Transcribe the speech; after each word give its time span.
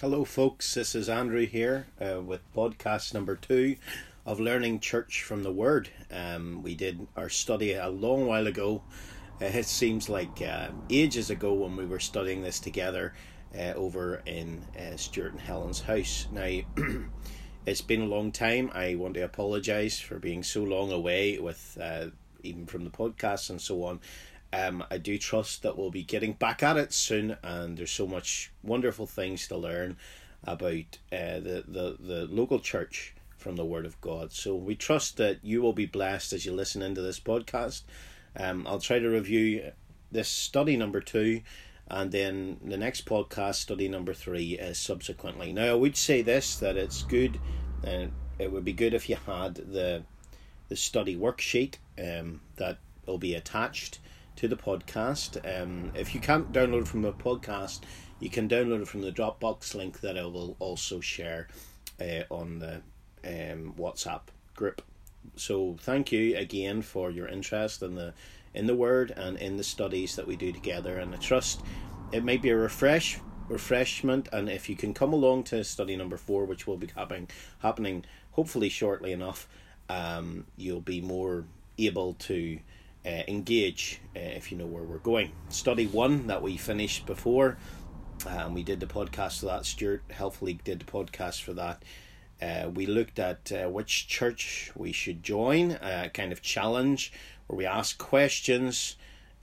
Hello, 0.00 0.24
folks. 0.24 0.72
This 0.72 0.94
is 0.94 1.10
Andrew 1.10 1.44
here 1.44 1.86
uh, 2.00 2.22
with 2.22 2.40
podcast 2.54 3.12
number 3.12 3.36
two 3.36 3.76
of 4.24 4.40
Learning 4.40 4.80
Church 4.80 5.22
from 5.22 5.42
the 5.42 5.52
Word. 5.52 5.90
Um, 6.10 6.62
we 6.62 6.74
did 6.74 7.06
our 7.18 7.28
study 7.28 7.74
a 7.74 7.90
long 7.90 8.24
while 8.24 8.46
ago. 8.46 8.82
Uh, 9.42 9.44
it 9.44 9.66
seems 9.66 10.08
like 10.08 10.40
uh, 10.40 10.68
ages 10.88 11.28
ago 11.28 11.52
when 11.52 11.76
we 11.76 11.84
were 11.84 12.00
studying 12.00 12.40
this 12.40 12.60
together 12.60 13.12
uh, 13.54 13.74
over 13.74 14.22
in 14.24 14.62
uh, 14.74 14.96
Stuart 14.96 15.32
and 15.32 15.40
Helen's 15.42 15.82
house. 15.82 16.26
Now, 16.32 16.60
it's 17.66 17.82
been 17.82 18.00
a 18.00 18.06
long 18.06 18.32
time. 18.32 18.70
I 18.72 18.94
want 18.94 19.12
to 19.14 19.20
apologise 19.20 20.00
for 20.00 20.18
being 20.18 20.42
so 20.42 20.62
long 20.62 20.90
away 20.90 21.38
with 21.38 21.76
even 22.42 22.64
from 22.64 22.84
the 22.84 22.90
podcast 22.90 23.50
and 23.50 23.60
so 23.60 23.84
on. 23.84 24.00
Um, 24.52 24.84
I 24.90 24.98
do 24.98 25.16
trust 25.16 25.62
that 25.62 25.78
we'll 25.78 25.90
be 25.90 26.02
getting 26.02 26.32
back 26.32 26.62
at 26.62 26.76
it 26.76 26.92
soon, 26.92 27.36
and 27.42 27.76
there's 27.76 27.90
so 27.90 28.06
much 28.06 28.50
wonderful 28.62 29.06
things 29.06 29.46
to 29.48 29.56
learn 29.56 29.96
about 30.44 30.98
uh, 31.12 31.38
the, 31.40 31.64
the, 31.68 31.96
the 32.00 32.26
local 32.30 32.58
church 32.58 33.14
from 33.36 33.56
the 33.56 33.64
Word 33.64 33.86
of 33.86 34.00
God. 34.00 34.32
So 34.32 34.54
we 34.54 34.74
trust 34.74 35.16
that 35.18 35.38
you 35.42 35.62
will 35.62 35.72
be 35.72 35.86
blessed 35.86 36.32
as 36.32 36.44
you 36.44 36.52
listen 36.52 36.82
into 36.82 37.00
this 37.00 37.20
podcast. 37.20 37.82
Um, 38.36 38.66
I'll 38.66 38.80
try 38.80 38.98
to 38.98 39.08
review 39.08 39.72
this 40.10 40.28
study 40.28 40.76
number 40.76 41.00
two, 41.00 41.42
and 41.88 42.10
then 42.10 42.58
the 42.64 42.76
next 42.76 43.06
podcast, 43.06 43.56
study 43.56 43.88
number 43.88 44.14
three, 44.14 44.58
uh, 44.58 44.74
subsequently. 44.74 45.52
Now, 45.52 45.66
I 45.66 45.74
would 45.74 45.96
say 45.96 46.22
this 46.22 46.56
that 46.56 46.76
it's 46.76 47.02
good, 47.02 47.38
and 47.84 48.12
it 48.38 48.50
would 48.50 48.64
be 48.64 48.72
good 48.72 48.94
if 48.94 49.08
you 49.08 49.16
had 49.26 49.54
the 49.54 50.02
the 50.68 50.76
study 50.76 51.16
worksheet 51.16 51.74
um, 51.98 52.40
that 52.56 52.78
will 53.04 53.18
be 53.18 53.34
attached 53.34 53.98
to 54.40 54.48
the 54.48 54.56
podcast. 54.56 55.36
Um, 55.44 55.92
if 55.94 56.14
you 56.14 56.20
can't 56.20 56.50
download 56.50 56.86
from 56.86 57.02
the 57.02 57.12
podcast, 57.12 57.80
you 58.20 58.30
can 58.30 58.48
download 58.48 58.80
it 58.80 58.88
from 58.88 59.02
the 59.02 59.12
Dropbox 59.12 59.74
link 59.74 60.00
that 60.00 60.16
I 60.16 60.24
will 60.24 60.56
also 60.58 60.98
share 60.98 61.48
uh, 62.00 62.22
on 62.30 62.58
the 62.58 62.76
um, 63.22 63.74
WhatsApp 63.78 64.22
group. 64.56 64.80
So 65.36 65.76
thank 65.80 66.10
you 66.10 66.38
again 66.38 66.80
for 66.80 67.10
your 67.10 67.28
interest 67.28 67.82
in 67.82 67.96
the 67.96 68.14
in 68.54 68.66
the 68.66 68.74
word 68.74 69.12
and 69.14 69.36
in 69.36 69.58
the 69.58 69.62
studies 69.62 70.16
that 70.16 70.26
we 70.26 70.36
do 70.36 70.52
together. 70.52 70.96
And 70.96 71.14
I 71.14 71.18
trust 71.18 71.60
it 72.10 72.24
may 72.24 72.38
be 72.38 72.48
a 72.48 72.56
refresh 72.56 73.20
refreshment. 73.46 74.30
And 74.32 74.48
if 74.48 74.70
you 74.70 74.74
can 74.74 74.94
come 74.94 75.12
along 75.12 75.44
to 75.44 75.62
study 75.64 75.96
number 75.96 76.16
four, 76.16 76.46
which 76.46 76.66
will 76.66 76.78
be 76.78 76.88
happening 76.96 77.28
happening 77.58 78.06
hopefully 78.32 78.70
shortly 78.70 79.12
enough, 79.12 79.46
um, 79.90 80.46
you'll 80.56 80.80
be 80.80 81.02
more 81.02 81.44
able 81.76 82.14
to 82.14 82.58
uh, 83.04 83.22
engage 83.28 84.00
uh, 84.16 84.20
if 84.20 84.52
you 84.52 84.58
know 84.58 84.66
where 84.66 84.82
we're 84.82 84.98
going. 84.98 85.32
Study 85.48 85.86
one 85.86 86.26
that 86.26 86.42
we 86.42 86.56
finished 86.56 87.06
before, 87.06 87.56
and 88.28 88.54
we 88.54 88.62
did 88.62 88.80
the 88.80 88.86
podcast 88.86 89.40
for 89.40 89.46
that. 89.46 89.64
Stuart 89.64 90.02
helpfully 90.10 90.60
did 90.64 90.80
the 90.80 90.84
podcast 90.84 91.42
for 91.42 91.54
that. 91.54 91.82
Uh, 92.42 92.70
we 92.70 92.86
looked 92.86 93.18
at 93.18 93.52
uh, 93.52 93.68
which 93.68 94.08
church 94.08 94.72
we 94.74 94.92
should 94.92 95.22
join, 95.22 95.72
a 95.72 96.06
uh, 96.06 96.08
kind 96.08 96.32
of 96.32 96.40
challenge 96.40 97.12
where 97.46 97.56
we 97.56 97.66
ask 97.66 97.98
questions 97.98 98.96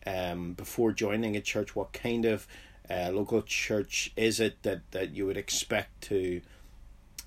um, 0.06 0.54
before 0.54 0.92
joining 0.92 1.36
a 1.36 1.42
church. 1.42 1.76
What 1.76 1.94
kind 1.94 2.26
of 2.26 2.48
uh, 2.90 3.10
local 3.12 3.42
church 3.44 4.12
is 4.16 4.40
it 4.40 4.64
that, 4.64 4.90
that 4.92 5.12
you 5.12 5.26
would 5.26 5.38
expect 5.38 6.02
to 6.02 6.42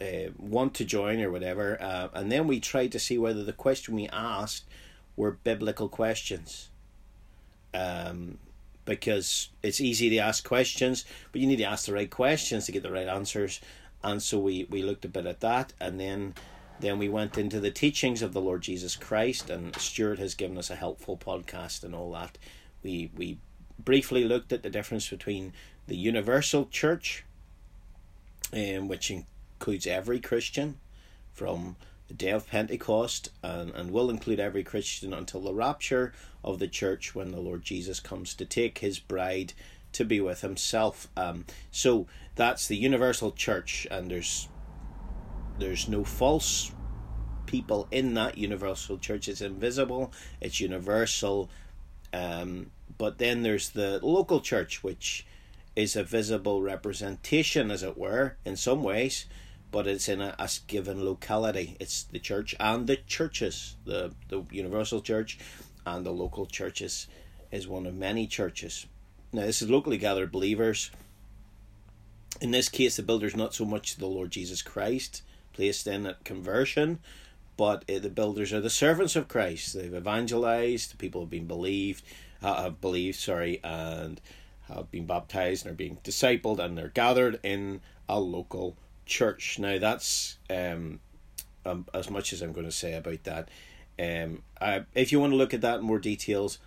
uh, 0.01 0.31
want 0.39 0.75
to 0.75 0.84
join 0.84 1.20
or 1.20 1.31
whatever? 1.31 1.81
Uh, 1.81 2.08
and 2.14 2.33
then 2.33 2.48
we 2.48 2.58
tried 2.58 2.92
to 2.92 2.98
see 2.98 3.19
whether 3.19 3.45
the 3.45 3.53
question 3.53 3.95
we 3.95 4.08
asked 4.08 4.64
were 5.21 5.33
biblical 5.45 5.89
questions. 5.89 6.71
Um, 7.73 8.39
because 8.85 9.51
it's 9.63 9.81
easy 9.81 10.11
to 10.11 10.19
ask 10.19 10.43
questions, 10.43 11.05
but 11.31 11.41
you 11.41 11.47
need 11.47 11.59
to 11.59 11.65
ask 11.65 11.87
the 11.87 11.93
right 11.93 12.11
questions 12.11 12.67
to 12.67 12.73
get 12.73 12.83
the 12.83 12.91
right 12.91 13.07
answers. 13.07 13.61
And 14.03 14.21
so 14.21 14.39
we, 14.39 14.67
we 14.69 14.83
looked 14.83 15.05
a 15.05 15.09
bit 15.09 15.27
at 15.27 15.41
that, 15.41 15.73
and 15.81 16.01
then 16.01 16.35
then 16.81 16.98
we 16.98 17.11
went 17.11 17.37
into 17.37 17.61
the 17.61 17.71
teachings 17.71 18.23
of 18.23 18.33
the 18.33 18.41
Lord 18.41 18.63
Jesus 18.63 18.97
Christ, 18.97 19.51
and 19.51 19.77
Stuart 19.77 20.19
has 20.19 20.35
given 20.35 20.57
us 20.57 20.70
a 20.70 20.75
helpful 20.75 21.17
podcast 21.17 21.85
and 21.85 21.95
all 21.95 22.11
that. 22.13 22.39
We 22.83 23.11
we 23.14 23.39
briefly 23.79 24.25
looked 24.25 24.53
at 24.53 24.63
the 24.63 24.70
difference 24.70 25.09
between 25.09 25.53
the 25.86 25.97
universal 25.97 26.67
church, 26.67 27.25
um, 28.55 28.89
which 28.89 29.11
includes 29.11 29.86
every 29.86 30.20
Christian, 30.20 30.79
from 31.35 31.77
the 32.11 32.15
day 32.17 32.31
of 32.31 32.48
Pentecost, 32.48 33.31
and, 33.41 33.71
and 33.71 33.93
will 33.93 34.11
include 34.11 34.41
every 34.41 34.65
Christian 34.65 35.15
until 35.15 35.41
the 35.41 35.55
rapture 35.55 36.13
of 36.43 36.59
the 36.59 36.67
church 36.67 37.15
when 37.15 37.31
the 37.31 37.39
Lord 37.39 37.63
Jesus 37.63 38.01
comes 38.01 38.35
to 38.35 38.45
take 38.45 38.79
his 38.79 38.98
bride 38.98 39.53
to 39.93 40.05
be 40.05 40.21
with 40.21 40.41
himself. 40.41 41.07
Um, 41.17 41.45
so 41.71 42.09
that's 42.35 42.67
the 42.67 42.77
universal 42.77 43.31
church, 43.31 43.87
and 43.93 44.11
there's 44.11 44.48
there's 45.61 45.89
no 45.89 46.03
false 46.03 46.73
people 47.47 47.87
in 47.93 48.15
that 48.15 48.37
universal 48.37 48.98
church. 48.98 49.29
It's 49.29 49.41
invisible, 49.41 50.13
it's 50.41 50.59
universal. 50.59 51.48
Um, 52.13 52.73
but 52.98 53.19
then 53.19 53.42
there's 53.42 53.71
the 53.71 54.01
local 54.03 54.41
church, 54.41 54.83
which 54.83 55.25
is 55.77 55.95
a 55.95 56.03
visible 56.03 56.61
representation, 56.61 57.71
as 57.71 57.85
it 57.85 57.97
were, 57.97 58.35
in 58.45 58.57
some 58.57 58.83
ways 58.83 59.27
but 59.70 59.86
it's 59.86 60.08
in 60.08 60.20
a, 60.20 60.35
a 60.39 60.48
given 60.67 61.05
locality. 61.05 61.77
It's 61.81 62.05
the 62.05 62.19
church 62.19 62.55
and 62.58 62.86
the 62.86 62.97
churches, 62.97 63.77
the, 63.85 64.13
the 64.29 64.45
universal 64.51 65.01
church 65.01 65.39
and 65.86 66.05
the 66.05 66.13
local 66.13 66.47
churches 66.47 67.07
is 67.51 67.67
one 67.67 67.86
of 67.86 67.95
many 67.95 68.27
churches. 68.27 68.86
Now, 69.33 69.42
this 69.42 69.63
is 69.63 69.70
locally 69.70 69.98
gathered 69.98 70.33
believers. 70.33 70.91
In 72.41 72.51
this 72.51 72.69
case, 72.69 72.97
the 72.97 73.03
builder's 73.03 73.36
not 73.36 73.55
so 73.55 73.64
much 73.64 73.97
the 73.97 74.07
Lord 74.07 74.30
Jesus 74.30 74.63
Christ 74.63 75.23
placed 75.53 75.86
in 75.86 76.07
at 76.07 76.25
conversion, 76.25 77.01
but 77.57 77.85
uh, 77.91 77.98
the 77.98 78.09
builders 78.09 78.53
are 78.53 78.61
the 78.61 78.70
servants 78.70 79.17
of 79.17 79.29
Christ. 79.29 79.75
They've 79.75 79.95
evangelized, 79.95 80.98
people 80.98 81.23
have 81.23 81.30
been 81.30 81.47
believed, 81.47 82.05
uh, 82.42 82.63
have 82.63 82.80
believed, 82.80 83.19
sorry, 83.19 83.61
and 83.63 84.20
have 84.69 84.91
been 84.91 85.07
baptized 85.07 85.67
and 85.67 85.73
are 85.73 85.77
being 85.77 85.98
discipled, 86.03 86.59
and 86.59 86.79
they're 86.79 86.89
gathered 86.89 87.41
in 87.42 87.80
a 88.09 88.19
local 88.19 88.77
church. 89.11 89.59
Now 89.59 89.79
that's 89.79 90.39
um, 90.48 91.01
um, 91.67 91.85
as 91.93 92.09
much 92.09 92.33
as 92.33 92.41
I'm 92.41 92.53
going 92.53 92.67
to 92.67 92.73
say 92.73 92.95
about 92.95 93.25
that. 93.25 93.48
Um, 93.98 94.43
I, 94.61 94.85
if 94.95 95.13
you 95.13 95.21
want 95.21 95.33
to 95.33 95.37
look 95.37 95.53
at 95.53 95.61
that 95.61 95.81
in 95.81 95.85
more 95.85 95.98
details, 95.98 96.59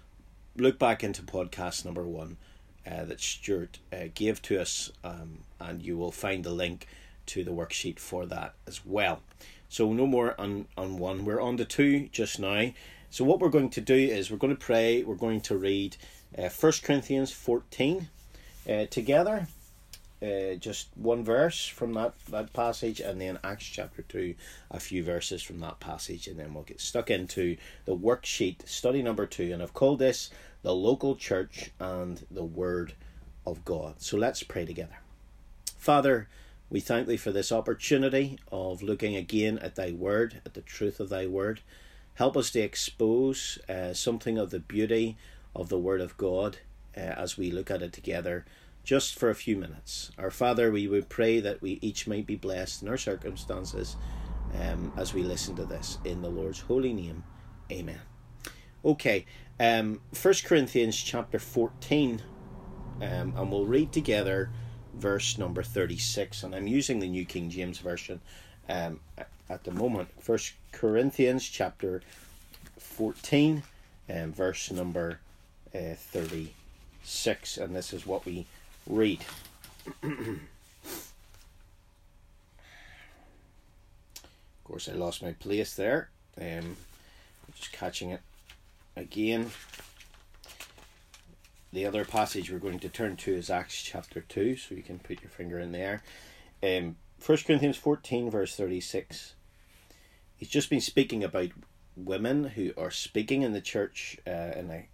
look 0.56 0.78
back 0.78 1.04
into 1.04 1.24
podcast 1.24 1.84
number 1.84 2.04
one 2.04 2.38
uh, 2.86 3.06
that 3.06 3.20
Stuart 3.20 3.80
uh, 3.92 4.10
gave 4.14 4.40
to 4.44 4.62
us, 4.62 4.92
um, 5.04 5.40
and 5.60 5.82
you 5.82 5.98
will 5.98 6.12
find 6.12 6.44
the 6.44 6.52
link 6.52 6.86
to 7.26 7.44
the 7.44 7.52
worksheet 7.52 7.98
for 7.98 8.28
that 8.28 8.54
as 8.68 8.86
well. 8.86 9.22
So 9.70 9.94
no 9.94 10.06
more 10.06 10.40
on 10.40 10.68
on 10.78 11.00
one. 11.00 11.26
We're 11.26 11.42
on 11.42 11.56
the 11.56 11.66
two 11.66 12.10
just 12.12 12.40
now. 12.40 12.72
So 13.10 13.24
what 13.24 13.40
we're 13.40 13.50
going 13.50 13.72
to 13.72 13.82
do 13.82 13.96
is 13.96 14.30
we're 14.30 14.38
going 14.38 14.56
to 14.56 14.66
pray. 14.66 15.04
We're 15.04 15.16
going 15.16 15.42
to 15.42 15.58
read 15.58 15.98
uh, 16.38 16.50
First 16.50 16.84
Corinthians 16.84 17.32
fourteen 17.32 18.10
uh, 18.70 18.86
together 18.86 19.48
uh, 20.24 20.56
just 20.56 20.90
one 20.96 21.24
verse 21.24 21.66
from 21.66 21.94
that, 21.94 22.14
that 22.30 22.54
passage, 22.54 23.00
and 23.00 23.20
then 23.20 23.40
Acts 23.44 23.66
chapter 23.66 24.04
2, 24.04 24.36
a 24.72 24.80
few 24.80 25.04
verses 25.04 25.44
from 25.44 25.60
that 25.60 25.80
passage, 25.80 26.28
and 26.28 26.40
then 26.40 26.54
we'll 26.54 26.64
get 26.64 26.80
stuck 26.80 27.12
into 27.12 27.58
the 27.86 27.96
worksheet, 27.96 28.68
study 28.68 29.02
number 29.02 29.26
2. 29.26 29.52
And 29.52 29.62
I've 29.62 29.74
called 29.74 30.00
this 30.00 30.30
the 30.62 30.74
local 30.74 31.16
church 31.16 31.72
and 31.80 32.26
the 32.32 32.44
Word 32.44 32.94
of 33.46 33.66
God. 33.66 33.96
So 33.98 34.16
let's 34.16 34.44
pray 34.44 34.66
together. 34.66 35.00
Father, 35.78 36.30
we 36.70 36.80
thank 36.80 37.08
Thee 37.08 37.18
for 37.18 37.32
this 37.32 37.52
opportunity 37.52 38.40
of 38.52 38.82
looking 38.82 39.16
again 39.16 39.60
at 39.60 39.76
Thy 39.76 39.92
Word, 39.92 40.42
at 40.46 40.54
the 40.54 40.62
truth 40.62 41.02
of 41.02 41.10
Thy 41.10 41.28
Word. 41.28 41.60
Help 42.16 42.38
us 42.38 42.52
to 42.52 42.62
expose 42.62 43.60
uh, 43.68 43.94
something 43.94 44.38
of 44.38 44.52
the 44.52 44.60
beauty 44.60 45.18
of 45.54 45.68
the 45.68 45.78
Word 45.78 46.00
of 46.00 46.16
God 46.16 46.60
uh, 46.96 47.02
as 47.02 47.38
we 47.38 47.52
look 47.52 47.70
at 47.70 47.82
it 47.82 47.92
together 47.92 48.46
just 48.84 49.18
for 49.18 49.30
a 49.30 49.36
few 49.36 49.56
minutes. 49.56 50.12
Our 50.18 50.32
Father, 50.32 50.72
we 50.72 50.88
would 50.88 51.10
pray 51.10 51.40
that 51.40 51.62
we 51.62 51.80
each 51.82 52.08
might 52.08 52.26
be 52.26 52.36
blessed 52.36 52.82
in 52.82 52.90
our 52.90 52.98
circumstances 52.98 53.96
um, 54.60 54.92
as 54.98 55.14
we 55.14 55.24
listen 55.24 55.56
to 55.56 55.66
this. 55.66 55.98
In 56.04 56.22
the 56.22 56.30
Lord's 56.30 56.60
holy 56.60 56.94
name, 56.94 57.24
amen. 57.72 58.02
Okay, 58.84 59.26
um, 59.60 60.02
1 60.22 60.34
Corinthians 60.44 61.02
chapter 61.02 61.40
14, 61.40 62.22
um, 63.02 63.34
and 63.36 63.52
we'll 63.52 63.66
read 63.66 63.94
together 63.94 64.50
verse 64.94 65.38
number 65.38 65.64
36. 65.64 66.44
And 66.44 66.54
I'm 66.54 66.68
using 66.68 67.00
the 67.00 67.08
New 67.08 67.26
King 67.26 67.50
James 67.50 67.80
Version 67.80 68.20
um, 68.68 69.00
at 69.50 69.64
the 69.64 69.72
moment. 69.72 70.10
1 70.26 70.38
Corinthians 70.74 71.48
chapter 71.48 72.02
14, 72.78 73.64
and 74.10 74.24
um, 74.26 74.34
verse 74.34 74.70
number 74.70 75.20
uh, 75.74 75.96
36. 75.96 77.58
And 77.58 77.74
this 77.74 77.94
is 77.94 78.06
what 78.06 78.26
we 78.26 78.46
read. 78.88 79.20
of 80.04 80.40
course, 84.64 84.90
I 84.90 84.94
lost 84.94 85.22
my 85.24 85.34
place 85.34 85.76
there. 85.76 86.10
Um, 86.40 86.78
just 87.56 87.72
catching 87.72 88.12
it 88.12 88.22
again. 88.96 89.52
The 91.72 91.86
other 91.86 92.06
passage 92.06 92.52
we're 92.52 92.60
going 92.60 92.80
to 92.80 92.90
turn 92.90 93.16
to 93.18 93.34
is 93.34 93.50
Acts 93.50 93.82
chapter 93.82 94.22
2, 94.22 94.58
so 94.58 94.76
you 94.76 94.84
can 94.84 95.00
put 95.00 95.22
your 95.22 95.32
finger 95.32 95.58
in 95.60 95.72
there. 95.72 96.04
um, 96.62 96.98
1 97.26 97.38
Corinthians 97.48 97.78
14, 97.78 98.30
verse 98.30 98.56
36. 98.56 99.34
He's 100.36 100.50
just 100.50 100.70
been 100.70 100.82
speaking 100.82 101.24
about 101.24 101.50
women 101.96 102.44
who 102.44 102.74
are 102.78 102.92
speaking 102.92 103.44
in 103.44 103.54
the 103.54 103.62
church 103.62 104.18
uh, 104.28 104.52
in 104.56 104.70
a 104.70 104.88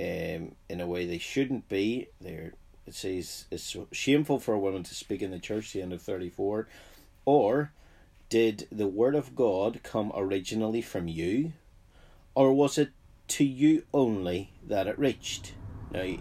um, 0.00 0.54
in 0.70 0.80
a 0.80 0.86
way 0.86 1.04
they 1.04 1.18
shouldn't 1.18 1.68
be. 1.68 2.08
They're 2.20 2.54
it 2.90 2.96
says 2.96 3.44
it's 3.52 3.76
shameful 3.92 4.40
for 4.40 4.52
a 4.52 4.58
woman 4.58 4.82
to 4.82 4.94
speak 4.94 5.22
in 5.22 5.30
the 5.30 5.38
church. 5.38 5.72
The 5.72 5.80
end 5.80 5.92
of 5.92 6.02
thirty 6.02 6.28
four, 6.28 6.66
or 7.24 7.72
did 8.28 8.66
the 8.72 8.88
word 8.88 9.14
of 9.14 9.36
God 9.36 9.80
come 9.84 10.12
originally 10.14 10.82
from 10.82 11.06
you, 11.06 11.52
or 12.34 12.52
was 12.52 12.78
it 12.78 12.90
to 13.28 13.44
you 13.44 13.84
only 13.94 14.50
that 14.66 14.88
it 14.88 14.98
reached? 14.98 15.54
Now 15.92 16.16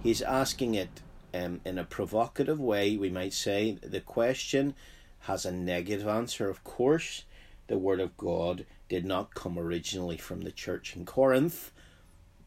he's 0.00 0.22
asking 0.22 0.76
it 0.76 1.02
um, 1.34 1.60
in 1.64 1.76
a 1.76 1.84
provocative 1.84 2.60
way. 2.60 2.96
We 2.96 3.10
might 3.10 3.32
say 3.32 3.78
the 3.82 4.00
question 4.00 4.74
has 5.20 5.44
a 5.44 5.50
negative 5.50 6.06
answer. 6.06 6.48
Of 6.48 6.62
course, 6.62 7.24
the 7.66 7.78
word 7.78 7.98
of 7.98 8.16
God 8.16 8.64
did 8.88 9.04
not 9.04 9.34
come 9.34 9.58
originally 9.58 10.18
from 10.18 10.42
the 10.42 10.52
church 10.52 10.94
in 10.94 11.04
Corinth. 11.04 11.72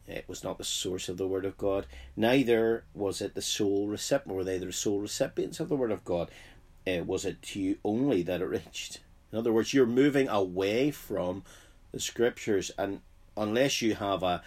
It 0.10 0.26
was 0.28 0.44
not 0.44 0.58
the 0.58 0.64
source 0.64 1.10
of 1.10 1.18
the 1.18 1.28
word 1.28 1.46
of 1.46 1.58
God. 1.58 1.86
Neither 2.16 2.84
was 2.94 3.22
it 3.22 3.36
the 3.36 3.42
sole 3.42 3.88
recipient. 3.88 4.36
Were 4.36 4.44
they 4.44 4.58
the 4.58 4.72
sole 4.72 5.00
recipients 5.00 5.60
of 5.60 5.70
the 5.70 5.76
word 5.76 5.92
of 5.92 6.04
God? 6.04 6.30
Uh, 6.88 7.04
was 7.04 7.26
it 7.26 7.42
to 7.42 7.60
you 7.60 7.78
only 7.84 8.24
that 8.24 8.42
it 8.42 8.46
reached? 8.46 9.00
In 9.32 9.38
other 9.38 9.54
words, 9.54 9.74
you're 9.74 9.86
moving 9.86 10.28
away 10.28 10.92
from 10.92 11.44
the 11.92 12.00
scriptures, 12.00 12.72
and 12.78 13.02
unless 13.38 13.82
you 13.82 13.96
have 13.96 14.24
a 14.24 14.42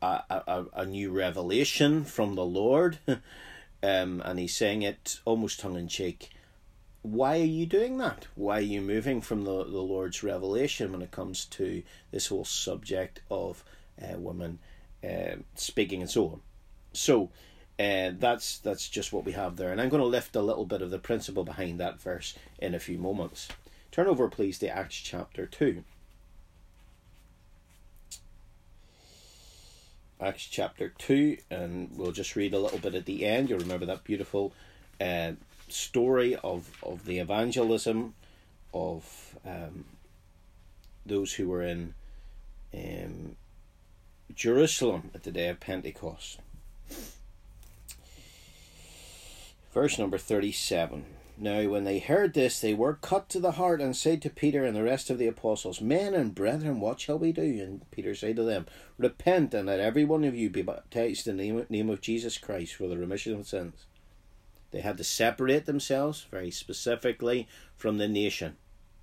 a, 0.00 0.22
a, 0.30 0.64
a 0.74 0.86
new 0.86 1.12
revelation 1.12 2.04
from 2.04 2.34
the 2.34 2.44
Lord, 2.44 2.98
um, 3.06 4.22
and 4.24 4.38
he's 4.38 4.56
saying 4.56 4.82
it 4.82 5.20
almost 5.24 5.60
tongue 5.60 5.76
in 5.76 5.86
cheek 5.86 6.30
why 7.02 7.40
are 7.40 7.44
you 7.44 7.66
doing 7.66 7.98
that? 7.98 8.28
Why 8.36 8.58
are 8.58 8.60
you 8.60 8.80
moving 8.80 9.20
from 9.20 9.44
the, 9.44 9.64
the 9.64 9.80
Lord's 9.80 10.22
revelation 10.22 10.92
when 10.92 11.02
it 11.02 11.10
comes 11.10 11.44
to 11.46 11.82
this 12.12 12.28
whole 12.28 12.44
subject 12.44 13.20
of 13.28 13.64
uh, 14.00 14.18
women 14.18 14.58
uh, 15.04 15.36
speaking 15.54 16.00
and 16.00 16.10
so 16.10 16.26
on? 16.26 16.40
So 16.92 17.30
uh, 17.78 18.12
that's 18.18 18.58
that's 18.58 18.88
just 18.88 19.12
what 19.12 19.24
we 19.24 19.32
have 19.32 19.56
there, 19.56 19.72
and 19.72 19.80
I'm 19.80 19.88
going 19.88 20.02
to 20.02 20.08
lift 20.08 20.36
a 20.36 20.42
little 20.42 20.66
bit 20.66 20.82
of 20.82 20.90
the 20.90 20.98
principle 20.98 21.44
behind 21.44 21.80
that 21.80 22.00
verse 22.00 22.36
in 22.58 22.74
a 22.74 22.78
few 22.78 22.98
moments. 22.98 23.48
Turn 23.90 24.06
over, 24.06 24.28
please, 24.28 24.58
to 24.60 24.68
Acts 24.68 24.96
chapter 24.96 25.46
two. 25.46 25.84
Acts 30.22 30.46
chapter 30.46 30.88
2, 30.98 31.36
and 31.50 31.90
we'll 31.96 32.12
just 32.12 32.36
read 32.36 32.54
a 32.54 32.58
little 32.58 32.78
bit 32.78 32.94
at 32.94 33.06
the 33.06 33.26
end. 33.26 33.50
You'll 33.50 33.58
remember 33.58 33.86
that 33.86 34.04
beautiful 34.04 34.52
uh, 35.00 35.32
story 35.68 36.36
of, 36.36 36.70
of 36.84 37.04
the 37.06 37.18
evangelism 37.18 38.14
of 38.72 39.36
um, 39.44 39.84
those 41.04 41.32
who 41.32 41.48
were 41.48 41.62
in 41.62 41.94
um, 42.72 43.34
Jerusalem 44.34 45.10
at 45.14 45.22
the 45.22 45.30
day 45.30 45.48
of 45.48 45.60
Pentecost. 45.60 46.38
Verse 49.72 49.98
number 49.98 50.18
37. 50.18 51.04
Now, 51.38 51.66
when 51.68 51.84
they 51.84 51.98
heard 51.98 52.34
this, 52.34 52.60
they 52.60 52.74
were 52.74 52.94
cut 52.94 53.28
to 53.30 53.40
the 53.40 53.52
heart 53.52 53.80
and 53.80 53.96
said 53.96 54.20
to 54.22 54.30
Peter 54.30 54.64
and 54.64 54.76
the 54.76 54.82
rest 54.82 55.08
of 55.08 55.18
the 55.18 55.26
apostles, 55.26 55.80
Men 55.80 56.14
and 56.14 56.34
brethren, 56.34 56.78
what 56.78 57.00
shall 57.00 57.18
we 57.18 57.32
do? 57.32 57.42
And 57.42 57.90
Peter 57.90 58.14
said 58.14 58.36
to 58.36 58.42
them, 58.42 58.66
Repent 58.98 59.54
and 59.54 59.66
let 59.66 59.80
every 59.80 60.04
one 60.04 60.24
of 60.24 60.34
you 60.34 60.50
be 60.50 60.62
baptized 60.62 61.26
in 61.26 61.38
the 61.38 61.66
name 61.68 61.88
of 61.88 62.00
Jesus 62.00 62.36
Christ 62.36 62.74
for 62.74 62.86
the 62.86 62.98
remission 62.98 63.34
of 63.34 63.46
sins 63.46 63.86
they 64.72 64.80
had 64.80 64.96
to 64.96 65.04
separate 65.04 65.66
themselves 65.66 66.26
very 66.30 66.50
specifically 66.50 67.46
from 67.76 67.98
the 67.98 68.08
nation. 68.08 68.56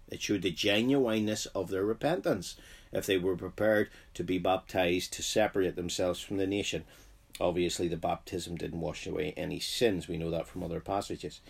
It 0.09 0.21
showed 0.21 0.41
the 0.41 0.51
genuineness 0.51 1.45
of 1.47 1.69
their 1.69 1.85
repentance 1.85 2.55
if 2.91 3.05
they 3.05 3.17
were 3.17 3.35
prepared 3.35 3.89
to 4.15 4.23
be 4.23 4.37
baptized 4.37 5.13
to 5.13 5.23
separate 5.23 5.75
themselves 5.75 6.19
from 6.19 6.37
the 6.37 6.47
nation. 6.47 6.83
Obviously, 7.39 7.87
the 7.87 7.97
baptism 7.97 8.57
didn't 8.57 8.81
wash 8.81 9.07
away 9.07 9.33
any 9.37 9.59
sins. 9.59 10.07
We 10.07 10.17
know 10.17 10.31
that 10.31 10.47
from 10.47 10.63
other 10.63 10.79
passages. 10.79 11.41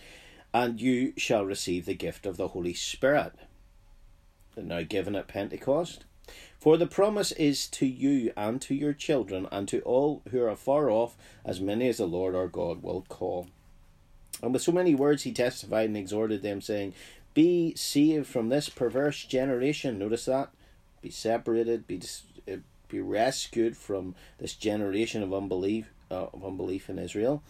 And 0.54 0.80
you 0.80 1.14
shall 1.18 1.46
receive 1.46 1.86
the 1.86 1.94
gift 1.94 2.26
of 2.26 2.38
the 2.38 2.50
Holy 2.50 2.74
Spirit. 2.74 3.34
Now 4.56 4.82
given 4.82 5.16
at 5.16 5.28
Pentecost. 5.28 6.06
For 6.60 6.78
the 6.78 6.88
promise 6.88 7.32
is 7.32 7.68
to 7.68 7.86
you 7.86 8.34
and 8.36 8.62
to 8.64 8.76
your 8.76 8.94
children 8.94 9.48
and 9.52 9.68
to 9.70 9.82
all 9.82 10.22
who 10.30 10.44
are 10.44 10.56
far 10.56 10.90
off, 10.90 11.16
as 11.46 11.62
many 11.62 11.88
as 11.88 11.98
the 11.98 12.06
Lord 12.06 12.36
our 12.36 12.48
God 12.48 12.84
will 12.84 13.06
call. 13.08 13.48
And 14.44 14.54
with 14.54 14.62
so 14.62 14.72
many 14.72 14.94
words 14.94 15.24
he 15.24 15.32
testified 15.32 15.88
and 15.88 15.98
exhorted 15.98 16.44
them, 16.44 16.62
saying, 16.62 16.94
Be 17.34 17.74
saved 17.76 18.28
from 18.28 18.50
this 18.50 18.70
perverse 18.70 19.24
generation. 19.26 19.98
Notice 19.98 20.26
that. 20.26 20.50
Be 21.02 21.10
separated, 21.10 21.88
be, 21.88 22.02
uh, 22.52 22.58
be 22.88 23.00
rescued 23.00 23.78
from 23.78 24.16
this 24.38 24.54
generation 24.54 25.24
of 25.24 25.34
unbelief, 25.34 25.94
uh, 26.12 26.28
of 26.34 26.46
unbelief 26.46 26.90
in 26.90 27.00
Israel. 27.00 27.44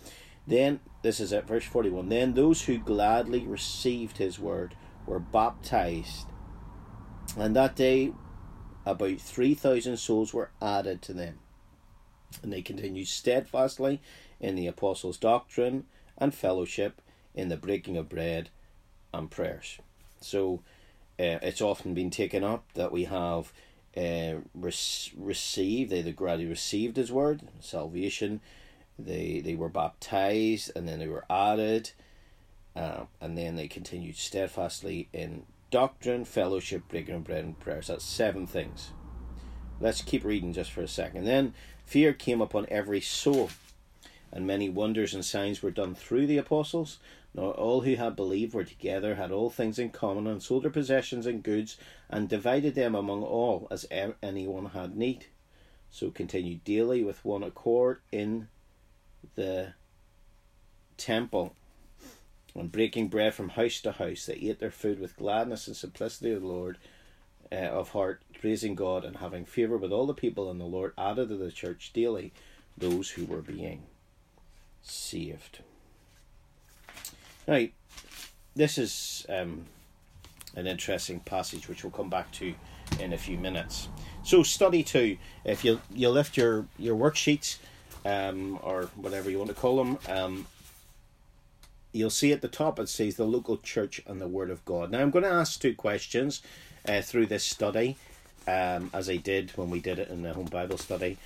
Then, 0.48 0.80
this 1.02 1.20
is 1.20 1.32
at 1.32 1.48
verse 1.48 1.66
41 1.66 2.10
Then 2.10 2.34
those 2.34 2.64
who 2.64 2.78
gladly 2.78 3.46
received 3.46 4.18
his 4.18 4.40
word 4.40 4.76
were 5.06 5.20
baptized. 5.20 6.28
And 7.38 7.56
that 7.56 7.76
day, 7.76 8.14
about 8.86 9.20
3,000 9.20 9.98
souls 9.98 10.34
were 10.34 10.52
added 10.62 11.02
to 11.04 11.14
them. 11.14 11.40
And 12.42 12.52
they 12.52 12.62
continued 12.62 13.08
steadfastly 13.08 14.02
in 14.40 14.56
the 14.56 14.68
apostles' 14.68 15.18
doctrine 15.18 15.86
and 16.18 16.34
fellowship 16.34 17.02
in 17.34 17.50
the 17.50 17.58
breaking 17.58 17.98
of 17.98 18.10
bread 18.10 18.50
and 19.14 19.30
prayers. 19.30 19.80
So 20.22 20.62
uh, 21.20 21.40
it's 21.42 21.62
often 21.62 21.94
been 21.94 22.10
taken 22.10 22.44
up 22.44 22.66
that 22.74 22.92
we 22.92 23.06
have 23.06 23.52
uh, 23.98 24.36
re- 24.54 24.74
received, 25.18 25.92
they 25.92 26.02
the 26.02 26.12
gradually 26.12 26.48
received 26.48 26.98
His 26.98 27.12
word, 27.12 27.42
salvation. 27.60 28.42
They 28.98 29.42
they 29.44 29.56
were 29.56 29.70
baptized 29.70 30.72
and 30.76 30.88
then 30.88 31.00
they 31.00 31.08
were 31.08 31.26
added, 31.30 31.92
uh, 32.76 33.06
and 33.22 33.38
then 33.38 33.56
they 33.56 33.68
continued 33.68 34.18
steadfastly 34.18 35.08
in 35.14 35.44
doctrine, 35.72 36.26
fellowship, 36.26 36.84
breaking 36.90 37.16
of 37.16 37.24
bread, 37.24 37.44
and 37.44 37.60
prayers. 37.60 37.88
That's 37.88 38.04
seven 38.04 38.48
things. 38.48 38.92
Let's 39.80 40.02
keep 40.02 40.26
reading 40.26 40.54
just 40.54 40.72
for 40.72 40.82
a 40.82 40.88
second. 40.88 41.26
Then 41.26 41.54
fear 41.86 42.12
came 42.14 42.42
upon 42.42 42.66
every 42.70 43.00
soul 43.02 43.50
and 44.32 44.46
many 44.46 44.70
wonders 44.70 45.14
and 45.14 45.26
signs 45.26 45.62
were 45.62 45.72
done 45.72 45.96
through 45.96 46.28
the 46.28 46.38
apostles. 46.38 47.00
Now 47.34 47.52
all 47.52 47.82
who 47.82 47.96
had 47.96 48.16
believed 48.16 48.54
were 48.54 48.64
together, 48.64 49.16
had 49.16 49.32
all 49.32 49.50
things 49.50 49.78
in 49.78 49.92
common, 49.92 50.28
and 50.28 50.42
sold 50.42 50.64
their 50.64 50.72
possessions 50.72 51.26
and 51.26 51.44
goods, 51.44 51.78
and 52.10 52.28
divided 52.28 52.76
them 52.76 52.96
among 52.96 53.24
all 53.24 53.68
as 53.70 53.86
anyone 53.92 54.68
had 54.68 54.96
need. 54.96 55.28
So 55.92 56.12
continued 56.12 56.64
daily 56.64 57.04
with 57.04 57.26
one 57.26 57.44
accord 57.44 58.00
in 58.12 58.48
the 59.36 59.74
temple, 60.98 61.56
and 62.56 62.72
breaking 62.72 63.10
bread 63.10 63.34
from 63.34 63.50
house 63.50 63.80
to 63.82 63.92
house. 63.94 64.26
They 64.26 64.34
ate 64.34 64.60
their 64.60 64.72
food 64.72 65.00
with 65.00 65.18
gladness 65.18 65.68
and 65.68 65.76
simplicity 65.76 66.32
of 66.32 66.42
the 66.42 66.48
Lord. 66.48 66.78
Uh, 67.52 67.56
of 67.56 67.90
heart, 67.90 68.22
praising 68.40 68.76
God 68.76 69.04
and 69.04 69.18
having 69.18 69.44
favour 69.44 69.76
with 69.76 69.92
all 69.92 70.06
the 70.06 70.14
people, 70.14 70.52
and 70.52 70.62
the 70.62 70.66
Lord 70.66 70.94
added 70.96 71.30
to 71.30 71.36
the 71.36 71.52
church 71.52 71.92
daily 71.94 72.32
those 72.78 73.10
who 73.10 73.26
were 73.26 73.42
being 73.42 73.88
saved. 74.84 75.62
Now, 77.50 77.66
this 78.56 78.78
is 78.78 79.26
um, 79.28 79.66
an 80.56 80.68
interesting 80.68 81.20
passage 81.22 81.68
which 81.68 81.84
we'll 81.84 81.90
come 81.90 82.10
back 82.10 82.32
to 82.34 82.54
in 83.00 83.12
a 83.12 83.18
few 83.18 83.40
minutes. 83.40 83.90
So, 84.24 84.44
study 84.44 84.84
two. 84.84 85.18
If 85.44 85.66
you 85.66 85.82
you 85.92 86.10
lift 86.10 86.38
your 86.38 86.68
your 86.78 86.96
worksheets, 86.96 87.58
um, 88.06 88.60
or 88.62 88.84
whatever 88.96 89.32
you 89.32 89.40
want 89.40 89.50
to 89.50 89.56
call 89.56 89.84
them, 89.84 89.98
um, 90.08 90.46
you'll 91.92 92.12
see 92.12 92.32
at 92.32 92.42
the 92.42 92.48
top 92.48 92.78
it 92.78 92.88
says 92.88 93.16
the 93.16 93.26
local 93.26 93.58
church 93.58 94.00
and 94.06 94.22
the 94.22 94.28
Word 94.28 94.52
of 94.52 94.64
God. 94.64 94.92
Now, 94.92 95.00
I'm 95.00 95.10
going 95.10 95.26
to 95.26 95.32
ask 95.32 95.60
two 95.60 95.74
questions 95.74 96.44
uh, 96.88 97.02
through 97.02 97.26
this 97.26 97.44
study, 97.44 97.98
um, 98.48 98.92
as 98.94 99.10
I 99.10 99.16
did 99.16 99.58
when 99.58 99.72
we 99.72 99.80
did 99.80 99.98
it 99.98 100.10
in 100.10 100.22
the 100.22 100.34
home 100.34 100.46
Bible 100.46 100.78
study, 100.78 101.18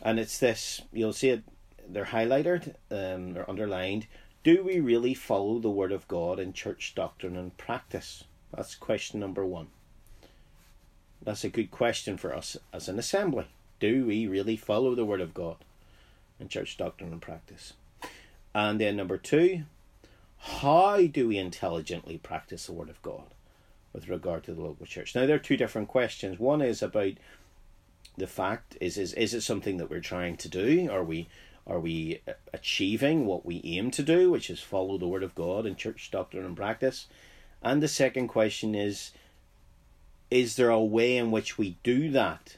and 0.00 0.20
it's 0.20 0.38
this. 0.38 0.80
You'll 0.92 1.12
see 1.12 1.30
it 1.30 1.42
they're 1.88 2.04
highlighted, 2.04 2.74
um, 2.90 3.32
they're 3.32 3.48
underlined. 3.48 4.06
Do 4.46 4.62
we 4.62 4.78
really 4.78 5.12
follow 5.12 5.58
the 5.58 5.70
Word 5.70 5.90
of 5.90 6.06
God 6.06 6.38
in 6.38 6.52
church 6.52 6.92
doctrine 6.94 7.36
and 7.36 7.56
practice? 7.56 8.22
That's 8.54 8.76
question 8.76 9.18
number 9.18 9.44
one. 9.44 9.66
That's 11.20 11.42
a 11.42 11.48
good 11.48 11.72
question 11.72 12.16
for 12.16 12.32
us 12.32 12.56
as 12.72 12.88
an 12.88 12.96
assembly. 12.96 13.46
Do 13.80 14.06
we 14.06 14.28
really 14.28 14.56
follow 14.56 14.94
the 14.94 15.04
Word 15.04 15.20
of 15.20 15.34
God 15.34 15.56
in 16.38 16.46
church 16.46 16.76
doctrine 16.76 17.10
and 17.10 17.20
practice? 17.20 17.72
And 18.54 18.80
then 18.80 18.94
number 18.94 19.18
two, 19.18 19.64
how 20.38 21.08
do 21.08 21.26
we 21.26 21.38
intelligently 21.38 22.16
practice 22.16 22.66
the 22.66 22.72
Word 22.72 22.88
of 22.88 23.02
God 23.02 23.34
with 23.92 24.08
regard 24.08 24.44
to 24.44 24.54
the 24.54 24.62
local 24.62 24.86
church? 24.86 25.16
Now, 25.16 25.26
there 25.26 25.34
are 25.34 25.40
two 25.40 25.56
different 25.56 25.88
questions. 25.88 26.38
One 26.38 26.62
is 26.62 26.84
about 26.84 27.14
the 28.16 28.28
fact 28.28 28.78
is 28.80 28.96
is 28.96 29.12
is 29.14 29.34
it 29.34 29.40
something 29.40 29.78
that 29.78 29.90
we're 29.90 29.98
trying 29.98 30.36
to 30.36 30.48
do? 30.48 30.88
Are 30.88 31.02
we 31.02 31.26
Are 31.66 31.80
we 31.80 32.20
achieving 32.52 33.26
what 33.26 33.44
we 33.44 33.60
aim 33.64 33.90
to 33.92 34.02
do, 34.02 34.30
which 34.30 34.50
is 34.50 34.60
follow 34.60 34.98
the 34.98 35.08
Word 35.08 35.22
of 35.22 35.34
God 35.34 35.66
in 35.66 35.74
church 35.74 36.10
doctrine 36.12 36.44
and 36.44 36.56
practice? 36.56 37.06
And 37.62 37.82
the 37.82 37.88
second 37.88 38.28
question 38.28 38.74
is 38.74 39.10
Is 40.30 40.56
there 40.56 40.70
a 40.70 40.80
way 40.80 41.16
in 41.16 41.30
which 41.30 41.58
we 41.58 41.76
do 41.82 42.10
that? 42.12 42.56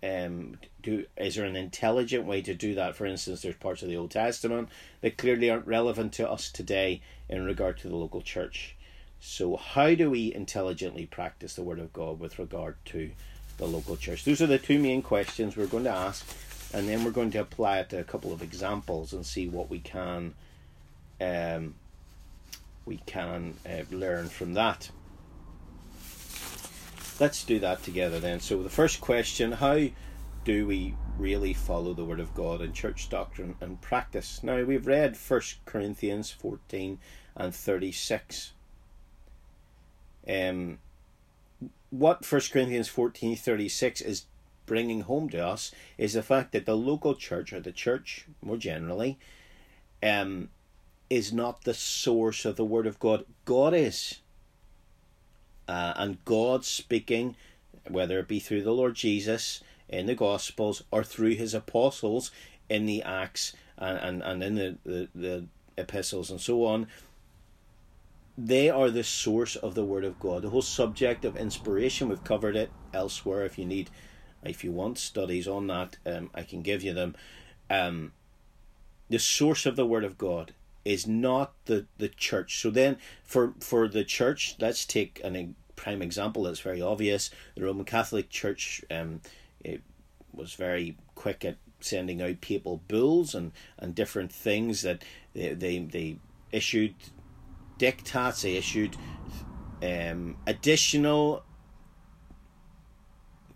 Um, 0.00 0.58
do 0.80 1.06
is 1.16 1.34
there 1.34 1.44
an 1.44 1.56
intelligent 1.56 2.24
way 2.24 2.42
to 2.42 2.54
do 2.54 2.74
that? 2.74 2.94
For 2.94 3.06
instance, 3.06 3.42
there's 3.42 3.56
parts 3.56 3.82
of 3.82 3.88
the 3.88 3.96
Old 3.96 4.10
Testament 4.10 4.68
that 5.00 5.16
clearly 5.16 5.50
aren't 5.50 5.66
relevant 5.66 6.12
to 6.14 6.30
us 6.30 6.50
today 6.50 7.00
in 7.28 7.44
regard 7.44 7.78
to 7.78 7.88
the 7.88 7.96
local 7.96 8.22
church. 8.22 8.76
So, 9.20 9.56
how 9.56 9.94
do 9.94 10.10
we 10.10 10.32
intelligently 10.32 11.06
practice 11.06 11.54
the 11.54 11.62
Word 11.62 11.80
of 11.80 11.92
God 11.92 12.20
with 12.20 12.38
regard 12.38 12.76
to 12.86 13.10
the 13.56 13.66
local 13.66 13.96
church? 13.96 14.24
Those 14.24 14.40
are 14.40 14.46
the 14.46 14.58
two 14.58 14.78
main 14.78 15.02
questions 15.02 15.56
we're 15.56 15.66
going 15.66 15.84
to 15.84 15.90
ask, 15.90 16.24
and 16.72 16.88
then 16.88 17.04
we're 17.04 17.10
going 17.10 17.30
to 17.30 17.38
apply 17.38 17.78
it 17.78 17.88
to 17.90 17.98
a 17.98 18.04
couple 18.04 18.32
of 18.32 18.42
examples 18.42 19.12
and 19.12 19.24
see 19.24 19.48
what 19.48 19.70
we 19.70 19.78
can 19.78 20.34
um, 21.20 21.74
we 22.88 22.98
can 23.06 23.54
uh, 23.68 23.82
learn 23.90 24.28
from 24.28 24.54
that. 24.54 24.90
Let's 27.20 27.44
do 27.44 27.58
that 27.58 27.82
together 27.82 28.20
then. 28.20 28.40
So, 28.40 28.62
the 28.62 28.70
first 28.70 29.00
question 29.00 29.52
how 29.52 29.88
do 30.44 30.66
we 30.66 30.94
really 31.18 31.52
follow 31.52 31.92
the 31.92 32.04
Word 32.04 32.20
of 32.20 32.34
God 32.34 32.62
in 32.62 32.72
church 32.72 33.10
doctrine 33.10 33.56
and 33.60 33.80
practice? 33.80 34.40
Now, 34.42 34.62
we've 34.62 34.86
read 34.86 35.16
1 35.16 35.40
Corinthians 35.66 36.30
14 36.30 36.98
and 37.36 37.54
36. 37.54 38.52
Um, 40.28 40.78
what 41.90 42.30
1 42.30 42.40
Corinthians 42.52 42.88
14 42.88 43.36
36 43.36 44.00
is 44.00 44.24
bringing 44.68 45.00
home 45.00 45.28
to 45.30 45.44
us 45.44 45.72
is 45.96 46.12
the 46.12 46.22
fact 46.22 46.52
that 46.52 46.66
the 46.66 46.76
local 46.76 47.14
church, 47.14 47.52
or 47.52 47.60
the 47.60 47.72
church 47.72 48.26
more 48.42 48.56
generally, 48.56 49.18
um, 50.02 50.50
is 51.10 51.32
not 51.32 51.64
the 51.64 51.74
source 51.74 52.44
of 52.44 52.56
the 52.56 52.64
Word 52.64 52.86
of 52.86 52.98
God. 53.00 53.24
God 53.44 53.74
is. 53.74 54.20
Uh, 55.66 55.92
and 55.96 56.24
God 56.24 56.64
speaking, 56.64 57.34
whether 57.88 58.18
it 58.20 58.28
be 58.28 58.38
through 58.38 58.62
the 58.62 58.72
Lord 58.72 58.94
Jesus 58.94 59.62
in 59.88 60.06
the 60.06 60.14
Gospels 60.14 60.82
or 60.90 61.02
through 61.02 61.34
his 61.34 61.54
apostles 61.54 62.30
in 62.68 62.86
the 62.86 63.02
Acts 63.02 63.54
and, 63.76 63.98
and, 63.98 64.22
and 64.22 64.42
in 64.42 64.54
the, 64.54 64.78
the, 64.84 65.08
the 65.14 65.44
epistles 65.76 66.30
and 66.30 66.40
so 66.40 66.64
on, 66.64 66.86
they 68.36 68.70
are 68.70 68.90
the 68.90 69.04
source 69.04 69.56
of 69.56 69.74
the 69.74 69.84
Word 69.84 70.04
of 70.04 70.20
God. 70.20 70.42
The 70.42 70.50
whole 70.50 70.62
subject 70.62 71.24
of 71.24 71.36
inspiration, 71.36 72.08
we've 72.08 72.22
covered 72.22 72.56
it 72.56 72.70
elsewhere. 72.94 73.44
If 73.44 73.58
you 73.58 73.64
need, 73.64 73.90
if 74.48 74.64
you 74.64 74.72
want 74.72 74.98
studies 74.98 75.46
on 75.46 75.66
that, 75.68 75.96
um, 76.06 76.30
I 76.34 76.42
can 76.42 76.62
give 76.62 76.82
you 76.82 76.94
them. 76.94 77.14
Um, 77.70 78.12
the 79.08 79.18
source 79.18 79.66
of 79.66 79.76
the 79.76 79.86
Word 79.86 80.04
of 80.04 80.18
God 80.18 80.52
is 80.84 81.06
not 81.06 81.52
the, 81.66 81.86
the 81.98 82.08
church. 82.08 82.60
So 82.60 82.70
then, 82.70 82.96
for 83.24 83.54
for 83.60 83.88
the 83.88 84.04
church, 84.04 84.56
let's 84.58 84.84
take 84.84 85.20
an 85.24 85.54
prime 85.76 86.02
example 86.02 86.42
that's 86.42 86.60
very 86.60 86.82
obvious. 86.82 87.30
The 87.54 87.64
Roman 87.64 87.84
Catholic 87.84 88.28
Church 88.28 88.84
um, 88.90 89.20
was 90.34 90.54
very 90.54 90.96
quick 91.14 91.44
at 91.44 91.56
sending 91.80 92.20
out 92.20 92.40
papal 92.40 92.82
bulls 92.88 93.34
and, 93.34 93.52
and 93.78 93.94
different 93.94 94.32
things 94.32 94.82
that 94.82 95.02
they, 95.34 95.54
they, 95.54 95.78
they 95.78 96.18
issued 96.50 96.94
dictats, 97.78 98.42
they 98.42 98.56
issued 98.56 98.96
um, 99.82 100.36
additional 100.46 101.44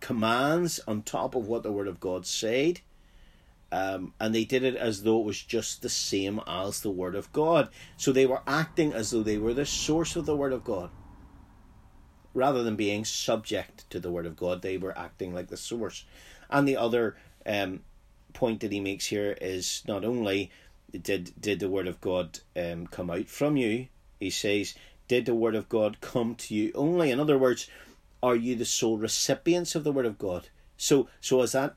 commands 0.02 0.80
on 0.87 1.00
top 1.00 1.35
of 1.35 1.47
what 1.47 1.62
the 1.62 1.73
Word 1.73 1.88
of 1.88 2.00
God 2.00 2.26
said. 2.26 2.80
Um, 3.71 4.12
and 4.21 4.35
they 4.35 4.44
did 4.44 4.64
it 4.64 4.76
as 4.76 5.04
though 5.04 5.21
it 5.21 5.25
was 5.25 5.40
just 5.40 5.80
the 5.80 5.88
same 5.88 6.40
as 6.47 6.80
the 6.82 6.90
Word 6.90 7.14
of 7.14 7.32
God. 7.32 7.71
So 7.97 8.12
they 8.12 8.26
were 8.26 8.42
acting 8.47 8.92
as 8.92 9.11
though 9.12 9.23
they 9.23 9.38
were 9.38 9.54
the 9.54 9.64
source 9.64 10.16
of 10.16 10.26
the 10.26 10.37
Word 10.37 10.52
of 10.52 10.64
God. 10.64 10.90
Rather 12.35 12.62
than 12.62 12.76
being 12.76 13.04
subject 13.04 13.88
to 13.90 14.00
the 14.00 14.11
Word 14.11 14.26
of 14.26 14.37
God, 14.37 14.61
they 14.61 14.76
were 14.76 14.97
acting 14.99 15.32
like 15.32 15.49
the 15.49 15.56
source. 15.56 16.04
And 16.50 16.68
the 16.68 16.76
other 16.76 17.16
um, 17.47 17.80
point 18.35 18.61
that 18.61 18.73
he 18.73 18.80
makes 18.80 19.06
here 19.06 19.38
is 19.40 19.82
not 19.87 20.04
only 20.04 20.50
did 20.90 21.32
did 21.40 21.61
the 21.61 21.71
Word 21.71 21.87
of 21.87 22.00
God 22.00 22.40
um, 22.56 22.87
come 22.88 23.09
out 23.09 23.28
from 23.28 23.56
you, 23.56 23.87
he 24.21 24.30
says, 24.30 24.75
Did 25.09 25.26
the 25.26 25.35
Word 25.35 25.54
of 25.54 25.68
God 25.68 26.00
come 26.00 26.35
to 26.35 26.54
you 26.54 26.73
only? 26.75 27.11
In 27.11 27.21
other 27.21 27.38
words, 27.38 27.68
are 28.23 28.37
you 28.37 28.55
the 28.55 28.64
sole 28.64 28.99
recipients 28.99 29.75
of 29.75 29.85
the 29.85 29.93
Word 29.93 30.07
of 30.07 30.19
God? 30.19 30.49
So, 30.76 31.09
so 31.21 31.43
as 31.43 31.52
that 31.52 31.75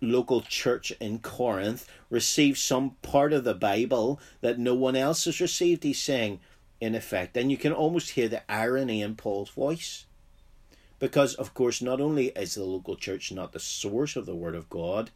local 0.00 0.42
church 0.42 0.92
in 1.00 1.18
Corinth 1.20 1.88
received 2.10 2.58
some 2.58 2.96
part 3.02 3.32
of 3.32 3.44
the 3.44 3.54
Bible 3.54 4.20
that 4.40 4.58
no 4.58 4.74
one 4.74 4.96
else 4.96 5.24
has 5.24 5.40
received, 5.40 5.82
he's 5.84 6.00
saying, 6.00 6.40
in 6.80 6.94
effect. 6.94 7.36
And 7.36 7.50
you 7.50 7.56
can 7.56 7.72
almost 7.72 8.10
hear 8.10 8.28
the 8.28 8.42
irony 8.50 9.02
in 9.02 9.16
Paul's 9.16 9.50
voice. 9.50 10.06
Because, 10.98 11.34
of 11.34 11.54
course, 11.54 11.82
not 11.82 12.00
only 12.00 12.28
is 12.28 12.54
the 12.54 12.64
local 12.64 12.96
church 12.96 13.32
not 13.32 13.52
the 13.52 13.60
source 13.60 14.16
of 14.16 14.26
the 14.26 14.34
Word 14.34 14.54
of 14.54 14.70
God, 14.70 15.10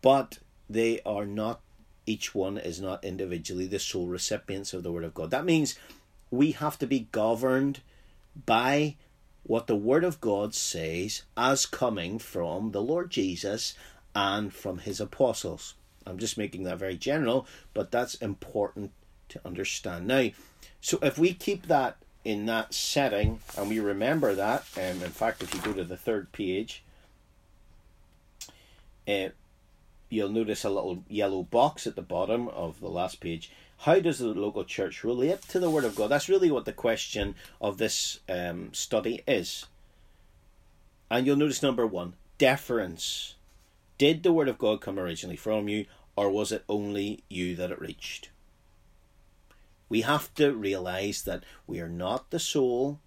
but 0.00 0.38
they 0.68 1.00
are 1.04 1.26
not 1.26 1.60
each 2.04 2.34
one 2.34 2.58
is 2.58 2.80
not 2.80 3.04
individually 3.04 3.66
the 3.66 3.78
sole 3.78 4.08
recipients 4.08 4.72
of 4.72 4.82
the 4.82 4.90
Word 4.90 5.04
of 5.04 5.14
God. 5.14 5.30
That 5.30 5.44
means 5.44 5.78
we 6.30 6.52
have 6.52 6.78
to 6.78 6.86
be 6.86 7.06
governed 7.12 7.80
by 8.46 8.96
what 9.44 9.66
the 9.66 9.76
Word 9.76 10.04
of 10.04 10.20
God 10.20 10.54
says 10.54 11.22
as 11.36 11.66
coming 11.66 12.18
from 12.18 12.72
the 12.72 12.82
Lord 12.82 13.10
Jesus 13.10 13.74
and 14.14 14.52
from 14.52 14.78
His 14.78 15.00
apostles. 15.00 15.74
I'm 16.06 16.18
just 16.18 16.38
making 16.38 16.64
that 16.64 16.78
very 16.78 16.96
general, 16.96 17.46
but 17.74 17.90
that's 17.90 18.14
important 18.16 18.92
to 19.28 19.40
understand. 19.44 20.06
Now, 20.06 20.30
so 20.80 20.98
if 21.02 21.18
we 21.18 21.32
keep 21.32 21.66
that 21.66 21.96
in 22.24 22.46
that 22.46 22.74
setting 22.74 23.40
and 23.56 23.68
we 23.68 23.80
remember 23.80 24.34
that, 24.34 24.64
um, 24.76 25.02
in 25.02 25.10
fact, 25.10 25.42
if 25.42 25.54
you 25.54 25.60
go 25.60 25.72
to 25.72 25.84
the 25.84 25.96
third 25.96 26.32
page, 26.32 26.82
uh, 29.08 29.28
you'll 30.08 30.28
notice 30.28 30.64
a 30.64 30.70
little 30.70 31.04
yellow 31.08 31.42
box 31.42 31.86
at 31.86 31.96
the 31.96 32.02
bottom 32.02 32.48
of 32.48 32.80
the 32.80 32.88
last 32.88 33.20
page. 33.20 33.50
How 33.82 33.98
does 33.98 34.20
the 34.20 34.28
local 34.28 34.64
church 34.64 35.02
relate 35.02 35.42
to 35.48 35.58
the 35.58 35.68
Word 35.68 35.82
of 35.82 35.96
God? 35.96 36.06
That's 36.06 36.28
really 36.28 36.52
what 36.52 36.66
the 36.66 36.72
question 36.72 37.34
of 37.60 37.78
this 37.78 38.20
um, 38.28 38.72
study 38.72 39.24
is. 39.26 39.66
And 41.10 41.26
you'll 41.26 41.34
notice 41.34 41.64
number 41.64 41.84
one 41.84 42.14
deference. 42.38 43.34
Did 43.98 44.22
the 44.22 44.32
Word 44.32 44.46
of 44.46 44.56
God 44.56 44.80
come 44.80 45.00
originally 45.00 45.34
from 45.34 45.68
you, 45.68 45.86
or 46.14 46.30
was 46.30 46.52
it 46.52 46.62
only 46.68 47.24
you 47.28 47.56
that 47.56 47.72
it 47.72 47.80
reached? 47.80 48.30
We 49.88 50.02
have 50.02 50.32
to 50.34 50.52
realize 50.52 51.22
that 51.22 51.42
we 51.66 51.80
are 51.80 51.88
not 51.88 52.30
the 52.30 52.38
sole 52.38 53.00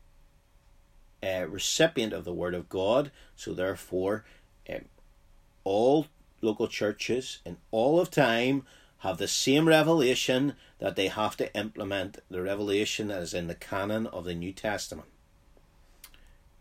uh, 1.24 1.48
recipient 1.48 2.12
of 2.12 2.26
the 2.26 2.34
Word 2.34 2.54
of 2.54 2.68
God, 2.68 3.12
so 3.38 3.54
therefore, 3.54 4.26
um, 4.70 4.86
all 5.64 6.08
local 6.42 6.68
churches 6.68 7.40
in 7.46 7.56
all 7.72 7.98
of 7.98 8.12
time 8.12 8.66
have 9.06 9.18
the 9.20 9.28
same 9.28 9.68
revelation 9.68 10.56
that 10.80 10.96
they 10.96 11.10
have 11.10 11.38
to 11.38 11.56
implement 11.56 12.18
the 12.28 12.42
revelation 12.42 13.10
that 13.10 13.22
is 13.22 13.36
in 13.36 13.46
the 13.46 13.54
canon 13.54 14.08
of 14.08 14.26
the 14.26 14.34
New 14.34 14.52
Testament. 14.52 15.08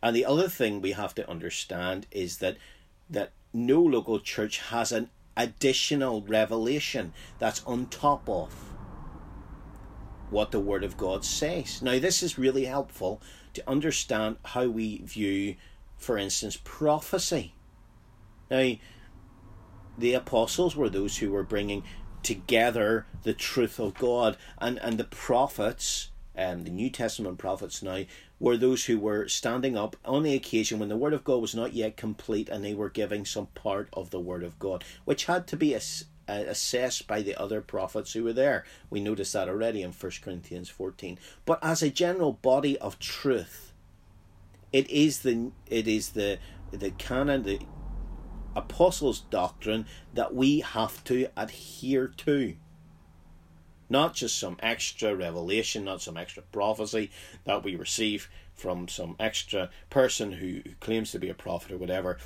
And 0.03 0.15
the 0.15 0.27
other 0.27 0.51
thing 0.51 0.83
we 0.83 0.93
have 0.93 1.15
to 1.15 1.29
understand 1.29 2.07
is 2.11 2.39
that 2.39 2.59
that 3.09 3.33
no 3.55 3.81
local 3.81 4.21
church 4.21 4.59
has 4.59 4.93
an 4.93 5.09
additional 5.39 6.21
revelation 6.21 7.15
that's 7.39 7.65
on 7.65 7.87
top 7.87 8.29
of 8.29 8.53
what 10.29 10.51
the 10.51 10.61
Word 10.61 10.85
of 10.85 10.99
God 10.99 11.25
says. 11.25 11.81
Now, 11.81 11.99
this 11.99 12.23
is 12.23 12.39
really 12.39 12.67
helpful 12.67 13.23
to 13.55 13.67
understand 13.67 14.37
how 14.45 14.67
we 14.67 14.99
view, 14.99 15.57
for 15.97 16.19
instance, 16.19 16.59
prophecy. 16.63 17.55
Now, 18.51 18.75
the 19.97 20.13
apostles 20.13 20.77
were 20.77 20.91
those 20.91 21.17
who 21.17 21.31
were 21.31 21.45
bringing 21.45 21.85
together 22.25 23.07
the 23.23 23.35
truth 23.35 23.79
of 23.79 23.95
God, 23.95 24.37
and, 24.59 24.79
and 24.79 24.99
the 24.99 25.05
prophets, 25.05 26.11
um, 26.37 26.65
the 26.65 26.71
New 26.71 26.91
Testament 26.91 27.39
prophets 27.39 27.83
now, 27.83 28.05
were 28.41 28.57
those 28.57 28.87
who 28.87 28.99
were 28.99 29.29
standing 29.29 29.77
up 29.77 29.97
on 30.05 30.23
the 30.23 30.35
occasion 30.35 30.79
when 30.79 30.89
the 30.89 30.97
Word 30.97 31.13
of 31.13 31.25
God 31.25 31.41
was 31.41 31.55
not 31.55 31.73
yet 31.73 31.97
complete 31.97 32.49
and 32.49 32.65
they 32.65 32.75
were 32.75 32.91
giving 32.91 33.25
some 33.25 33.47
part 33.55 33.89
of 33.93 34.11
the 34.11 34.21
Word 34.21 34.43
of 34.43 34.59
God, 34.59 34.85
which 35.05 35.27
had 35.27 35.47
to 35.49 35.57
be 35.57 35.75
ass- 35.75 36.05
assessed 36.29 37.07
by 37.07 37.23
the 37.23 37.41
other 37.41 37.61
prophets 37.61 38.13
who 38.13 38.25
were 38.25 38.33
there. 38.33 38.65
We 38.91 39.01
notice 39.01 39.33
that 39.33 39.49
already 39.49 39.83
in 39.83 39.93
1 39.93 40.13
Corinthians 40.23 40.69
14. 40.69 41.19
But 41.45 41.59
as 41.63 41.83
a 41.83 41.91
general 41.91 42.33
body 42.33 42.79
of 42.79 42.99
truth, 42.99 43.73
it 44.73 44.91
is 44.91 45.21
the 45.21 45.53
it 45.69 45.87
is 45.87 46.11
the 46.11 46.39
the 46.73 46.91
canon 46.91 47.45
the 47.45 47.61
apostles' 48.57 49.21
doctrine 49.21 49.87
that 50.15 50.35
we 50.35 50.61
have 50.61 51.03
to 51.05 51.29
adhere 51.37 52.09
to. 52.09 52.57
Not 53.91 54.15
just 54.15 54.39
some 54.39 54.57
extra 54.61 55.15
revelation, 55.15 55.85
not 55.85 56.01
some 56.03 56.17
extra 56.17 56.43
prophecy 56.43 57.11
that 57.45 57.63
we 57.63 57.77
receive 57.77 58.29
from 58.55 58.89
some 58.89 59.17
extra 59.21 59.71
person 59.91 60.33
who, 60.33 60.63
claims 60.81 61.11
to 61.13 61.19
be 61.19 61.29
a 61.29 61.35
prophet 61.35 61.73
or 61.73 61.79
whatever. 61.79 62.19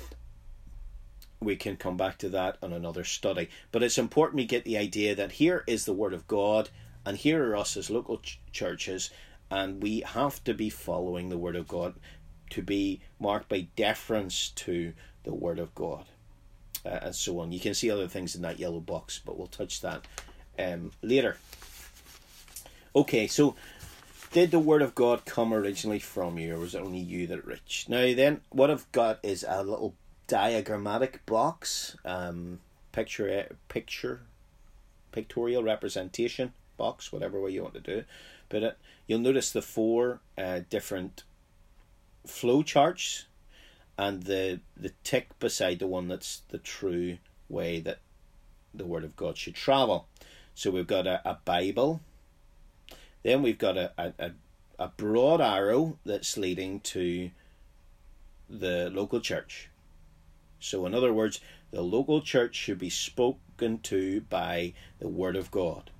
we 1.41 1.55
can 1.55 1.77
come 1.77 1.95
back 1.97 2.17
to 2.17 2.29
that 2.29 2.57
on 2.61 2.73
another 2.73 3.03
study. 3.03 3.49
But 3.71 3.83
it's 3.83 3.97
important 3.97 4.37
we 4.37 4.45
get 4.45 4.65
the 4.65 4.77
idea 4.77 5.15
that 5.15 5.33
here 5.33 5.63
is 5.67 5.85
the 5.85 5.93
Word 5.93 6.13
of 6.13 6.27
God, 6.27 6.69
and 7.05 7.17
here 7.17 7.51
are 7.51 7.55
us 7.55 7.77
as 7.77 7.89
local 7.89 8.17
ch- 8.19 8.39
churches, 8.51 9.09
and 9.49 9.81
we 9.81 10.01
have 10.01 10.43
to 10.43 10.53
be 10.53 10.69
following 10.69 11.29
the 11.29 11.37
Word 11.37 11.55
of 11.55 11.67
God 11.67 11.95
to 12.51 12.61
be 12.61 12.99
marked 13.19 13.47
by 13.49 13.67
deference 13.75 14.49
to 14.49 14.93
the 15.23 15.33
Word 15.33 15.59
of 15.59 15.73
God, 15.75 16.05
uh, 16.85 16.99
and 17.01 17.15
so 17.15 17.39
on. 17.39 17.51
You 17.51 17.59
can 17.59 17.73
see 17.73 17.91
other 17.91 18.07
things 18.07 18.35
in 18.35 18.41
that 18.43 18.59
yellow 18.59 18.79
box, 18.79 19.21
but 19.23 19.37
we'll 19.37 19.47
touch 19.47 19.81
that 19.81 20.05
um, 20.57 20.91
later. 21.01 21.37
Okay, 22.95 23.27
so 23.27 23.55
did 24.31 24.51
the 24.51 24.59
Word 24.59 24.81
of 24.81 24.95
God 24.95 25.25
come 25.25 25.53
originally 25.53 25.99
from 25.99 26.37
you, 26.37 26.55
or 26.55 26.59
was 26.59 26.75
it 26.75 26.81
only 26.81 26.99
you 26.99 27.27
that 27.27 27.45
reached? 27.45 27.89
Now, 27.89 28.13
then, 28.13 28.41
what 28.49 28.69
I've 28.69 28.91
got 28.91 29.19
is 29.23 29.45
a 29.47 29.63
little 29.63 29.95
diagrammatic 30.27 31.25
box, 31.25 31.97
um, 32.05 32.59
picture, 32.91 33.55
picture, 33.67 34.21
pictorial 35.11 35.63
representation 35.63 36.53
box, 36.77 37.11
whatever 37.11 37.39
way 37.39 37.51
you 37.51 37.63
want 37.63 37.73
to 37.75 37.79
do 37.79 37.97
it. 37.99 38.07
But 38.49 38.63
it, 38.63 38.77
you'll 39.07 39.19
notice 39.19 39.51
the 39.51 39.61
four 39.61 40.21
uh, 40.37 40.61
different 40.69 41.23
flow 42.25 42.61
charts 42.63 43.25
and 43.99 44.23
the 44.23 44.61
the 44.77 44.93
tick 45.03 45.37
beside 45.39 45.79
the 45.79 45.87
one 45.87 46.07
that's 46.07 46.43
the 46.47 46.57
true 46.57 47.17
way 47.49 47.81
that 47.81 47.99
the 48.73 48.85
word 48.85 49.03
of 49.03 49.17
God 49.17 49.37
should 49.37 49.55
travel. 49.55 50.07
So 50.55 50.71
we've 50.71 50.87
got 50.87 51.05
a, 51.05 51.21
a 51.29 51.37
Bible, 51.43 51.99
then 53.23 53.41
we've 53.41 53.57
got 53.57 53.75
a, 53.75 53.91
a, 53.97 54.31
a 54.79 54.87
broad 54.87 55.41
arrow 55.41 55.97
that's 56.05 56.37
leading 56.37 56.79
to 56.81 57.31
the 58.49 58.89
local 58.89 59.19
church. 59.19 59.69
So, 60.61 60.85
in 60.85 60.93
other 60.93 61.11
words, 61.11 61.41
the 61.71 61.81
local 61.81 62.21
church 62.21 62.55
should 62.55 62.79
be 62.79 62.89
spoken 62.89 63.79
to 63.79 64.21
by 64.21 64.73
the 64.99 65.09
Word 65.09 65.35
of 65.35 65.51
God. 65.51 65.91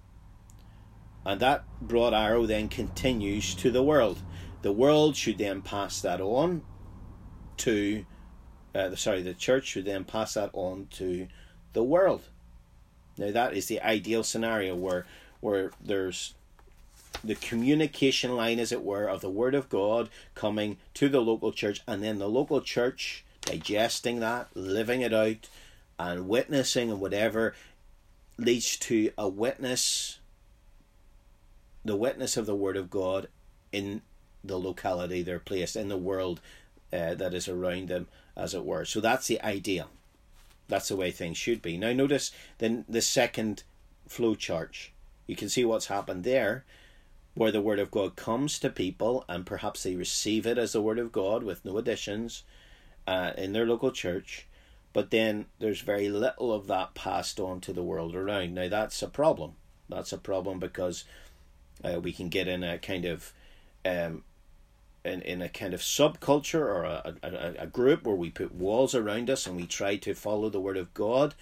And 1.25 1.41
that 1.41 1.65
broad 1.82 2.13
arrow 2.13 2.46
then 2.46 2.70
continues 2.70 3.56
to 3.56 3.72
the 3.72 3.84
world. 3.84 4.22
The 4.62 4.72
world 4.72 5.18
should 5.18 5.38
then 5.38 5.62
pass 5.62 6.01
that 6.01 6.22
on 6.22 6.63
to, 7.60 8.06
uh, 8.75 8.96
sorry, 8.96 9.22
the 9.22 9.34
church 9.34 9.66
should 9.68 9.86
then 9.86 10.04
pass 10.04 10.34
that 10.34 10.50
on 10.54 10.88
to 10.92 11.28
the 11.74 11.84
world. 11.84 12.24
Now, 13.18 13.32
that 13.32 13.54
is 13.54 13.68
the 13.68 13.82
ideal 13.82 14.24
scenario 14.24 14.75
where, 14.75 15.06
where 15.42 15.72
there's 15.82 16.34
the 17.24 17.36
communication 17.36 18.36
line, 18.36 18.60
as 18.60 18.72
it 18.72 18.84
were, 18.84 19.08
of 19.08 19.22
the 19.22 19.30
Word 19.30 19.56
of 19.56 19.70
God 19.70 20.10
coming 20.36 20.78
to 20.96 21.10
the 21.10 21.22
local 21.22 21.51
church, 21.51 21.82
and 21.88 22.04
then 22.04 22.20
the 22.20 22.30
local 22.30 22.62
church 22.62 23.25
digesting 23.42 24.20
that, 24.20 24.48
living 24.56 25.01
it 25.01 25.13
out, 25.13 25.50
and 25.98 26.30
witnessing 26.30 26.89
and 26.89 27.01
whatever 27.01 27.54
leads 28.38 28.78
to 28.78 29.12
a 29.18 29.28
witness, 29.28 30.20
the 31.84 31.96
witness 31.96 32.38
of 32.38 32.46
the 32.46 32.56
Word 32.56 32.78
of 32.78 32.89
God 32.89 33.28
in 33.72 34.01
the 34.44 34.58
locality 34.58 35.22
they're 35.22 35.39
placed, 35.39 35.75
in 35.75 35.89
the 35.89 35.98
world 35.98 36.39
uh, 36.91 37.15
that 37.15 37.34
is 37.34 37.48
around 37.48 37.89
them, 37.89 38.08
as 38.36 38.53
it 38.53 38.65
were. 38.65 38.86
So 38.86 39.00
that's 39.00 39.27
the 39.27 39.41
ideal. 39.41 39.89
That's 40.67 40.89
the 40.89 40.96
way 40.96 41.12
things 41.12 41.38
should 41.38 41.62
be. 41.62 41.77
Now, 41.77 41.93
notice 41.93 42.31
then 42.60 42.86
the 42.88 43.01
second 43.01 43.63
flow 44.08 44.36
chart. 44.36 44.89
You 45.27 45.36
can 45.36 45.50
see 45.50 45.65
what's 45.65 45.88
happened 45.88 46.24
there, 46.24 46.65
where 47.34 47.51
the 47.51 47.62
Word 47.62 47.79
of 47.79 47.91
God 47.91 48.15
comes 48.15 48.60
to 48.60 48.69
people 48.69 49.25
and 49.29 49.46
perhaps 49.46 49.84
they 49.84 49.96
receive 49.96 50.46
it 50.46 50.58
as 50.58 50.74
the 50.74 50.81
Word 50.81 51.00
of 51.00 51.12
God 51.12 51.43
with 51.43 51.63
no 51.63 51.77
additions 51.77 52.43
uh, 53.10 53.31
in 53.38 53.53
their 53.53 53.65
local 53.65 53.91
church, 53.91 54.46
but 54.93 55.10
then 55.10 55.46
there's 55.58 55.81
very 55.81 56.10
little 56.10 56.53
of 56.53 56.67
that 56.67 56.93
passed 56.93 57.39
on 57.39 57.60
to 57.62 57.74
the 57.74 57.81
world 57.81 58.15
around. 58.15 58.53
Now 58.53 58.69
that's 58.69 59.01
a 59.01 59.08
problem. 59.08 59.53
That's 59.89 60.13
a 60.13 60.17
problem 60.17 60.60
because 60.60 61.05
uh, 61.84 62.00
we 62.00 62.12
can 62.12 62.29
get 62.29 62.48
in 62.48 62.63
a 62.63 62.77
kind 62.77 63.05
of 63.05 63.34
um, 63.84 64.24
in, 65.10 65.22
in 65.24 65.42
a 65.42 65.50
kind 65.50 65.74
of 65.74 65.82
subculture 65.82 66.62
or 66.62 66.84
a, 66.84 67.15
a, 67.24 67.63
a 67.63 67.67
group 67.67 68.06
where 68.06 68.15
we 68.15 68.30
put 68.30 68.54
walls 68.54 68.95
around 68.95 69.30
us 69.30 69.48
and 69.48 69.56
we 69.56 69.65
try 69.65 69.98
to 69.98 70.13
follow 70.13 70.50
the 70.50 70.62
word 70.62 70.78
of 70.78 70.93
God, 70.93 71.36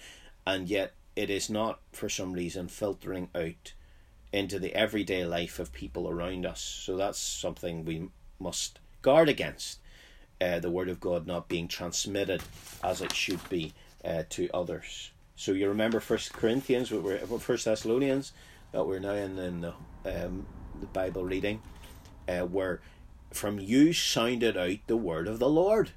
and 0.46 0.68
yet 0.68 0.94
it 1.14 1.30
is 1.30 1.50
not 1.50 1.80
for 1.92 2.08
some 2.08 2.32
reason 2.32 2.68
filtering 2.68 3.28
out 3.34 3.72
into 4.32 4.58
the 4.58 4.74
everyday 4.74 5.24
life 5.24 5.58
of 5.58 5.72
people 5.72 6.08
around 6.08 6.46
us. 6.46 6.60
So 6.60 6.96
that's 6.96 7.18
something 7.18 7.84
we 7.84 8.08
must 8.38 8.78
guard 9.02 9.28
against 9.28 9.78
uh, 10.40 10.58
the 10.60 10.70
word 10.70 10.88
of 10.88 11.00
God 11.00 11.26
not 11.26 11.48
being 11.48 11.68
transmitted 11.68 12.42
as 12.82 13.00
it 13.00 13.14
should 13.14 13.46
be 13.48 13.72
uh, 14.04 14.24
to 14.30 14.48
others. 14.52 15.10
So 15.36 15.52
you 15.52 15.68
remember 15.68 16.00
First 16.00 16.32
Corinthians, 16.32 16.90
we're 16.90 17.18
First 17.38 17.64
Thessalonians 17.64 18.32
that 18.72 18.86
we're 18.86 18.98
now 18.98 19.12
in, 19.12 19.38
in 19.38 19.60
the 19.60 19.74
um, 20.04 20.46
the 20.80 20.86
Bible 20.86 21.24
reading, 21.24 21.60
uh, 22.28 22.40
where 22.40 22.80
from 23.32 23.58
you 23.58 23.92
sounded 23.92 24.56
out 24.56 24.78
the 24.86 24.96
word 24.96 25.28
of 25.28 25.38
the 25.38 25.48
Lord. 25.48 25.90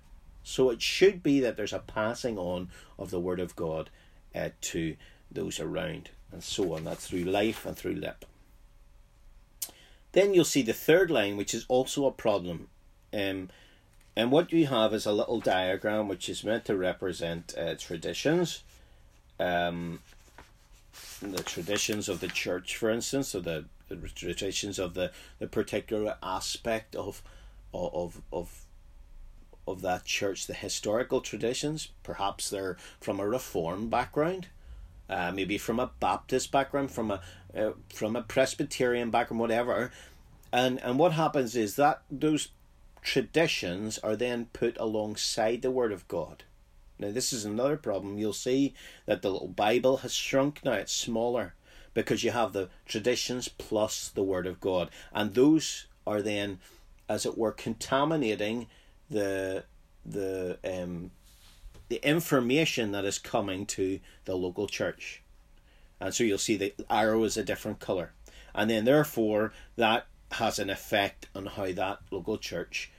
So 0.43 0.69
it 0.69 0.81
should 0.81 1.21
be 1.21 1.39
that 1.39 1.55
there's 1.55 1.73
a 1.73 1.79
passing 1.79 2.37
on 2.37 2.69
of 2.97 3.11
the 3.11 3.19
word 3.19 3.39
of 3.39 3.55
God 3.55 3.89
uh, 4.35 4.49
to 4.61 4.95
those 5.31 5.59
around, 5.59 6.09
and 6.31 6.43
so 6.43 6.75
on. 6.75 6.83
That's 6.83 7.07
through 7.07 7.23
life 7.23 7.65
and 7.65 7.77
through 7.77 7.95
lip. 7.95 8.25
Then 10.13 10.33
you'll 10.33 10.45
see 10.45 10.61
the 10.61 10.73
third 10.73 11.09
line, 11.09 11.37
which 11.37 11.53
is 11.53 11.65
also 11.67 12.05
a 12.05 12.11
problem. 12.11 12.67
Um, 13.13 13.49
and 14.15 14.31
what 14.31 14.51
you 14.51 14.67
have 14.67 14.93
is 14.93 15.05
a 15.05 15.13
little 15.13 15.39
diagram 15.39 16.07
which 16.07 16.27
is 16.27 16.43
meant 16.43 16.65
to 16.65 16.75
represent 16.75 17.55
uh, 17.57 17.75
traditions. 17.75 18.63
Um, 19.39 19.99
the 21.21 21.43
traditions 21.43 22.09
of 22.09 22.19
the 22.19 22.27
church, 22.27 22.75
for 22.75 22.89
instance, 22.89 23.33
or 23.33 23.39
the, 23.39 23.65
the 23.79 23.80
traditions 23.95 24.79
of 24.79 24.93
the, 24.93 25.11
the 25.39 25.47
particular 25.47 26.17
aspect 26.21 26.95
of 26.95 27.21
of 27.73 28.21
of 28.31 28.65
of 29.67 29.81
that 29.81 30.05
church, 30.05 30.47
the 30.47 30.53
historical 30.53 31.21
traditions. 31.21 31.89
Perhaps 32.03 32.49
they're 32.49 32.77
from 32.99 33.19
a 33.19 33.27
reform 33.27 33.89
background, 33.89 34.47
uh, 35.09 35.31
maybe 35.31 35.57
from 35.57 35.79
a 35.79 35.91
Baptist 35.99 36.51
background, 36.51 36.91
from 36.91 37.11
a 37.11 37.21
uh, 37.55 37.71
from 37.89 38.15
a 38.15 38.21
Presbyterian 38.21 39.11
background, 39.11 39.39
whatever. 39.39 39.91
And 40.51 40.81
and 40.81 40.99
what 40.99 41.13
happens 41.13 41.55
is 41.55 41.75
that 41.75 42.01
those 42.09 42.49
traditions 43.01 43.97
are 43.99 44.15
then 44.15 44.47
put 44.53 44.77
alongside 44.77 45.61
the 45.61 45.71
Word 45.71 45.91
of 45.91 46.07
God. 46.07 46.43
Now, 46.99 47.11
this 47.11 47.33
is 47.33 47.45
another 47.45 47.77
problem. 47.77 48.19
You'll 48.19 48.33
see 48.33 48.75
that 49.07 49.23
the 49.23 49.31
little 49.31 49.47
Bible 49.47 49.97
has 49.97 50.13
shrunk 50.13 50.63
now, 50.63 50.73
it's 50.73 50.93
smaller 50.93 51.55
because 51.93 52.23
you 52.23 52.31
have 52.31 52.53
the 52.53 52.69
traditions 52.85 53.47
plus 53.47 54.09
the 54.09 54.23
Word 54.23 54.47
of 54.47 54.59
God. 54.59 54.89
And 55.13 55.33
those 55.33 55.87
are 56.07 56.21
then, 56.21 56.59
as 57.09 57.25
it 57.25 57.37
were, 57.37 57.51
contaminating 57.51 58.67
the 59.09 59.63
the 60.05 60.57
um, 60.63 61.11
the 61.89 62.07
information 62.07 62.91
that 62.91 63.05
is 63.05 63.19
coming 63.19 63.65
to 63.65 63.99
the 64.25 64.35
local 64.35 64.67
church. 64.67 65.21
And 65.99 66.13
so 66.13 66.23
you'll 66.23 66.37
see 66.37 66.57
the 66.57 66.73
arrow 66.89 67.23
is 67.25 67.37
a 67.37 67.43
different 67.43 67.79
colour. 67.79 68.13
And 68.55 68.69
then 68.69 68.85
therefore 68.85 69.53
that 69.75 70.07
has 70.31 70.57
an 70.57 70.69
effect 70.69 71.27
on 71.35 71.45
how 71.45 71.71
that 71.73 71.99
local 72.09 72.37
church 72.37 72.91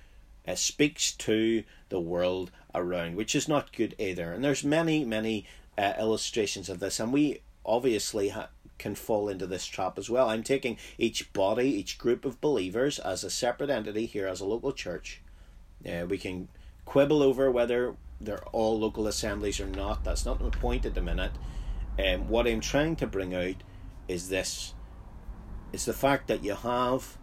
uh, 0.46 0.55
speaks 0.55 1.12
to 1.12 1.64
the 1.88 2.00
world 2.00 2.50
around, 2.74 3.16
which 3.16 3.35
is 3.35 3.48
not 3.48 3.72
good 3.72 3.94
either. 3.98 4.33
And 4.33 4.44
there's 4.44 4.64
many, 4.64 5.05
many 5.05 5.46
uh, 5.78 5.94
illustrations 5.98 6.68
of 6.68 6.81
this, 6.81 7.00
and 7.00 7.12
we 7.12 7.40
obviously 7.64 8.31
ha- 8.31 8.48
can 8.82 8.94
fall 8.94 9.28
into 9.28 9.46
this 9.46 9.64
trap 9.66 9.96
as 9.98 10.10
well. 10.10 10.28
I'm 10.28 10.42
taking 10.42 10.76
each 10.98 11.32
body, 11.32 11.68
each 11.68 11.98
group 11.98 12.24
of 12.24 12.40
believers 12.40 12.98
as 12.98 13.24
a 13.24 13.30
separate 13.30 13.70
entity 13.70 14.06
here 14.06 14.26
as 14.26 14.40
a 14.40 14.44
local 14.44 14.72
church. 14.72 15.22
Uh, 15.86 16.04
we 16.06 16.18
can 16.18 16.48
quibble 16.84 17.22
over 17.22 17.50
whether 17.50 17.96
they're 18.20 18.44
all 18.48 18.78
local 18.78 19.06
assemblies 19.06 19.60
or 19.60 19.66
not. 19.66 20.04
That's 20.04 20.26
not 20.26 20.38
the 20.38 20.50
point 20.50 20.84
at 20.84 20.94
the 20.94 21.00
minute. 21.00 21.32
Um, 21.98 22.28
what 22.28 22.46
I'm 22.46 22.60
trying 22.60 22.96
to 22.96 23.06
bring 23.06 23.34
out 23.34 23.62
is 24.08 24.28
this: 24.28 24.74
it's 25.72 25.84
the 25.84 25.92
fact 25.92 26.26
that 26.26 26.42
you 26.42 26.54
have 26.54 27.18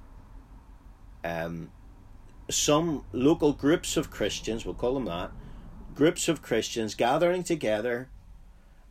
um, 1.23 1.71
some 2.49 3.03
local 3.11 3.53
groups 3.53 3.97
of 3.97 4.09
Christians, 4.09 4.65
we'll 4.65 4.75
call 4.75 4.93
them 4.93 5.05
that, 5.05 5.31
groups 5.95 6.27
of 6.29 6.41
Christians 6.41 6.95
gathering 6.95 7.43
together 7.43 8.09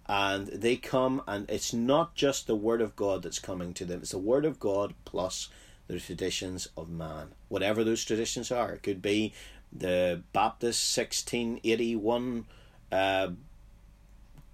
and 0.09 0.47
they 0.49 0.77
come 0.77 1.23
and 1.27 1.49
it's 1.51 1.73
not 1.73 2.15
just 2.15 2.47
the 2.47 2.57
word 2.57 2.81
of 2.81 2.97
God 2.97 3.23
that's 3.23 3.39
coming 3.39 3.75
to 3.75 3.85
them, 3.85 4.01
it's 4.01 4.13
the 4.13 4.19
word 4.19 4.45
of 4.45 4.59
God 4.59 4.95
plus 5.05 5.49
the 5.87 5.99
traditions 5.99 6.69
of 6.77 6.89
man. 6.89 7.29
Whatever 7.49 7.85
those 7.85 8.05
traditions 8.05 8.51
are. 8.51 8.73
It 8.73 8.83
could 8.83 9.03
be 9.03 9.33
the 9.73 10.23
Baptist 10.33 10.83
sixteen 10.91 11.61
eighty 11.63 11.95
one 11.95 12.47
uh, 12.91 13.29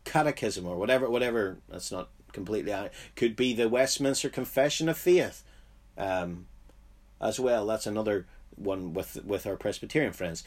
catechism 0.04 0.66
or 0.66 0.76
whatever 0.76 1.08
whatever 1.08 1.58
that's 1.68 1.92
not 1.92 2.08
completely 2.32 2.74
could 3.14 3.36
be 3.36 3.54
the 3.54 3.68
Westminster 3.68 4.28
Confession 4.28 4.88
of 4.88 4.98
Faith 4.98 5.44
um, 5.96 6.46
as 7.20 7.38
well. 7.38 7.64
That's 7.66 7.86
another 7.86 8.26
one 8.56 8.92
with 8.92 9.24
with 9.24 9.46
our 9.46 9.56
Presbyterian 9.56 10.12
friends. 10.12 10.42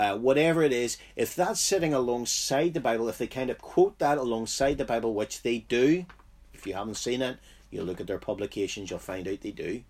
Uh, 0.00 0.16
whatever 0.16 0.62
it 0.62 0.72
is, 0.72 0.96
if 1.14 1.36
that's 1.36 1.60
sitting 1.60 1.92
alongside 1.92 2.72
the 2.72 2.80
Bible, 2.80 3.06
if 3.10 3.18
they 3.18 3.26
kind 3.26 3.50
of 3.50 3.58
quote 3.58 3.98
that 3.98 4.16
alongside 4.16 4.78
the 4.78 4.84
Bible, 4.86 5.12
which 5.12 5.42
they 5.42 5.58
do, 5.58 6.06
if 6.54 6.66
you 6.66 6.72
haven't 6.72 6.96
seen 6.96 7.20
it, 7.20 7.36
you 7.70 7.82
look 7.82 8.00
at 8.00 8.06
their 8.06 8.18
publications, 8.18 8.88
you'll 8.88 8.98
find 8.98 9.28
out 9.28 9.42
they 9.42 9.50
do. 9.50 9.82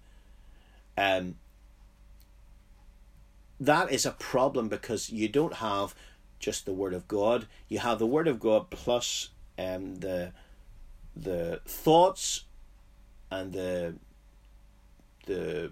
Um, 0.98 1.36
that 3.60 3.92
is 3.92 4.04
a 4.04 4.10
problem 4.10 4.68
because 4.68 5.10
you 5.10 5.28
don't 5.28 5.54
have 5.54 5.94
just 6.40 6.66
the 6.66 6.72
Word 6.72 6.92
of 6.92 7.06
God. 7.06 7.46
You 7.68 7.78
have 7.78 8.00
the 8.00 8.06
Word 8.06 8.26
of 8.26 8.40
God 8.40 8.68
plus 8.70 9.28
um, 9.56 9.94
the 10.00 10.32
the 11.14 11.60
thoughts 11.66 12.46
and 13.30 13.52
the 13.52 13.94
the 15.26 15.70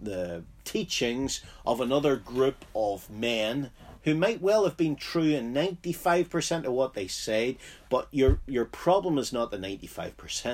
the 0.00 0.42
teachings 0.64 1.40
of 1.64 1.80
another 1.80 2.16
group 2.16 2.64
of 2.74 3.08
men 3.10 3.70
who 4.02 4.14
might 4.14 4.40
well 4.40 4.64
have 4.64 4.76
been 4.76 4.94
true 4.94 5.22
in 5.22 5.52
95% 5.52 6.64
of 6.64 6.72
what 6.72 6.94
they 6.94 7.08
said 7.08 7.56
but 7.88 8.08
your 8.10 8.40
your 8.46 8.64
problem 8.64 9.18
is 9.18 9.32
not 9.32 9.50
the 9.50 9.58
95% 9.58 10.12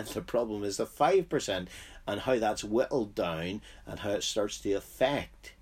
the 0.14 0.20
problem 0.22 0.64
is 0.64 0.76
the 0.76 0.86
5% 0.86 1.66
and 2.06 2.20
how 2.20 2.38
that's 2.38 2.64
whittled 2.64 3.14
down 3.14 3.60
and 3.86 4.00
how 4.00 4.10
it 4.10 4.22
starts 4.22 4.58
to 4.60 4.72
affect 4.72 5.52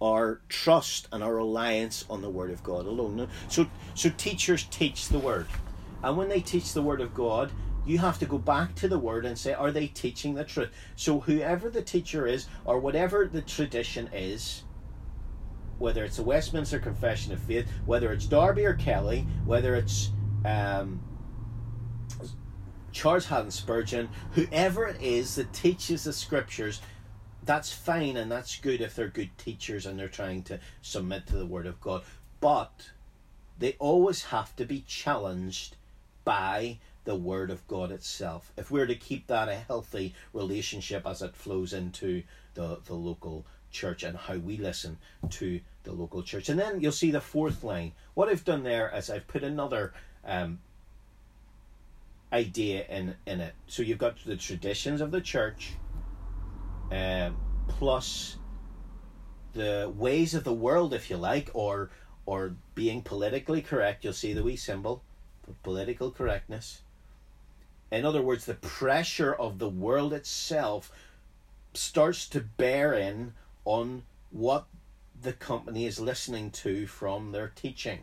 our 0.00 0.40
trust 0.48 1.08
and 1.12 1.22
our 1.22 1.34
reliance 1.34 2.04
on 2.08 2.22
the 2.22 2.30
word 2.30 2.50
of 2.50 2.62
God 2.62 2.86
alone. 2.86 3.28
So 3.48 3.66
so 3.94 4.10
teachers 4.10 4.64
teach 4.70 5.08
the 5.08 5.18
word. 5.18 5.46
And 6.02 6.16
when 6.16 6.28
they 6.28 6.40
teach 6.40 6.72
the 6.72 6.82
word 6.82 7.00
of 7.00 7.14
God 7.14 7.52
you 7.86 7.98
have 7.98 8.18
to 8.18 8.26
go 8.26 8.38
back 8.38 8.74
to 8.76 8.88
the 8.88 8.98
word 8.98 9.24
and 9.24 9.38
say, 9.38 9.52
are 9.52 9.70
they 9.70 9.86
teaching 9.86 10.34
the 10.34 10.44
truth? 10.44 10.70
So, 10.96 11.20
whoever 11.20 11.70
the 11.70 11.82
teacher 11.82 12.26
is, 12.26 12.46
or 12.64 12.78
whatever 12.78 13.26
the 13.26 13.42
tradition 13.42 14.08
is, 14.12 14.62
whether 15.78 16.04
it's 16.04 16.18
a 16.18 16.22
Westminster 16.22 16.78
Confession 16.78 17.32
of 17.32 17.40
Faith, 17.40 17.66
whether 17.86 18.12
it's 18.12 18.26
Darby 18.26 18.66
or 18.66 18.74
Kelly, 18.74 19.26
whether 19.46 19.74
it's 19.74 20.10
um, 20.44 21.00
Charles 22.92 23.26
Haddon 23.26 23.50
Spurgeon, 23.50 24.08
whoever 24.32 24.86
it 24.86 25.00
is 25.00 25.36
that 25.36 25.52
teaches 25.52 26.04
the 26.04 26.12
scriptures, 26.12 26.82
that's 27.44 27.72
fine 27.72 28.18
and 28.18 28.30
that's 28.30 28.58
good 28.58 28.82
if 28.82 28.94
they're 28.94 29.08
good 29.08 29.36
teachers 29.38 29.86
and 29.86 29.98
they're 29.98 30.08
trying 30.08 30.42
to 30.44 30.60
submit 30.82 31.26
to 31.28 31.36
the 31.36 31.46
Word 31.46 31.66
of 31.66 31.80
God. 31.80 32.02
But 32.40 32.90
they 33.58 33.76
always 33.78 34.24
have 34.24 34.54
to 34.56 34.64
be 34.64 34.84
challenged 34.86 35.76
by 36.24 36.78
the 37.04 37.16
Word 37.16 37.50
of 37.50 37.66
God 37.66 37.90
itself. 37.90 38.52
If 38.56 38.70
we're 38.70 38.86
to 38.86 38.94
keep 38.94 39.26
that 39.26 39.48
a 39.48 39.56
healthy 39.56 40.14
relationship 40.32 41.06
as 41.06 41.22
it 41.22 41.34
flows 41.34 41.72
into 41.72 42.22
the, 42.54 42.78
the 42.84 42.94
local 42.94 43.46
church 43.70 44.02
and 44.02 44.16
how 44.16 44.36
we 44.36 44.56
listen 44.56 44.98
to 45.30 45.60
the 45.84 45.92
local 45.92 46.22
church. 46.22 46.48
And 46.48 46.58
then 46.58 46.80
you'll 46.80 46.92
see 46.92 47.10
the 47.10 47.20
fourth 47.20 47.64
line. 47.64 47.92
What 48.14 48.28
I've 48.28 48.44
done 48.44 48.64
there 48.64 48.92
is 48.94 49.10
I've 49.10 49.28
put 49.28 49.42
another 49.42 49.92
um, 50.24 50.58
idea 52.32 52.84
in, 52.88 53.14
in 53.26 53.40
it. 53.40 53.54
So 53.66 53.82
you've 53.82 53.98
got 53.98 54.22
the 54.24 54.36
traditions 54.36 55.00
of 55.00 55.10
the 55.10 55.20
church 55.20 55.72
um, 56.90 57.36
plus 57.68 58.36
the 59.52 59.92
ways 59.96 60.34
of 60.34 60.44
the 60.44 60.52
world, 60.52 60.94
if 60.94 61.10
you 61.10 61.16
like, 61.16 61.50
or 61.54 61.90
or 62.26 62.54
being 62.74 63.02
politically 63.02 63.62
correct. 63.62 64.04
You'll 64.04 64.12
see 64.12 64.32
the 64.32 64.42
wee 64.42 64.56
symbol 64.56 65.02
for 65.42 65.52
political 65.62 66.10
correctness. 66.10 66.82
In 67.90 68.04
other 68.04 68.22
words, 68.22 68.44
the 68.44 68.54
pressure 68.54 69.34
of 69.34 69.58
the 69.58 69.68
world 69.68 70.12
itself 70.12 70.92
starts 71.74 72.28
to 72.28 72.40
bear 72.40 72.94
in 72.94 73.34
on 73.64 74.02
what 74.30 74.66
the 75.20 75.32
company 75.32 75.86
is 75.86 76.00
listening 76.00 76.50
to 76.50 76.86
from 76.86 77.32
their 77.32 77.48
teaching. 77.48 78.00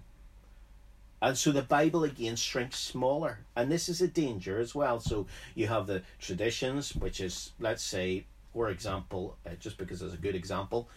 And 1.22 1.38
so 1.38 1.52
the 1.52 1.64
Bible 1.64 2.04
again 2.04 2.36
shrinks 2.36 2.78
smaller. 2.78 3.40
And 3.56 3.72
this 3.72 3.90
is 3.90 4.02
a 4.02 4.08
danger 4.08 4.60
as 4.60 4.76
well. 4.76 5.00
So 5.00 5.26
you 5.56 5.68
have 5.68 5.88
the 5.88 6.04
traditions, 6.20 6.96
which 6.96 7.20
is, 7.20 7.54
let's 7.60 7.84
say, 7.84 8.26
for 8.54 8.70
example, 8.70 9.38
uh, 9.46 9.52
just 9.60 9.78
because 9.78 10.02
it's 10.02 10.14
a 10.14 10.18
good 10.18 10.36
example, 10.36 10.90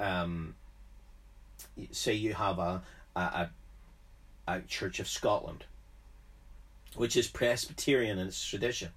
um, 0.00 0.54
say 1.92 2.14
you 2.14 2.34
have 2.34 2.58
a, 2.58 2.82
a, 3.14 3.50
a 4.48 4.60
Church 4.62 4.98
of 4.98 5.08
Scotland 5.08 5.64
which 6.96 7.16
is 7.16 7.28
Presbyterian 7.28 8.18
in 8.18 8.28
its 8.28 8.44
tradition. 8.44 8.90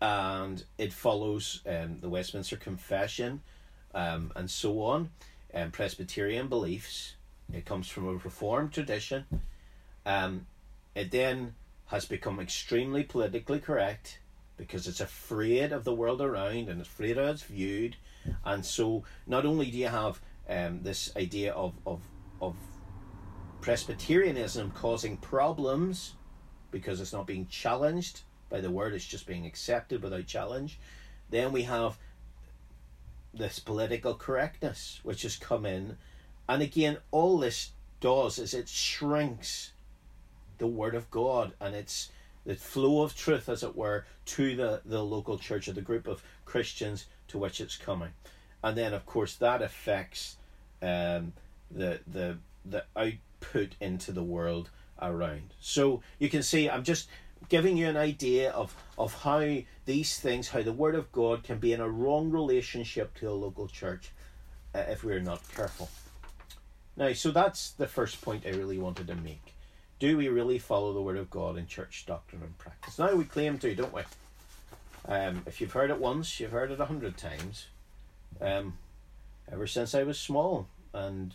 And 0.00 0.62
it 0.78 0.92
follows 0.92 1.60
um, 1.66 1.98
the 2.00 2.08
Westminster 2.08 2.56
Confession 2.56 3.42
um, 3.94 4.32
and 4.36 4.50
so 4.50 4.82
on, 4.82 5.10
and 5.50 5.72
Presbyterian 5.72 6.48
beliefs. 6.48 7.14
It 7.52 7.64
comes 7.64 7.88
from 7.88 8.06
a 8.06 8.12
Reformed 8.12 8.72
tradition. 8.72 9.24
Um, 10.06 10.46
it 10.94 11.10
then 11.10 11.54
has 11.86 12.04
become 12.04 12.38
extremely 12.38 13.02
politically 13.02 13.58
correct 13.58 14.20
because 14.56 14.86
it's 14.86 15.00
afraid 15.00 15.72
of 15.72 15.84
the 15.84 15.94
world 15.94 16.20
around 16.20 16.68
and 16.68 16.80
it's 16.80 16.88
afraid 16.88 17.16
of 17.16 17.28
it's 17.28 17.42
viewed. 17.44 17.96
And 18.44 18.64
so 18.64 19.04
not 19.26 19.46
only 19.46 19.70
do 19.70 19.78
you 19.78 19.88
have 19.88 20.20
um, 20.48 20.82
this 20.82 21.14
idea 21.16 21.52
of, 21.52 21.74
of, 21.86 22.00
of 22.42 22.56
Presbyterianism 23.60 24.72
causing 24.72 25.16
problems 25.16 26.14
because 26.70 27.00
it's 27.00 27.12
not 27.12 27.26
being 27.26 27.46
challenged 27.48 28.20
by 28.50 28.60
the 28.60 28.70
word, 28.70 28.94
it's 28.94 29.06
just 29.06 29.26
being 29.26 29.46
accepted 29.46 30.02
without 30.02 30.26
challenge. 30.26 30.78
Then 31.30 31.52
we 31.52 31.62
have 31.62 31.98
this 33.34 33.58
political 33.58 34.14
correctness 34.14 35.00
which 35.02 35.22
has 35.22 35.36
come 35.36 35.66
in. 35.66 35.96
And 36.48 36.62
again, 36.62 36.98
all 37.10 37.38
this 37.38 37.72
does 38.00 38.38
is 38.38 38.54
it 38.54 38.68
shrinks 38.68 39.72
the 40.58 40.66
word 40.66 40.94
of 40.94 41.10
God 41.10 41.52
and 41.60 41.74
it's 41.74 42.10
the 42.46 42.54
flow 42.54 43.02
of 43.02 43.14
truth, 43.14 43.48
as 43.48 43.62
it 43.62 43.76
were, 43.76 44.06
to 44.24 44.56
the, 44.56 44.80
the 44.84 45.04
local 45.04 45.36
church 45.38 45.68
or 45.68 45.72
the 45.72 45.82
group 45.82 46.06
of 46.06 46.22
Christians 46.46 47.04
to 47.28 47.36
which 47.36 47.60
it's 47.60 47.76
coming. 47.76 48.10
And 48.64 48.76
then, 48.76 48.94
of 48.94 49.04
course, 49.04 49.34
that 49.36 49.60
affects 49.60 50.36
um, 50.80 51.34
the, 51.70 52.00
the, 52.06 52.38
the 52.64 52.84
output 52.96 53.74
into 53.80 54.12
the 54.12 54.22
world 54.22 54.70
around. 55.00 55.54
So 55.60 56.02
you 56.18 56.28
can 56.28 56.42
see 56.42 56.68
I'm 56.68 56.84
just 56.84 57.08
giving 57.48 57.76
you 57.76 57.88
an 57.88 57.96
idea 57.96 58.50
of, 58.50 58.74
of 58.98 59.14
how 59.22 59.58
these 59.86 60.18
things, 60.18 60.48
how 60.48 60.62
the 60.62 60.72
Word 60.72 60.94
of 60.94 61.10
God 61.12 61.44
can 61.44 61.58
be 61.58 61.72
in 61.72 61.80
a 61.80 61.88
wrong 61.88 62.30
relationship 62.30 63.14
to 63.18 63.28
a 63.28 63.32
local 63.32 63.68
church 63.68 64.10
uh, 64.74 64.84
if 64.88 65.04
we're 65.04 65.20
not 65.20 65.40
careful. 65.54 65.88
Now, 66.96 67.12
so 67.12 67.30
that's 67.30 67.70
the 67.70 67.86
first 67.86 68.20
point 68.20 68.44
I 68.46 68.50
really 68.50 68.78
wanted 68.78 69.06
to 69.06 69.14
make. 69.14 69.54
Do 69.98 70.16
we 70.16 70.28
really 70.28 70.58
follow 70.58 70.92
the 70.92 71.02
Word 71.02 71.16
of 71.16 71.30
God 71.30 71.56
in 71.56 71.66
church 71.66 72.04
doctrine 72.06 72.42
and 72.42 72.56
practice? 72.58 72.98
Now 72.98 73.14
we 73.14 73.24
claim 73.24 73.58
to, 73.58 73.74
don't 73.74 73.92
we? 73.92 74.02
Um, 75.06 75.42
if 75.46 75.60
you've 75.60 75.72
heard 75.72 75.90
it 75.90 75.98
once, 75.98 76.38
you've 76.38 76.50
heard 76.50 76.70
it 76.70 76.80
a 76.80 76.84
hundred 76.84 77.16
times. 77.16 77.66
Um, 78.40 78.76
ever 79.50 79.66
since 79.66 79.94
I 79.94 80.02
was 80.02 80.18
small, 80.18 80.68
and 80.92 81.34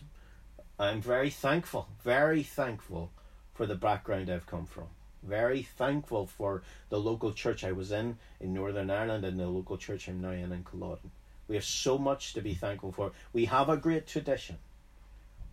I'm 0.78 1.00
very 1.00 1.30
thankful, 1.30 1.88
very 2.02 2.42
thankful 2.42 3.10
for 3.54 3.66
the 3.66 3.74
background 3.74 4.28
I've 4.28 4.46
come 4.46 4.66
from. 4.66 4.88
Very 5.22 5.62
thankful 5.62 6.26
for 6.26 6.62
the 6.90 7.00
local 7.00 7.32
church 7.32 7.64
I 7.64 7.72
was 7.72 7.90
in 7.92 8.18
in 8.40 8.52
Northern 8.52 8.90
Ireland 8.90 9.24
and 9.24 9.40
the 9.40 9.46
local 9.46 9.78
church 9.78 10.08
I'm 10.08 10.20
now 10.20 10.30
in 10.30 10.52
in 10.52 10.64
Culloden. 10.64 11.10
We 11.48 11.54
have 11.54 11.64
so 11.64 11.96
much 11.96 12.34
to 12.34 12.42
be 12.42 12.54
thankful 12.54 12.92
for. 12.92 13.12
We 13.32 13.46
have 13.46 13.68
a 13.68 13.76
great 13.76 14.06
tradition 14.06 14.58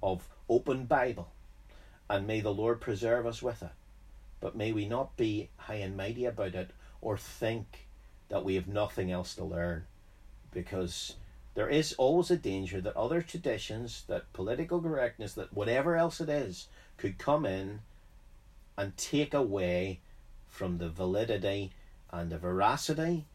of 0.03 0.27
open 0.49 0.85
Bible, 0.85 1.31
and 2.09 2.27
may 2.27 2.41
the 2.41 2.53
Lord 2.53 2.81
preserve 2.81 3.25
us 3.25 3.41
with 3.41 3.61
it. 3.61 3.69
But 4.39 4.55
may 4.55 4.71
we 4.71 4.87
not 4.87 5.15
be 5.15 5.49
high 5.55 5.75
and 5.75 5.95
mighty 5.95 6.25
about 6.25 6.55
it 6.55 6.71
or 6.99 7.17
think 7.17 7.87
that 8.29 8.43
we 8.43 8.55
have 8.55 8.67
nothing 8.67 9.11
else 9.11 9.35
to 9.35 9.43
learn, 9.43 9.85
because 10.51 11.15
there 11.53 11.69
is 11.69 11.93
always 11.93 12.31
a 12.31 12.37
danger 12.37 12.81
that 12.81 12.95
other 12.95 13.21
traditions, 13.21 14.03
that 14.07 14.31
political 14.33 14.81
correctness, 14.81 15.33
that 15.33 15.53
whatever 15.53 15.95
else 15.95 16.21
it 16.21 16.29
is, 16.29 16.67
could 16.97 17.17
come 17.17 17.45
in 17.45 17.81
and 18.77 18.95
take 18.97 19.33
away 19.33 19.99
from 20.47 20.77
the 20.77 20.89
validity 20.89 21.71
and 22.11 22.31
the 22.31 22.37
veracity 22.37 23.25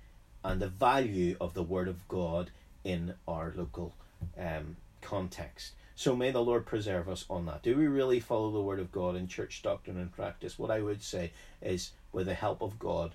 and 0.45 0.61
the 0.61 0.69
value 0.69 1.37
of 1.41 1.55
the 1.55 1.63
Word 1.63 1.89
of 1.89 2.07
God 2.09 2.51
in 2.85 3.15
our 3.27 3.53
local 3.57 3.95
um, 4.39 4.77
context. 5.01 5.73
So 5.95 6.15
may 6.15 6.31
the 6.31 6.45
Lord 6.45 6.67
preserve 6.67 7.09
us 7.09 7.25
on 7.31 7.47
that. 7.47 7.63
Do 7.63 7.77
we 7.77 7.87
really 7.87 8.21
follow 8.21 8.51
the 8.51 8.61
Word 8.61 8.79
of 8.79 8.93
God 8.93 9.17
in 9.17 9.29
church 9.29 9.63
doctrine 9.63 9.97
and 9.97 10.13
practice? 10.13 10.59
What 10.59 10.71
I 10.71 10.81
would 10.81 11.03
say 11.03 11.33
is, 11.63 11.93
with 12.13 12.27
the 12.27 12.35
help 12.35 12.61
of 12.63 12.79
God, 12.79 13.13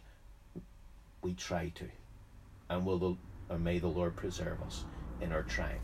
we 1.22 1.36
try 1.36 1.70
to. 1.76 1.86
And 2.70 2.86
will 2.86 2.98
the, 2.98 3.16
or 3.50 3.60
may 3.60 3.78
the 3.80 3.88
Lord 3.88 4.16
preserve 4.16 4.62
us 4.64 4.84
in 5.22 5.32
our 5.32 5.44
trying. 5.44 5.80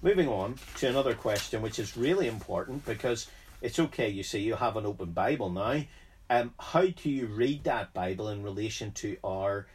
Moving 0.00 0.28
on 0.28 0.54
to 0.78 0.88
another 0.88 1.14
question, 1.14 1.60
which 1.60 1.78
is 1.78 1.96
really 1.96 2.26
important 2.26 2.86
because 2.86 3.28
it's 3.60 3.78
okay, 3.78 4.08
you 4.08 4.22
see, 4.22 4.40
you 4.40 4.54
have 4.54 4.76
an 4.76 4.86
open 4.86 5.12
Bible 5.12 5.50
now. 5.50 5.82
Um, 6.30 6.52
how 6.58 6.86
do 6.86 7.10
you 7.10 7.26
read 7.26 7.64
that 7.64 7.94
Bible 7.94 8.28
in 8.28 8.42
relation 8.42 8.92
to 8.92 9.16
our 9.24 9.66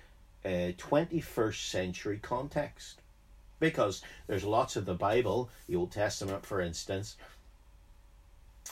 uh, 0.46 0.74
21st 0.78 1.70
century 1.70 2.20
context? 2.22 3.02
because 3.64 4.02
there's 4.28 4.44
lots 4.44 4.76
of 4.76 4.86
the 4.86 4.94
Bible, 4.94 5.50
the 5.68 5.76
Old 5.78 5.90
Testament, 5.90 6.46
for 6.46 6.60
instance, 6.60 7.16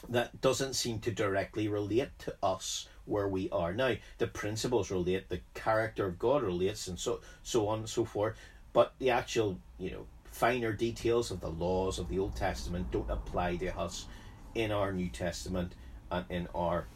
that 0.10 0.42
doesn't 0.42 0.74
seem 0.74 1.00
to 1.00 1.12
directly 1.12 1.70
relate 1.70 2.10
to 2.20 2.36
us 2.44 2.90
where 3.06 3.30
we 3.30 3.50
are 3.52 3.74
now. 3.74 3.96
The 4.18 4.28
principles 4.28 4.92
relate, 4.92 5.30
the 5.30 5.40
character 5.54 6.08
of 6.08 6.20
God 6.20 6.44
relates, 6.44 6.90
and 6.90 7.00
so 7.00 7.22
so 7.42 7.70
on 7.70 7.80
and 7.80 7.90
so 7.90 8.04
forth. 8.04 8.36
But 8.74 8.94
the 9.00 9.12
actual, 9.12 9.58
you 9.78 9.92
know, 9.92 10.06
finer 10.26 10.74
details 10.74 11.32
of 11.32 11.40
the 11.40 11.50
laws 11.50 11.98
of 11.98 12.10
the 12.10 12.20
Old 12.20 12.36
Testament 12.36 12.92
don't 12.92 13.10
apply 13.10 13.56
to 13.58 13.78
us 13.78 14.08
in 14.56 14.72
our 14.72 14.92
New 14.92 15.10
Testament 15.10 15.74
and 16.10 16.26
in 16.30 16.48
our 16.54 16.88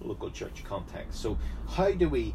local 0.00 0.30
church 0.30 0.64
context. 0.64 1.20
So 1.20 1.38
how 1.68 1.92
do 1.92 2.08
we 2.08 2.34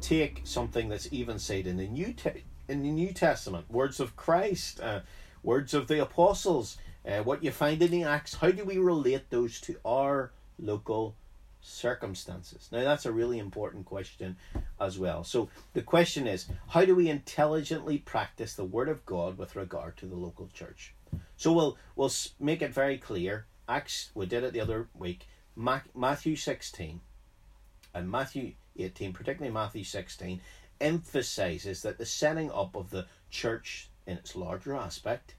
take 0.00 0.42
something 0.44 0.88
that's 0.88 1.08
even 1.12 1.38
said 1.38 1.66
in 1.66 1.76
the 1.76 1.86
New 1.88 2.12
Te- 2.12 2.44
in 2.68 2.82
the 2.82 2.90
New 2.90 3.12
Testament, 3.12 3.70
words 3.70 4.00
of 4.00 4.16
Christ, 4.16 4.80
uh, 4.80 5.00
words 5.42 5.72
of 5.72 5.86
the 5.86 6.02
apostles, 6.02 6.76
uh, 7.06 7.22
what 7.22 7.44
you 7.44 7.52
find 7.52 7.80
in 7.80 7.90
the 7.90 8.02
Acts, 8.02 8.34
how 8.34 8.50
do 8.50 8.64
we 8.64 8.78
relate 8.78 9.30
those 9.30 9.60
to 9.62 9.76
our 9.84 10.32
local 10.58 11.14
circumstances? 11.60 12.68
Now, 12.72 12.82
that's 12.82 13.06
a 13.06 13.12
really 13.12 13.38
important 13.38 13.86
question 13.86 14.36
as 14.80 14.98
well. 14.98 15.22
So, 15.22 15.48
the 15.72 15.82
question 15.82 16.26
is 16.26 16.46
how 16.68 16.84
do 16.84 16.96
we 16.96 17.08
intelligently 17.08 17.98
practice 17.98 18.54
the 18.54 18.64
Word 18.64 18.88
of 18.88 19.06
God 19.06 19.38
with 19.38 19.54
regard 19.54 19.96
to 19.98 20.06
the 20.06 20.16
local 20.16 20.48
church? 20.52 20.94
So, 21.36 21.52
we'll, 21.52 21.78
we'll 21.94 22.12
make 22.40 22.62
it 22.62 22.74
very 22.74 22.98
clear. 22.98 23.46
Acts, 23.68 24.10
we 24.14 24.26
did 24.26 24.44
it 24.44 24.52
the 24.52 24.60
other 24.60 24.88
week. 24.94 25.26
Matthew 25.56 26.36
16 26.36 27.00
and 27.94 28.10
Matthew 28.10 28.52
18, 28.76 29.12
particularly 29.12 29.52
Matthew 29.52 29.84
16, 29.84 30.40
emphasizes 30.80 31.82
that 31.82 31.98
the 31.98 32.06
setting 32.06 32.50
up 32.50 32.76
of 32.76 32.90
the 32.90 33.06
church 33.30 33.88
in 34.06 34.16
its 34.18 34.36
larger 34.36 34.74
aspect 34.74 35.34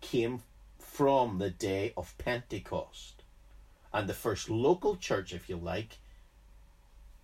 came 0.00 0.42
from 0.78 1.38
the 1.38 1.50
day 1.50 1.92
of 1.96 2.16
Pentecost. 2.18 3.22
And 3.92 4.08
the 4.08 4.14
first 4.14 4.48
local 4.48 4.96
church, 4.96 5.32
if 5.32 5.48
you 5.48 5.56
like, 5.56 5.98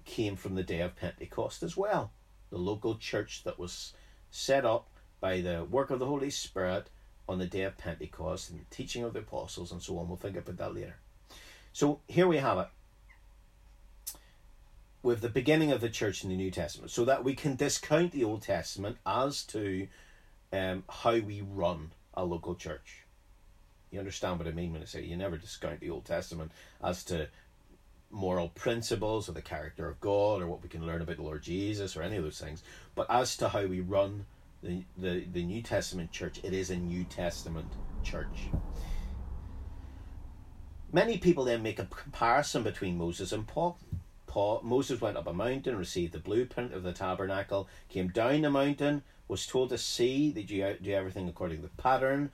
came 0.04 0.36
from 0.36 0.54
the 0.54 0.62
day 0.62 0.80
of 0.80 0.96
Pentecost 0.96 1.62
as 1.62 1.76
well. 1.76 2.12
The 2.50 2.58
local 2.58 2.96
church 2.96 3.42
that 3.44 3.58
was 3.58 3.94
set 4.30 4.64
up 4.64 4.88
by 5.20 5.40
the 5.40 5.64
work 5.64 5.90
of 5.90 5.98
the 5.98 6.06
Holy 6.06 6.30
Spirit 6.30 6.90
on 7.28 7.38
the 7.38 7.46
day 7.46 7.62
of 7.62 7.76
Pentecost 7.76 8.50
and 8.50 8.60
the 8.60 8.74
teaching 8.74 9.04
of 9.04 9.12
the 9.12 9.20
apostles 9.20 9.70
and 9.70 9.82
so 9.82 9.98
on. 9.98 10.08
We'll 10.08 10.16
think 10.16 10.36
about 10.36 10.56
that 10.56 10.74
later. 10.74 10.96
So 11.72 12.00
here 12.08 12.26
we 12.26 12.38
have 12.38 12.58
it 12.58 12.68
with 15.02 15.20
the 15.20 15.28
beginning 15.28 15.70
of 15.70 15.80
the 15.80 15.88
church 15.88 16.24
in 16.24 16.30
the 16.30 16.36
New 16.36 16.50
Testament, 16.50 16.90
so 16.90 17.04
that 17.04 17.22
we 17.22 17.34
can 17.34 17.54
discount 17.54 18.12
the 18.12 18.24
Old 18.24 18.42
Testament 18.42 18.96
as 19.06 19.44
to 19.44 19.86
um, 20.52 20.84
how 20.88 21.18
we 21.18 21.40
run 21.40 21.92
a 22.14 22.24
local 22.24 22.54
church. 22.54 23.04
You 23.90 24.00
understand 24.00 24.38
what 24.38 24.48
I 24.48 24.52
mean 24.52 24.72
when 24.72 24.82
I 24.82 24.86
say 24.86 25.02
you 25.02 25.16
never 25.16 25.36
discount 25.36 25.80
the 25.80 25.90
Old 25.90 26.04
Testament 26.04 26.50
as 26.82 27.04
to 27.04 27.28
moral 28.10 28.48
principles 28.48 29.28
or 29.28 29.32
the 29.32 29.42
character 29.42 29.88
of 29.88 30.00
God 30.00 30.42
or 30.42 30.46
what 30.46 30.62
we 30.62 30.68
can 30.68 30.86
learn 30.86 31.02
about 31.02 31.16
the 31.16 31.22
Lord 31.22 31.42
Jesus 31.42 31.96
or 31.96 32.02
any 32.02 32.16
of 32.16 32.24
those 32.24 32.40
things. 32.40 32.62
But 32.94 33.06
as 33.10 33.36
to 33.38 33.48
how 33.48 33.66
we 33.66 33.80
run 33.80 34.26
the, 34.62 34.82
the, 34.96 35.24
the 35.32 35.44
New 35.44 35.62
Testament 35.62 36.10
church, 36.12 36.40
it 36.42 36.52
is 36.52 36.70
a 36.70 36.76
New 36.76 37.04
Testament 37.04 37.72
church. 38.02 38.48
Many 40.92 41.18
people 41.18 41.44
then 41.44 41.62
make 41.62 41.78
a 41.78 41.84
comparison 41.84 42.62
between 42.62 42.96
Moses 42.96 43.32
and 43.32 43.46
Paul. 43.46 43.78
Paul 44.26 44.60
Moses 44.62 45.00
went 45.00 45.16
up 45.16 45.26
a 45.26 45.32
mountain, 45.32 45.76
received 45.76 46.12
the 46.12 46.18
blueprint 46.18 46.72
of 46.72 46.82
the 46.82 46.92
tabernacle, 46.92 47.68
came 47.88 48.08
down 48.08 48.42
the 48.42 48.50
mountain, 48.50 49.02
was 49.26 49.46
told 49.46 49.68
to 49.70 49.78
see 49.78 50.30
that 50.32 50.50
you 50.50 50.76
do 50.82 50.92
everything 50.92 51.28
according 51.28 51.58
to 51.58 51.62
the 51.62 51.82
pattern 51.82 52.30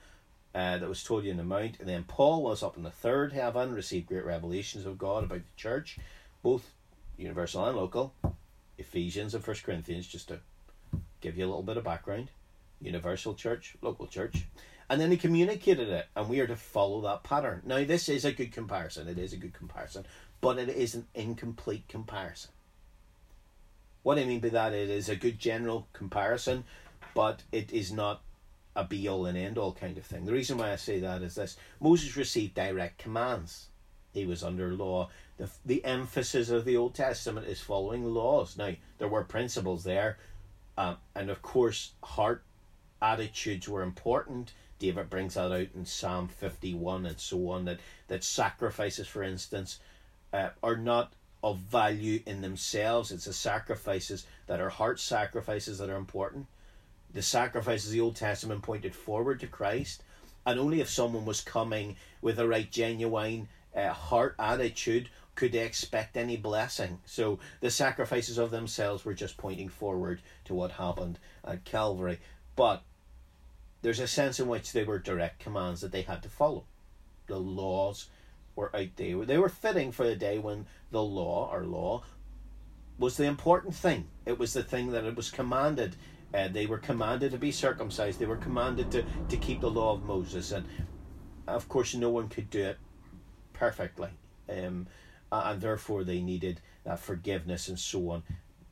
uh, 0.53 0.77
that 0.77 0.87
was 0.87 1.03
told 1.03 1.25
you 1.25 1.31
in 1.31 1.37
the 1.37 1.43
mount. 1.43 1.79
And 1.79 1.89
then 1.89 2.05
Paul 2.05 2.43
was 2.43 2.63
up 2.63 2.77
in 2.77 2.83
the 2.83 2.91
third 2.91 3.33
heaven, 3.33 3.73
received 3.73 4.07
great 4.07 4.25
revelations 4.25 4.85
of 4.85 4.97
God 4.97 5.25
about 5.25 5.39
the 5.39 5.61
church, 5.61 5.99
both 6.41 6.71
universal 7.17 7.65
and 7.65 7.77
local. 7.77 8.13
Ephesians 8.77 9.33
and 9.35 9.43
First 9.43 9.63
Corinthians, 9.63 10.07
just 10.07 10.29
to 10.29 10.39
give 11.21 11.37
you 11.37 11.45
a 11.45 11.47
little 11.47 11.63
bit 11.63 11.77
of 11.77 11.83
background. 11.83 12.29
Universal 12.81 13.35
church, 13.35 13.75
local 13.81 14.07
church. 14.07 14.45
And 14.89 15.01
then 15.01 15.09
he 15.09 15.17
communicated 15.17 15.89
it, 15.89 16.07
and 16.15 16.29
we 16.29 16.39
are 16.39 16.47
to 16.47 16.55
follow 16.55 17.01
that 17.01 17.23
pattern. 17.23 17.63
Now, 17.65 17.83
this 17.83 18.07
is 18.07 18.23
a 18.23 18.31
good 18.31 18.51
comparison. 18.51 19.07
It 19.07 19.17
is 19.17 19.33
a 19.33 19.37
good 19.37 19.53
comparison, 19.53 20.05
but 20.41 20.59
it 20.59 20.69
is 20.69 20.93
an 20.93 21.07
incomplete 21.15 21.87
comparison. 21.87 22.51
What 24.03 24.19
I 24.19 24.25
mean 24.25 24.39
by 24.39 24.49
that, 24.49 24.73
it 24.73 24.91
is 24.91 25.09
a 25.09 25.15
good 25.15 25.39
general 25.39 25.87
comparison, 25.93 26.65
but 27.15 27.41
it 27.51 27.73
is 27.73 27.91
not 27.91 28.21
a 28.75 28.83
be 28.83 29.07
all 29.07 29.25
and 29.25 29.37
end 29.37 29.57
all 29.57 29.73
kind 29.73 29.97
of 29.97 30.05
thing. 30.05 30.25
The 30.25 30.33
reason 30.33 30.59
why 30.59 30.71
I 30.71 30.75
say 30.75 30.99
that 30.99 31.23
is 31.23 31.35
this 31.35 31.57
Moses 31.79 32.15
received 32.15 32.53
direct 32.53 32.99
commands, 32.99 33.69
he 34.13 34.25
was 34.25 34.43
under 34.43 34.73
law. 34.73 35.09
The, 35.37 35.49
the 35.65 35.83
emphasis 35.83 36.49
of 36.49 36.65
the 36.65 36.77
Old 36.77 36.93
Testament 36.93 37.47
is 37.47 37.61
following 37.61 38.05
laws. 38.05 38.57
Now, 38.57 38.73
there 38.97 39.07
were 39.07 39.23
principles 39.23 39.83
there, 39.83 40.17
um, 40.77 40.97
and 41.15 41.29
of 41.29 41.41
course, 41.41 41.91
heart 42.03 42.43
attitudes 43.01 43.67
were 43.67 43.83
important. 43.83 44.53
David 44.79 45.09
brings 45.09 45.35
that 45.35 45.51
out 45.51 45.67
in 45.73 45.85
Psalm 45.85 46.27
51 46.27 47.05
and 47.05 47.19
so 47.19 47.49
on 47.49 47.65
that, 47.65 47.79
that 48.07 48.23
sacrifices, 48.23 49.07
for 49.07 49.23
instance, 49.23 49.79
uh, 50.33 50.49
are 50.61 50.75
not 50.75 51.13
of 51.43 51.59
value 51.59 52.21
in 52.25 52.41
themselves. 52.41 53.11
It's 53.11 53.25
the 53.25 53.33
sacrifices 53.33 54.25
that 54.47 54.59
are 54.59 54.69
heart 54.69 54.99
sacrifices 54.99 55.77
that 55.77 55.89
are 55.89 55.95
important 55.95 56.47
the 57.15 57.21
sacrifices 57.21 57.87
of 57.87 57.93
the 57.93 58.01
Old 58.01 58.17
Testament 58.17 58.61
pointed 58.61 58.93
forward 58.93 59.39
to 59.39 59.47
Christ, 59.47 60.03
and 60.45 60.59
only 60.59 60.81
if 60.81 60.89
someone 60.89 61.25
was 61.25 61.39
coming 61.39 61.95
with 62.21 62.37
a 62.37 62.47
right, 62.47 62.69
genuine 62.69 63.47
uh, 63.73 63.93
heart 63.93 64.35
attitude 64.37 65.09
could 65.35 65.51
they 65.51 65.65
expect 65.65 66.17
any 66.17 66.37
blessing. 66.37 66.99
So 67.05 67.39
the 67.59 67.69
sacrifices 67.69 68.37
of 68.37 68.51
themselves 68.51 69.05
were 69.05 69.13
just 69.13 69.37
pointing 69.37 69.69
forward 69.69 70.21
to 70.45 70.53
what 70.53 70.71
happened 70.71 71.19
at 71.43 71.65
Calvary. 71.65 72.19
But 72.55 72.83
there's 73.81 73.99
a 73.99 74.07
sense 74.07 74.39
in 74.39 74.47
which 74.47 74.71
they 74.71 74.83
were 74.83 74.99
direct 74.99 75.39
commands 75.39 75.81
that 75.81 75.91
they 75.91 76.03
had 76.03 76.23
to 76.23 76.29
follow. 76.29 76.65
The 77.27 77.39
laws 77.39 78.09
were 78.55 78.75
out 78.75 78.95
there. 78.95 79.25
They 79.25 79.37
were 79.37 79.49
fitting 79.49 79.91
for 79.91 80.05
the 80.05 80.15
day 80.15 80.39
when 80.39 80.65
the 80.91 81.03
law, 81.03 81.51
or 81.51 81.65
law, 81.65 82.03
was 82.97 83.17
the 83.17 83.25
important 83.25 83.75
thing. 83.75 84.07
It 84.25 84.39
was 84.39 84.53
the 84.53 84.63
thing 84.63 84.91
that 84.91 85.03
it 85.03 85.15
was 85.15 85.29
commanded 85.29 85.97
uh, 86.35 86.49
they 86.49 86.65
were 86.65 86.77
commanded 86.77 87.31
to 87.31 87.37
be 87.37 87.51
circumcised. 87.51 88.19
They 88.19 88.25
were 88.25 88.35
commanded 88.35 88.91
to, 88.91 89.05
to 89.29 89.37
keep 89.37 89.61
the 89.61 89.69
law 89.69 89.93
of 89.93 90.03
Moses. 90.03 90.51
And 90.51 90.65
of 91.47 91.69
course, 91.69 91.95
no 91.95 92.09
one 92.09 92.27
could 92.27 92.49
do 92.49 92.63
it 92.63 92.77
perfectly. 93.53 94.09
Um, 94.49 94.87
and 95.31 95.61
therefore, 95.61 96.03
they 96.03 96.21
needed 96.21 96.61
that 96.83 96.99
forgiveness 96.99 97.67
and 97.67 97.79
so 97.79 98.09
on. 98.11 98.23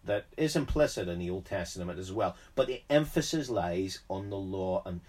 That 0.05 0.25
is 0.35 0.55
implicit 0.55 1.07
in 1.07 1.19
the 1.19 1.29
Old 1.29 1.45
Testament 1.45 1.97
as 1.97 2.11
well. 2.11 2.35
But 2.55 2.67
the 2.67 2.81
emphasis 2.89 3.49
lies 3.49 3.99
on 4.09 4.29
the 4.29 4.37
law. 4.37 4.83
And, 4.85 5.01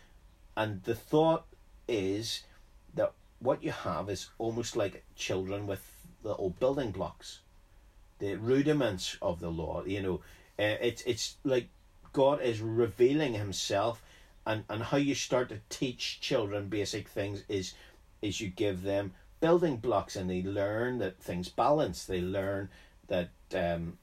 and 0.57 0.83
the 0.85 0.95
thought 0.95 1.47
is 1.89 2.43
that 2.95 3.13
what 3.41 3.63
you 3.63 3.73
have 3.73 4.09
is 4.09 4.31
almost 4.39 4.77
like 4.77 5.05
children 5.17 5.67
with 5.67 5.85
little 6.23 6.51
building 6.51 6.91
blocks, 6.91 7.41
the 8.19 8.37
rudiments 8.37 9.17
of 9.21 9.41
the 9.41 9.51
law. 9.51 9.85
You 9.85 10.03
know, 10.03 10.15
uh, 10.59 10.79
it's 10.81 11.03
it's 11.03 11.37
like 11.45 11.69
God 12.13 12.41
is 12.41 12.61
revealing 12.61 13.35
Himself, 13.35 14.03
and 14.47 14.65
and 14.69 14.83
how 14.83 14.97
you 14.97 15.15
start 15.15 15.49
to 15.51 15.61
teach 15.69 16.21
children 16.21 16.69
basic 16.69 17.09
things 17.09 17.45
is 17.49 17.75
is 18.23 18.41
you 18.41 18.49
give 18.49 18.83
them 18.83 19.13
building 19.41 19.77
blocks, 19.77 20.17
and 20.17 20.29
they 20.29 20.43
learn 20.43 20.99
that 20.99 21.21
things 21.21 21.49
balance. 21.49 22.05
They 22.05 22.21
learn 22.21 22.71
that 23.09 23.31
um, 23.55 23.99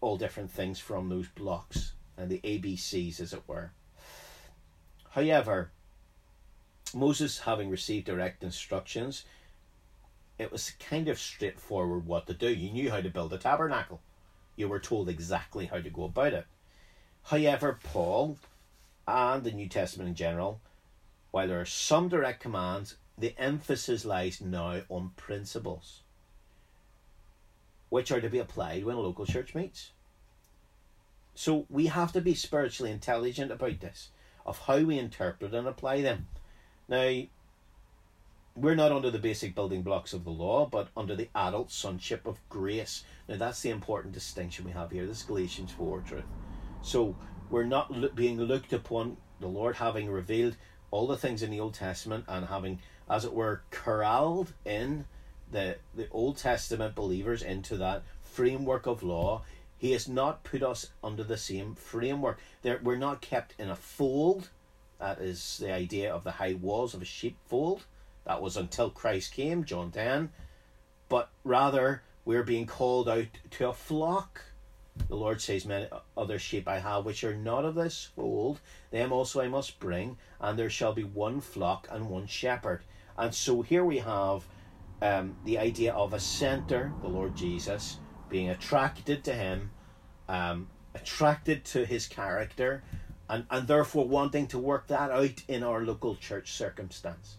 all 0.00 0.16
different 0.16 0.50
things 0.50 0.78
from 0.78 1.08
those 1.08 1.28
blocks 1.28 1.92
and 2.16 2.30
the 2.30 2.40
ABCs, 2.40 3.20
as 3.20 3.32
it 3.32 3.42
were. 3.46 3.70
However, 5.10 5.70
Moses, 6.94 7.40
having 7.40 7.70
received 7.70 8.06
direct 8.06 8.42
instructions, 8.42 9.24
it 10.38 10.52
was 10.52 10.72
kind 10.78 11.08
of 11.08 11.18
straightforward 11.18 12.06
what 12.06 12.26
to 12.26 12.34
do. 12.34 12.48
You 12.48 12.70
knew 12.70 12.90
how 12.90 13.00
to 13.00 13.10
build 13.10 13.32
a 13.32 13.38
tabernacle. 13.38 14.00
You 14.56 14.68
were 14.68 14.80
told 14.80 15.08
exactly 15.08 15.66
how 15.66 15.80
to 15.80 15.90
go 15.90 16.04
about 16.04 16.32
it. 16.32 16.46
However, 17.24 17.78
Paul 17.82 18.38
and 19.06 19.44
the 19.44 19.52
New 19.52 19.68
Testament 19.68 20.08
in 20.08 20.14
general, 20.14 20.60
while 21.30 21.48
there 21.48 21.60
are 21.60 21.66
some 21.66 22.08
direct 22.08 22.40
commands, 22.40 22.96
the 23.18 23.34
emphasis 23.38 24.04
lies 24.04 24.40
now 24.40 24.82
on 24.88 25.10
principles 25.16 26.02
which 27.88 28.10
are 28.10 28.20
to 28.20 28.28
be 28.28 28.38
applied 28.38 28.84
when 28.84 28.96
a 28.96 29.00
local 29.00 29.26
church 29.26 29.54
meets. 29.54 29.92
So 31.34 31.66
we 31.70 31.86
have 31.86 32.12
to 32.12 32.20
be 32.20 32.34
spiritually 32.34 32.90
intelligent 32.90 33.50
about 33.50 33.80
this, 33.80 34.10
of 34.44 34.58
how 34.58 34.80
we 34.80 34.98
interpret 34.98 35.54
and 35.54 35.66
apply 35.66 36.02
them. 36.02 36.26
Now, 36.88 37.22
we're 38.56 38.74
not 38.74 38.92
under 38.92 39.10
the 39.10 39.18
basic 39.18 39.54
building 39.54 39.82
blocks 39.82 40.12
of 40.12 40.24
the 40.24 40.30
law, 40.30 40.66
but 40.66 40.88
under 40.96 41.14
the 41.14 41.28
adult 41.34 41.70
sonship 41.70 42.26
of 42.26 42.40
grace. 42.48 43.04
Now, 43.28 43.36
that's 43.36 43.62
the 43.62 43.70
important 43.70 44.14
distinction 44.14 44.64
we 44.64 44.72
have 44.72 44.90
here. 44.90 45.06
This 45.06 45.18
is 45.18 45.22
Galatians 45.22 45.70
4 45.72 46.00
truth. 46.00 46.24
So 46.82 47.14
we're 47.50 47.64
not 47.64 47.90
lo- 47.90 48.10
being 48.14 48.40
looked 48.40 48.72
upon, 48.72 49.16
the 49.40 49.46
Lord 49.46 49.76
having 49.76 50.10
revealed 50.10 50.56
all 50.90 51.06
the 51.06 51.16
things 51.16 51.42
in 51.42 51.50
the 51.50 51.60
Old 51.60 51.74
Testament 51.74 52.24
and 52.26 52.46
having, 52.46 52.80
as 53.08 53.24
it 53.24 53.32
were, 53.32 53.62
corralled 53.70 54.52
in 54.64 55.04
the, 55.50 55.76
the 55.94 56.08
Old 56.10 56.36
Testament 56.36 56.94
believers 56.94 57.42
into 57.42 57.76
that 57.76 58.02
framework 58.22 58.86
of 58.86 59.02
law. 59.02 59.42
He 59.76 59.92
has 59.92 60.08
not 60.08 60.44
put 60.44 60.62
us 60.62 60.90
under 61.02 61.22
the 61.22 61.36
same 61.36 61.74
framework. 61.74 62.40
There, 62.62 62.80
we're 62.82 62.96
not 62.96 63.20
kept 63.20 63.54
in 63.58 63.70
a 63.70 63.76
fold. 63.76 64.48
That 64.98 65.20
is 65.20 65.58
the 65.58 65.72
idea 65.72 66.12
of 66.12 66.24
the 66.24 66.32
high 66.32 66.54
walls 66.54 66.94
of 66.94 67.02
a 67.02 67.06
sheepfold. 67.06 67.84
That 68.24 68.42
was 68.42 68.56
until 68.56 68.90
Christ 68.90 69.32
came, 69.32 69.64
John 69.64 69.90
10. 69.90 70.30
But 71.08 71.30
rather, 71.44 72.02
we're 72.24 72.42
being 72.42 72.66
called 72.66 73.08
out 73.08 73.28
to 73.52 73.68
a 73.68 73.72
flock. 73.72 74.42
The 75.08 75.14
Lord 75.14 75.40
says, 75.40 75.64
Many 75.64 75.88
other 76.16 76.38
sheep 76.38 76.66
I 76.68 76.80
have 76.80 77.06
which 77.06 77.22
are 77.22 77.36
not 77.36 77.64
of 77.64 77.76
this 77.76 78.10
fold, 78.16 78.60
them 78.90 79.12
also 79.12 79.40
I 79.40 79.48
must 79.48 79.78
bring, 79.78 80.18
and 80.40 80.58
there 80.58 80.68
shall 80.68 80.92
be 80.92 81.04
one 81.04 81.40
flock 81.40 81.86
and 81.90 82.10
one 82.10 82.26
shepherd. 82.26 82.82
And 83.18 83.34
so 83.34 83.62
here 83.62 83.84
we 83.84 83.98
have 83.98 84.44
um, 85.02 85.36
the 85.44 85.58
idea 85.58 85.92
of 85.92 86.12
a 86.12 86.20
center, 86.20 86.92
the 87.02 87.08
Lord 87.08 87.34
Jesus, 87.34 87.98
being 88.28 88.48
attracted 88.48 89.24
to 89.24 89.34
Him, 89.34 89.72
um, 90.28 90.68
attracted 90.94 91.64
to 91.66 91.84
His 91.84 92.06
character, 92.06 92.84
and, 93.28 93.44
and 93.50 93.66
therefore 93.66 94.06
wanting 94.06 94.46
to 94.48 94.58
work 94.58 94.86
that 94.86 95.10
out 95.10 95.42
in 95.48 95.64
our 95.64 95.82
local 95.82 96.14
church 96.14 96.52
circumstance. 96.52 97.38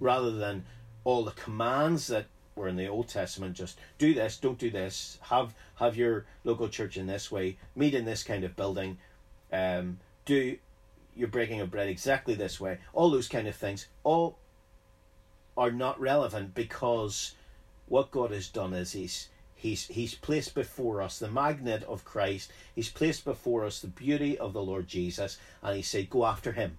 Rather 0.00 0.32
than 0.32 0.64
all 1.04 1.24
the 1.24 1.30
commands 1.32 2.08
that 2.08 2.26
were 2.56 2.68
in 2.68 2.76
the 2.76 2.88
Old 2.88 3.08
Testament 3.08 3.56
just 3.56 3.78
do 3.98 4.12
this, 4.12 4.36
don't 4.36 4.58
do 4.58 4.70
this, 4.70 5.18
have 5.22 5.54
have 5.76 5.96
your 5.96 6.26
local 6.44 6.68
church 6.68 6.96
in 6.96 7.06
this 7.06 7.30
way, 7.30 7.56
meet 7.74 7.94
in 7.94 8.04
this 8.04 8.22
kind 8.22 8.44
of 8.44 8.56
building, 8.56 8.98
um, 9.52 9.98
do 10.24 10.58
your 11.16 11.28
breaking 11.28 11.60
of 11.60 11.70
bread 11.70 11.88
exactly 11.88 12.34
this 12.34 12.60
way, 12.60 12.78
all 12.92 13.10
those 13.10 13.28
kind 13.28 13.48
of 13.48 13.54
things, 13.54 13.86
all 14.04 14.38
are 15.56 15.70
not 15.70 16.00
relevant 16.00 16.54
because 16.54 17.34
what 17.86 18.10
God 18.10 18.30
has 18.30 18.48
done 18.48 18.72
is 18.72 18.92
he's 18.92 19.28
he's 19.54 19.86
he's 19.88 20.14
placed 20.14 20.54
before 20.54 21.02
us 21.02 21.18
the 21.18 21.30
magnet 21.30 21.82
of 21.84 22.04
Christ, 22.04 22.50
he's 22.74 22.88
placed 22.88 23.24
before 23.24 23.64
us 23.64 23.80
the 23.80 23.88
beauty 23.88 24.38
of 24.38 24.52
the 24.52 24.62
Lord 24.62 24.88
Jesus, 24.88 25.38
and 25.62 25.76
he 25.76 25.82
said, 25.82 26.10
Go 26.10 26.24
after 26.24 26.52
him. 26.52 26.78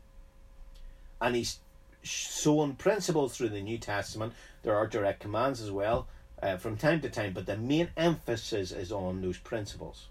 And 1.19 1.35
he's 1.35 1.59
shown 2.01 2.73
principles 2.73 3.37
through 3.37 3.49
the 3.49 3.61
New 3.61 3.77
Testament. 3.77 4.33
There 4.63 4.75
are 4.75 4.87
direct 4.87 5.19
commands 5.19 5.61
as 5.61 5.69
well 5.69 6.07
uh, 6.41 6.57
from 6.57 6.77
time 6.77 7.01
to 7.01 7.09
time, 7.09 7.33
but 7.33 7.45
the 7.45 7.57
main 7.57 7.89
emphasis 7.95 8.71
is 8.71 8.91
on 8.91 9.21
those 9.21 9.37
principles. 9.37 10.07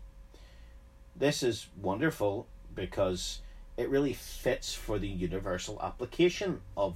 This 1.16 1.42
is 1.42 1.66
wonderful 1.81 2.46
because 2.75 3.40
it 3.77 3.88
really 3.88 4.12
fits 4.12 4.75
for 4.75 4.99
the 4.99 5.09
universal 5.09 5.81
application 5.83 6.61
of 6.77 6.94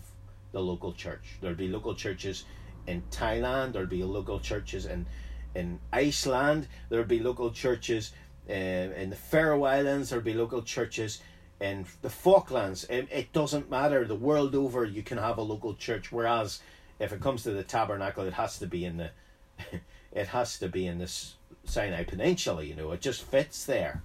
the 0.55 0.61
local 0.61 0.95
church. 0.95 1.37
There'll 1.43 1.57
be 1.57 1.69
local 1.69 1.95
churches 1.95 2.45
in 2.87 3.03
Thailand, 3.11 3.73
there'll 3.73 3.89
be 3.89 4.03
local 4.03 4.41
churches 4.41 4.87
in, 4.87 5.05
in 5.55 5.81
Iceland, 5.93 6.69
there'll 6.89 7.05
be 7.05 7.21
local 7.21 7.51
churches 7.51 8.13
uh, 8.49 8.53
in 8.53 9.11
the 9.11 9.17
Faroe 9.17 9.65
Islands, 9.65 10.11
there'll 10.11 10.25
be 10.25 10.35
local 10.35 10.63
churches 10.63 11.21
in 11.61 11.87
the 12.03 12.11
Falklands. 12.11 12.85
It, 12.85 13.09
it 13.11 13.33
doesn't 13.33 13.71
matter. 13.71 14.05
The 14.05 14.15
world 14.15 14.55
over, 14.55 14.85
you 14.85 15.03
can 15.03 15.19
have 15.19 15.39
a 15.39 15.43
local 15.43 15.75
church. 15.75 16.13
Whereas, 16.13 16.61
if 16.99 17.13
it 17.13 17.21
comes 17.21 17.43
to 17.45 17.53
the 17.53 17.63
tabernacle, 17.63 18.25
it 18.25 18.35
has 18.35 18.59
to 18.59 18.67
be 18.67 18.85
in 18.85 18.99
the, 18.99 19.11
it 20.13 20.29
has 20.29 20.59
to 20.59 20.69
be 20.69 20.87
in 20.87 20.99
this 20.99 21.37
Sinai 21.65 22.05
Peninsula. 22.05 22.63
You 22.63 22.75
know, 22.75 22.93
it 22.93 23.01
just 23.01 23.23
fits 23.23 23.65
there. 23.65 24.03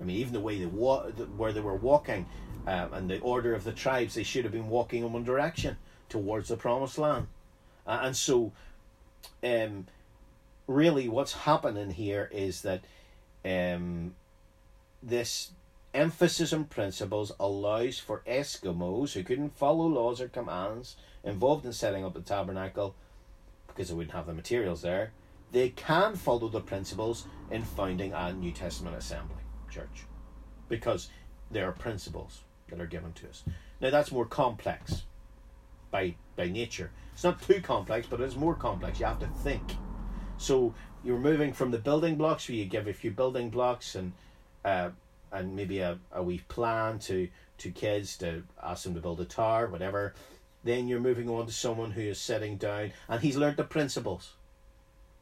I 0.00 0.04
mean, 0.04 0.16
even 0.16 0.32
the 0.32 0.40
way 0.40 0.58
they 0.58 0.66
wa- 0.66 1.04
where 1.36 1.52
they 1.52 1.60
were 1.60 1.76
walking, 1.76 2.26
um, 2.66 2.92
and 2.92 3.10
the 3.10 3.20
order 3.20 3.54
of 3.54 3.64
the 3.64 3.72
tribes, 3.72 4.14
they 4.14 4.22
should 4.22 4.44
have 4.44 4.52
been 4.52 4.68
walking 4.68 5.04
in 5.04 5.12
one 5.12 5.24
direction 5.24 5.76
towards 6.08 6.48
the 6.48 6.56
promised 6.56 6.98
land, 6.98 7.26
uh, 7.86 8.00
and 8.02 8.16
so, 8.16 8.52
um, 9.44 9.86
really, 10.66 11.08
what's 11.08 11.32
happening 11.32 11.90
here 11.90 12.28
is 12.32 12.62
that, 12.62 12.82
um, 13.44 14.14
this 15.02 15.52
emphasis 15.92 16.52
on 16.52 16.64
principles 16.64 17.32
allows 17.40 17.98
for 17.98 18.22
Eskimos 18.26 19.12
who 19.12 19.24
couldn't 19.24 19.56
follow 19.56 19.86
laws 19.86 20.20
or 20.20 20.28
commands 20.28 20.96
involved 21.24 21.66
in 21.66 21.72
setting 21.72 22.04
up 22.04 22.14
the 22.14 22.20
tabernacle 22.20 22.94
because 23.66 23.88
they 23.88 23.94
wouldn't 23.94 24.14
have 24.14 24.26
the 24.26 24.32
materials 24.32 24.82
there. 24.82 25.12
They 25.52 25.70
can 25.70 26.14
follow 26.14 26.48
the 26.48 26.60
principles 26.60 27.26
in 27.50 27.64
founding 27.64 28.12
a 28.12 28.32
New 28.32 28.52
Testament 28.52 28.96
assembly 28.96 29.42
church 29.70 30.04
because 30.68 31.08
there 31.50 31.68
are 31.68 31.72
principles 31.72 32.42
that 32.70 32.80
are 32.80 32.86
given 32.86 33.12
to 33.14 33.28
us. 33.28 33.44
Now 33.80 33.90
that's 33.90 34.12
more 34.12 34.26
complex 34.26 35.02
by 35.90 36.14
by 36.36 36.48
nature. 36.48 36.90
It's 37.12 37.24
not 37.24 37.42
too 37.42 37.60
complex, 37.60 38.06
but 38.08 38.20
it's 38.20 38.36
more 38.36 38.54
complex. 38.54 39.00
You 39.00 39.06
have 39.06 39.18
to 39.20 39.26
think. 39.26 39.76
So 40.38 40.74
you're 41.04 41.18
moving 41.18 41.52
from 41.52 41.70
the 41.70 41.78
building 41.78 42.16
blocks 42.16 42.48
where 42.48 42.56
you 42.56 42.64
give 42.64 42.86
a 42.86 42.92
few 42.92 43.10
building 43.10 43.50
blocks 43.50 43.94
and 43.94 44.12
uh, 44.64 44.90
and 45.32 45.54
maybe 45.54 45.80
a, 45.80 45.98
a 46.12 46.22
wee 46.22 46.42
plan 46.48 46.98
to, 46.98 47.28
to 47.58 47.70
kids 47.70 48.16
to 48.18 48.42
ask 48.62 48.84
them 48.84 48.94
to 48.94 49.00
build 49.00 49.20
a 49.20 49.24
tower, 49.24 49.68
whatever. 49.68 50.14
Then 50.64 50.88
you're 50.88 51.00
moving 51.00 51.28
on 51.28 51.46
to 51.46 51.52
someone 51.52 51.92
who 51.92 52.02
is 52.02 52.20
sitting 52.20 52.56
down 52.56 52.92
and 53.08 53.20
he's 53.20 53.36
learned 53.36 53.56
the 53.56 53.64
principles. 53.64 54.34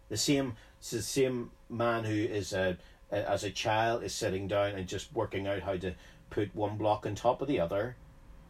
The 0.08 0.16
same 0.16 0.54
the 0.90 1.02
same 1.02 1.50
man 1.68 2.04
who 2.04 2.14
is 2.14 2.52
a 2.52 2.78
as 3.10 3.44
a 3.44 3.50
child 3.50 4.02
is 4.02 4.14
sitting 4.14 4.48
down 4.48 4.72
and 4.72 4.86
just 4.86 5.12
working 5.12 5.46
out 5.46 5.62
how 5.62 5.76
to 5.76 5.94
put 6.30 6.54
one 6.54 6.76
block 6.76 7.06
on 7.06 7.14
top 7.14 7.42
of 7.42 7.48
the 7.48 7.60
other. 7.60 7.96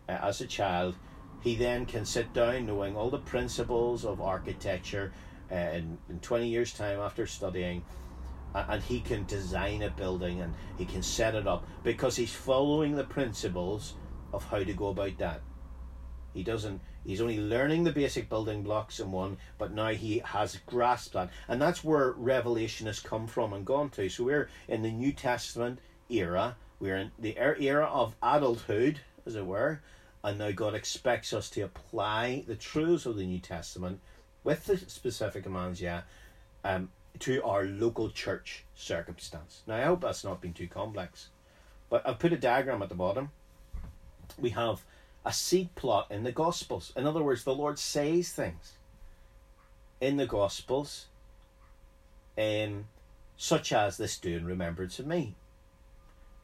Uh, 0.09 0.12
as 0.12 0.41
a 0.41 0.47
child, 0.47 0.97
he 1.43 1.57
then 1.57 1.87
can 1.87 2.05
sit 2.05 2.33
down 2.33 2.67
knowing 2.67 2.97
all 2.97 3.11
the 3.11 3.19
principles 3.19 4.05
of 4.05 4.21
architecture. 4.21 5.12
Uh, 5.51 5.55
in, 5.55 5.97
in 6.11 6.21
20 6.21 6.47
years' 6.47 6.75
time 6.75 7.01
after 7.01 7.27
studying, 7.27 7.83
and 8.55 8.83
he 8.83 9.01
can 9.01 9.25
design 9.25 9.83
a 9.83 9.91
building 9.91 10.41
and 10.41 10.55
he 10.77 10.85
can 10.85 11.03
set 11.03 11.35
it 11.35 11.47
up 11.47 11.67
because 11.83 12.17
he's 12.17 12.35
following 12.35 12.95
the 12.95 13.05
principles 13.05 13.95
of 14.33 14.45
how 14.45 14.59
to 14.59 14.73
go 14.73 14.88
about 14.88 15.17
that. 15.19 15.41
He 16.35 16.43
doesn't 16.43 16.81
he's 17.05 17.21
only 17.21 17.38
learning 17.38 17.85
the 17.85 17.93
basic 17.93 18.29
building 18.29 18.62
blocks 18.62 19.01
in 19.01 19.11
one, 19.11 19.38
but 19.57 19.73
now 19.73 19.88
he 19.88 20.21
has 20.25 20.59
grasped 20.67 21.14
that. 21.14 21.31
And 21.49 21.61
that's 21.61 21.83
where 21.83 22.12
revelation 22.12 22.87
has 22.87 23.01
come 23.01 23.27
from 23.27 23.53
and 23.53 23.64
gone 23.64 23.91
to. 23.91 24.09
So 24.09 24.25
we're 24.25 24.49
in 24.69 24.83
the 24.83 24.93
New 24.93 25.12
Testament 25.12 25.79
era, 26.11 26.57
we're 26.81 26.97
in 26.97 27.11
the 27.19 27.38
er, 27.38 27.57
era 27.59 27.87
of 27.87 28.14
adulthood, 28.23 29.01
as 29.27 29.35
it 29.35 29.47
were, 29.47 29.81
and 30.23 30.38
now 30.38 30.51
God 30.51 30.75
expects 30.75 31.33
us 31.33 31.51
to 31.51 31.62
apply 31.62 32.45
the 32.47 32.55
truths 32.55 33.07
of 33.07 33.17
the 33.17 33.27
New 33.27 33.38
Testament 33.38 34.01
with 34.45 34.67
the 34.67 34.77
specific 34.79 35.45
commands, 35.45 35.81
yeah, 35.81 36.03
um, 36.64 36.91
to 37.21 37.43
our 37.43 37.64
local 37.64 38.11
church 38.11 38.64
circumstance. 38.75 39.62
Now, 39.67 39.77
I 39.77 39.83
hope 39.83 40.01
that's 40.01 40.25
not 40.25 40.41
been 40.41 40.53
too 40.53 40.69
complex, 40.69 41.29
but 41.91 42.07
I've 42.07 42.19
put 42.19 42.33
a 42.33 42.37
diagram 42.37 42.83
at 42.83 42.88
the 42.88 42.95
bottom. 42.95 43.31
We 44.38 44.51
have 44.51 44.85
a 45.25 45.33
seed 45.33 45.75
plot 45.75 46.07
in 46.11 46.23
the 46.23 46.33
Gospels. 46.33 46.93
In 46.97 47.07
other 47.07 47.23
words, 47.23 47.45
the 47.45 47.55
Lord 47.55 47.79
says 47.79 48.31
things 48.31 48.75
in 50.01 50.17
the 50.17 50.27
Gospels, 50.27 51.07
um, 52.37 52.87
such 53.37 53.73
as 53.73 53.97
this 53.97 54.19
do 54.19 54.37
in 54.37 54.47
remembrance 54.47 54.99
of 54.99 55.07
me. 55.07 55.35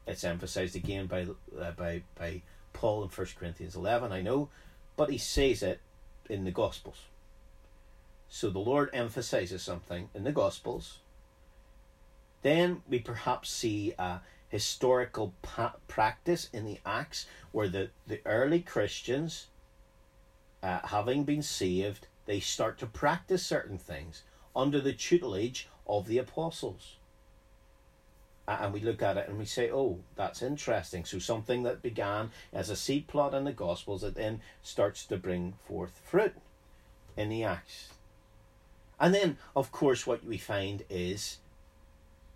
It's 0.07 0.23
emphasized 0.23 0.75
again 0.75 1.07
by 1.07 1.27
uh, 1.59 1.71
by 1.71 2.03
by 2.15 2.41
Paul 2.73 3.03
in 3.03 3.09
First 3.09 3.37
Corinthians 3.37 3.75
eleven. 3.75 4.11
I 4.11 4.21
know, 4.21 4.49
but 4.95 5.09
he 5.09 5.17
says 5.17 5.63
it 5.63 5.79
in 6.29 6.43
the 6.43 6.51
Gospels. 6.51 7.05
So 8.27 8.49
the 8.49 8.59
Lord 8.59 8.89
emphasizes 8.93 9.61
something 9.61 10.09
in 10.13 10.23
the 10.23 10.31
Gospels. 10.31 10.99
Then 12.41 12.81
we 12.87 12.99
perhaps 12.99 13.49
see 13.49 13.93
a 13.97 14.21
historical 14.49 15.33
pa- 15.41 15.75
practice 15.87 16.49
in 16.53 16.65
the 16.65 16.79
Acts 16.85 17.25
where 17.51 17.67
the, 17.67 17.89
the 18.05 18.21
early 18.25 18.61
Christians, 18.61 19.47
uh, 20.61 20.79
having 20.85 21.23
been 21.23 21.41
saved, 21.41 22.07
they 22.25 22.39
start 22.39 22.77
to 22.79 22.85
practice 22.85 23.45
certain 23.45 23.77
things 23.77 24.23
under 24.55 24.79
the 24.79 24.93
tutelage 24.93 25.67
of 25.87 26.07
the 26.07 26.17
apostles. 26.17 26.97
And 28.47 28.73
we 28.73 28.79
look 28.79 29.01
at 29.01 29.17
it 29.17 29.27
and 29.27 29.39
we 29.39 29.45
say, 29.45 29.71
oh, 29.71 29.99
that's 30.15 30.41
interesting. 30.43 31.03
So 31.03 31.17
something 31.17 31.63
that 31.63 31.81
began 31.81 32.29
as 32.53 32.69
a 32.69 32.75
seed 32.75 33.07
plot 33.07 33.33
in 33.33 33.43
the 33.43 33.51
Gospels 33.51 34.01
that 34.01 34.15
then 34.15 34.41
starts 34.61 35.05
to 35.07 35.17
bring 35.17 35.53
forth 35.67 35.99
fruit 36.03 36.33
in 37.17 37.29
the 37.29 37.43
Acts. 37.43 37.89
And 38.99 39.13
then, 39.13 39.37
of 39.55 39.71
course, 39.71 40.05
what 40.05 40.23
we 40.23 40.37
find 40.37 40.83
is 40.89 41.39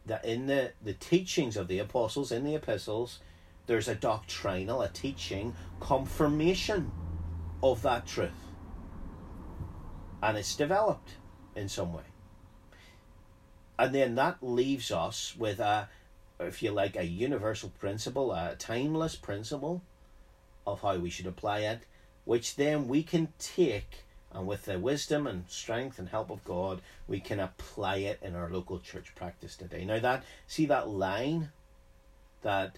that 0.06 0.26
in 0.26 0.48
the, 0.48 0.72
the 0.84 0.94
teachings 0.94 1.56
of 1.56 1.68
the 1.68 1.80
apostles, 1.80 2.32
in 2.32 2.44
the 2.44 2.56
epistles, 2.56 3.20
there's 3.68 3.88
a 3.88 3.96
doctrinal, 3.96 4.82
a 4.82 4.90
teaching 4.90 5.56
confirmation 5.80 6.92
of 7.62 7.84
that 7.84 8.08
truth. 8.08 8.32
And 10.24 10.38
it's 10.38 10.56
developed 10.56 11.12
in 11.56 11.70
some 11.70 11.94
way. 11.94 12.04
And 13.78 13.94
then 13.94 14.16
that 14.16 14.38
leaves 14.42 14.92
us 14.92 15.36
with 15.38 15.60
a, 15.60 15.88
if 16.40 16.64
you 16.64 16.72
like, 16.72 16.96
a 16.96 17.06
universal 17.06 17.70
principle, 17.80 18.32
a 18.32 18.56
timeless 18.58 19.16
principle 19.16 19.82
of 20.66 20.82
how 20.82 20.98
we 20.98 21.10
should 21.10 21.28
apply 21.28 21.60
it, 21.60 21.82
which 22.26 22.56
then 22.56 22.88
we 22.88 23.04
can 23.04 23.30
take 23.40 24.04
and 24.32 24.46
with 24.46 24.66
the 24.66 24.78
wisdom 24.78 25.26
and 25.26 25.50
strength 25.50 25.98
and 25.98 26.10
help 26.10 26.30
of 26.30 26.44
God, 26.44 26.82
we 27.08 27.20
can 27.20 27.40
apply 27.40 27.98
it 27.98 28.20
in 28.22 28.36
our 28.36 28.50
local 28.50 28.80
church 28.80 29.16
practice 29.16 29.56
today. 29.56 29.86
Now 29.86 30.00
that 30.00 30.24
see 30.48 30.68
that 30.68 30.88
line 30.88 31.52
that 32.42 32.78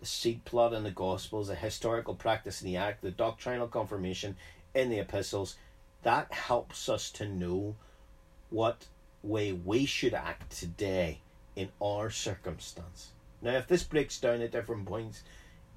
the 0.00 0.06
seed 0.06 0.44
plot 0.46 0.72
in 0.72 0.82
the 0.82 0.90
Gospels, 0.90 1.48
the 1.48 1.54
historical 1.54 2.14
practice 2.14 2.62
in 2.62 2.66
the 2.66 2.78
Act, 2.78 3.02
the 3.02 3.10
doctrinal 3.10 3.68
confirmation 3.68 4.36
in 4.74 4.88
the 4.88 4.98
epistles, 4.98 5.56
that 6.02 6.32
helps 6.32 6.88
us 6.88 7.10
to 7.12 7.28
know 7.28 7.76
what 8.48 8.86
way 9.22 9.52
we 9.52 9.84
should 9.84 10.14
act 10.14 10.50
today 10.50 11.20
in 11.60 11.68
our 11.82 12.08
circumstance. 12.08 13.10
Now, 13.42 13.52
if 13.52 13.68
this 13.68 13.84
breaks 13.84 14.18
down 14.18 14.40
at 14.40 14.50
different 14.50 14.86
points, 14.86 15.22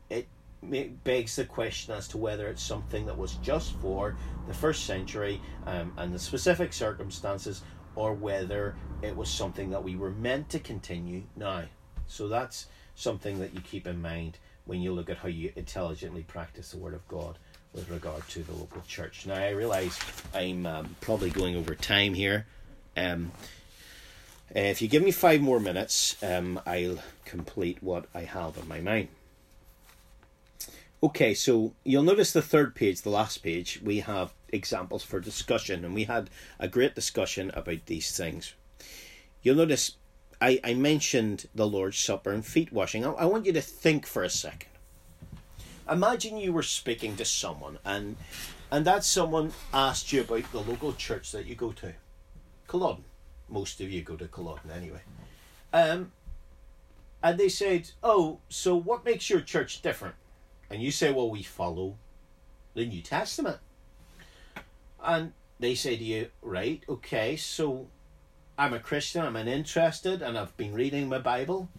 it 0.09 0.27
begs 1.03 1.35
the 1.35 1.43
question 1.43 1.93
as 1.93 2.07
to 2.07 2.17
whether 2.17 2.47
it's 2.47 2.63
something 2.63 3.05
that 3.05 3.17
was 3.17 3.33
just 3.35 3.73
for 3.81 4.15
the 4.47 4.53
first 4.53 4.85
century 4.85 5.41
um, 5.65 5.91
and 5.97 6.13
the 6.13 6.19
specific 6.19 6.71
circumstances, 6.71 7.61
or 7.95 8.13
whether 8.13 8.75
it 9.01 9.13
was 9.13 9.29
something 9.29 9.69
that 9.71 9.83
we 9.83 9.97
were 9.97 10.11
meant 10.11 10.47
to 10.49 10.59
continue 10.59 11.23
now. 11.35 11.63
So 12.07 12.29
that's 12.29 12.67
something 12.95 13.39
that 13.39 13.53
you 13.53 13.59
keep 13.59 13.87
in 13.87 14.01
mind 14.01 14.37
when 14.65 14.81
you 14.81 14.93
look 14.93 15.09
at 15.09 15.17
how 15.17 15.27
you 15.27 15.51
intelligently 15.57 16.23
practice 16.23 16.71
the 16.71 16.77
Word 16.77 16.93
of 16.93 17.05
God 17.09 17.37
with 17.73 17.89
regard 17.89 18.25
to 18.29 18.43
the 18.43 18.53
local 18.53 18.81
church. 18.87 19.25
Now, 19.25 19.35
I 19.35 19.49
realize 19.49 19.99
I'm 20.33 20.65
um, 20.65 20.95
probably 21.01 21.29
going 21.29 21.57
over 21.57 21.75
time 21.75 22.13
here. 22.13 22.45
Um, 22.95 23.31
if 24.55 24.81
you 24.81 24.87
give 24.87 25.03
me 25.03 25.11
five 25.11 25.41
more 25.41 25.59
minutes, 25.59 26.15
um, 26.23 26.59
I'll 26.65 26.99
complete 27.25 27.81
what 27.81 28.05
I 28.13 28.21
have 28.21 28.57
in 28.57 28.67
my 28.67 28.79
mind. 28.79 29.09
Okay, 31.01 31.33
so 31.33 31.73
you'll 31.83 32.03
notice 32.03 32.31
the 32.31 32.41
third 32.41 32.75
page, 32.75 33.01
the 33.01 33.09
last 33.09 33.39
page, 33.39 33.81
we 33.83 33.99
have 33.99 34.33
examples 34.49 35.03
for 35.03 35.19
discussion, 35.19 35.83
and 35.83 35.93
we 35.93 36.05
had 36.05 36.29
a 36.59 36.67
great 36.67 36.95
discussion 36.95 37.51
about 37.55 37.87
these 37.87 38.15
things. 38.15 38.53
You'll 39.41 39.57
notice 39.57 39.97
I, 40.39 40.59
I 40.63 40.73
mentioned 40.73 41.47
the 41.55 41.67
Lord's 41.67 41.97
Supper 41.97 42.31
and 42.31 42.45
feet 42.45 42.71
washing. 42.71 43.05
I, 43.05 43.11
I 43.11 43.25
want 43.25 43.45
you 43.45 43.53
to 43.53 43.61
think 43.61 44.05
for 44.05 44.23
a 44.23 44.29
second. 44.29 44.69
Imagine 45.89 46.37
you 46.37 46.53
were 46.53 46.63
speaking 46.63 47.17
to 47.17 47.25
someone, 47.25 47.79
and 47.83 48.15
and 48.71 48.85
that 48.85 49.03
someone 49.03 49.51
asked 49.73 50.13
you 50.13 50.21
about 50.21 50.51
the 50.51 50.61
local 50.61 50.93
church 50.93 51.31
that 51.31 51.45
you 51.45 51.55
go 51.55 51.73
to, 51.73 51.93
Culloden. 52.67 53.03
Most 53.53 53.81
of 53.81 53.91
you 53.91 54.01
go 54.01 54.15
to 54.15 54.27
Culloden 54.27 54.71
anyway. 54.71 55.01
Um, 55.71 56.11
and 57.21 57.39
they 57.39 57.49
said, 57.49 57.91
"Oh, 58.01 58.39
so 58.49 58.75
what 58.75 59.05
makes 59.05 59.29
your 59.29 59.41
church 59.41 59.83
different?" 59.83 60.15
And 60.71 60.81
you 60.81 60.89
say, 60.89 61.11
"Well, 61.11 61.29
we 61.29 61.43
follow 61.43 61.95
the 62.73 62.85
New 62.87 63.03
Testament." 63.03 63.59
And 65.03 65.33
they 65.59 65.75
say 65.75 65.95
to 65.95 66.03
you, 66.03 66.31
"Right, 66.41 66.83
okay, 66.89 67.37
so 67.37 67.87
I'm 68.57 68.73
a 68.73 68.79
Christian. 68.79 69.23
I'm 69.23 69.35
an 69.35 69.47
interested, 69.47 70.23
and 70.23 70.35
I've 70.35 70.57
been 70.57 70.73
reading 70.73 71.07
my 71.07 71.19
Bible. 71.19 71.69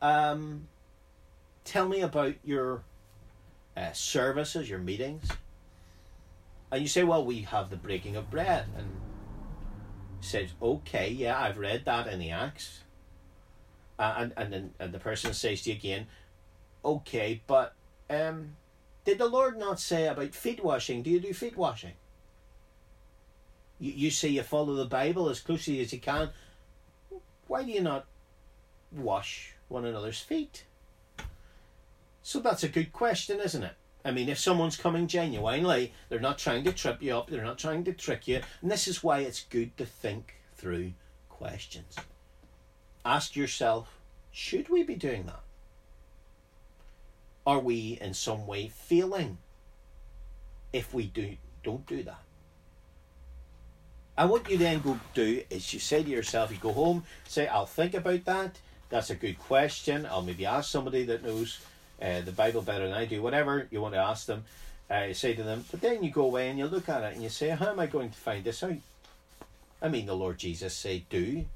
Um, 0.00 0.68
tell 1.64 1.86
me 1.86 2.00
about 2.00 2.34
your 2.42 2.82
uh, 3.76 3.92
services, 3.92 4.70
your 4.70 4.78
meetings." 4.78 5.28
And 6.72 6.80
you 6.80 6.88
say, 6.88 7.04
"Well, 7.04 7.26
we 7.26 7.42
have 7.42 7.68
the 7.68 7.76
breaking 7.76 8.16
of 8.16 8.30
bread," 8.30 8.66
and 8.78 8.88
says, 10.24 10.50
"Okay, 10.60 11.10
yeah, 11.10 11.40
I've 11.40 11.58
read 11.58 11.84
that 11.84 12.06
in 12.06 12.18
the 12.18 12.30
Acts." 12.30 12.80
Uh, 13.98 14.14
and 14.18 14.32
and 14.36 14.52
then 14.52 14.74
and 14.78 14.92
the 14.92 14.98
person 14.98 15.32
says 15.32 15.62
to 15.62 15.70
you 15.70 15.76
again, 15.76 16.06
"Okay, 16.84 17.42
but 17.46 17.74
um, 18.10 18.56
did 19.04 19.18
the 19.18 19.28
Lord 19.28 19.58
not 19.58 19.80
say 19.80 20.06
about 20.06 20.34
feet 20.34 20.64
washing? 20.64 21.02
Do 21.02 21.10
you 21.10 21.20
do 21.20 21.32
feet 21.32 21.56
washing?" 21.56 21.94
You, 23.78 23.92
you 23.92 24.10
say 24.10 24.28
you 24.28 24.42
follow 24.42 24.74
the 24.74 24.84
Bible 24.84 25.28
as 25.28 25.40
closely 25.40 25.80
as 25.80 25.92
you 25.92 26.00
can. 26.00 26.30
Why 27.46 27.62
do 27.62 27.70
you 27.70 27.82
not 27.82 28.06
wash 28.92 29.54
one 29.68 29.84
another's 29.84 30.20
feet? 30.20 30.64
So 32.22 32.40
that's 32.40 32.64
a 32.64 32.68
good 32.68 32.92
question, 32.92 33.40
isn't 33.40 33.62
it? 33.62 33.74
I 34.04 34.10
mean, 34.10 34.28
if 34.28 34.38
someone's 34.38 34.76
coming 34.76 35.06
genuinely, 35.06 35.92
they're 36.08 36.20
not 36.20 36.38
trying 36.38 36.64
to 36.64 36.72
trip 36.72 37.02
you 37.02 37.16
up, 37.16 37.30
they're 37.30 37.44
not 37.44 37.58
trying 37.58 37.84
to 37.84 37.92
trick 37.92 38.28
you. 38.28 38.40
And 38.60 38.70
this 38.70 38.86
is 38.86 39.02
why 39.02 39.20
it's 39.20 39.44
good 39.44 39.76
to 39.78 39.86
think 39.86 40.34
through 40.56 40.92
questions. 41.28 41.96
Ask 43.04 43.34
yourself 43.34 43.98
should 44.30 44.68
we 44.68 44.82
be 44.82 44.96
doing 44.96 45.26
that? 45.26 45.40
Are 47.46 47.60
we 47.60 47.98
in 48.00 48.14
some 48.14 48.46
way 48.46 48.68
failing 48.68 49.38
if 50.72 50.92
we 50.92 51.06
do, 51.06 51.36
don't 51.62 51.86
do 51.86 52.02
that? 52.02 52.20
And 54.16 54.30
what 54.30 54.50
you 54.50 54.58
then 54.58 54.80
go 54.80 54.98
do 55.14 55.42
is 55.50 55.72
you 55.72 55.80
say 55.80 56.02
to 56.02 56.08
yourself, 56.08 56.50
you 56.50 56.58
go 56.58 56.72
home, 56.72 57.04
say, 57.26 57.46
I'll 57.46 57.66
think 57.66 57.94
about 57.94 58.24
that. 58.24 58.58
That's 58.88 59.10
a 59.10 59.14
good 59.14 59.38
question. 59.38 60.06
I'll 60.06 60.22
maybe 60.22 60.46
ask 60.46 60.70
somebody 60.70 61.04
that 61.04 61.24
knows 61.24 61.60
uh, 62.00 62.20
the 62.20 62.32
Bible 62.32 62.62
better 62.62 62.86
than 62.86 62.96
I 62.96 63.04
do, 63.04 63.22
whatever 63.22 63.66
you 63.70 63.80
want 63.80 63.94
to 63.94 64.00
ask 64.00 64.26
them. 64.26 64.44
Uh, 64.90 65.14
say 65.14 65.34
to 65.34 65.42
them, 65.42 65.64
but 65.70 65.80
then 65.80 66.04
you 66.04 66.10
go 66.10 66.24
away 66.24 66.50
and 66.50 66.58
you 66.58 66.66
look 66.66 66.90
at 66.90 67.02
it 67.02 67.14
and 67.14 67.22
you 67.22 67.30
say, 67.30 67.48
How 67.48 67.70
am 67.70 67.80
I 67.80 67.86
going 67.86 68.10
to 68.10 68.18
find 68.18 68.44
this 68.44 68.62
out? 68.62 68.76
I 69.80 69.88
mean, 69.88 70.04
the 70.04 70.14
Lord 70.14 70.38
Jesus 70.38 70.74
said, 70.74 71.08
Do 71.08 71.46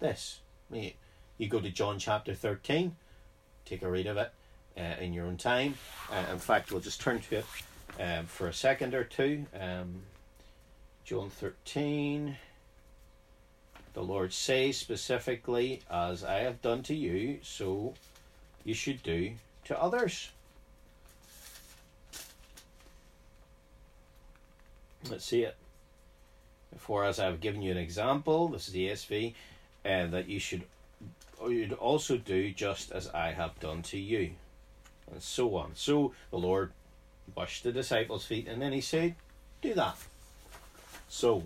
this. 0.00 0.40
I 0.70 0.74
mean, 0.74 0.92
you 1.36 1.48
go 1.48 1.60
to 1.60 1.70
John 1.70 1.98
chapter 1.98 2.34
13, 2.34 2.96
take 3.66 3.82
a 3.82 3.90
read 3.90 4.06
of 4.06 4.16
it 4.16 4.32
uh, 4.76 5.02
in 5.02 5.12
your 5.12 5.26
own 5.26 5.36
time. 5.36 5.74
Uh, 6.10 6.32
in 6.32 6.38
fact, 6.38 6.72
we'll 6.72 6.80
just 6.80 7.00
turn 7.00 7.20
to 7.20 7.36
it 7.36 7.46
um, 8.00 8.24
for 8.24 8.48
a 8.48 8.54
second 8.54 8.94
or 8.94 9.04
two. 9.04 9.44
Um, 9.58 10.02
John 11.04 11.28
13. 11.28 12.36
The 13.92 14.02
Lord 14.02 14.32
says 14.32 14.76
specifically, 14.76 15.82
As 15.90 16.24
I 16.24 16.40
have 16.40 16.60
done 16.62 16.82
to 16.84 16.94
you, 16.94 17.38
so 17.42 17.94
you 18.64 18.74
should 18.74 19.02
do 19.02 19.32
to 19.66 19.80
others. 19.80 20.30
Let's 25.10 25.24
see 25.24 25.42
it. 25.42 25.56
For 26.78 27.04
as 27.04 27.20
I 27.20 27.26
have 27.26 27.40
given 27.40 27.62
you 27.62 27.70
an 27.70 27.76
example, 27.76 28.48
this 28.48 28.66
is 28.66 28.72
the 28.72 28.88
ESV, 28.88 29.34
uh, 29.84 30.06
that 30.08 30.28
you 30.28 30.38
should 30.38 30.62
you'd 31.46 31.74
also 31.74 32.16
do 32.16 32.50
just 32.50 32.90
as 32.90 33.08
I 33.08 33.32
have 33.32 33.58
done 33.60 33.82
to 33.82 33.98
you, 33.98 34.32
and 35.10 35.22
so 35.22 35.56
on. 35.56 35.72
So 35.74 36.12
the 36.30 36.38
Lord 36.38 36.72
washed 37.34 37.62
the 37.62 37.72
disciples' 37.72 38.24
feet, 38.24 38.48
and 38.48 38.60
then 38.60 38.72
he 38.72 38.80
said, 38.80 39.14
"Do 39.62 39.74
that." 39.74 39.96
So 41.08 41.44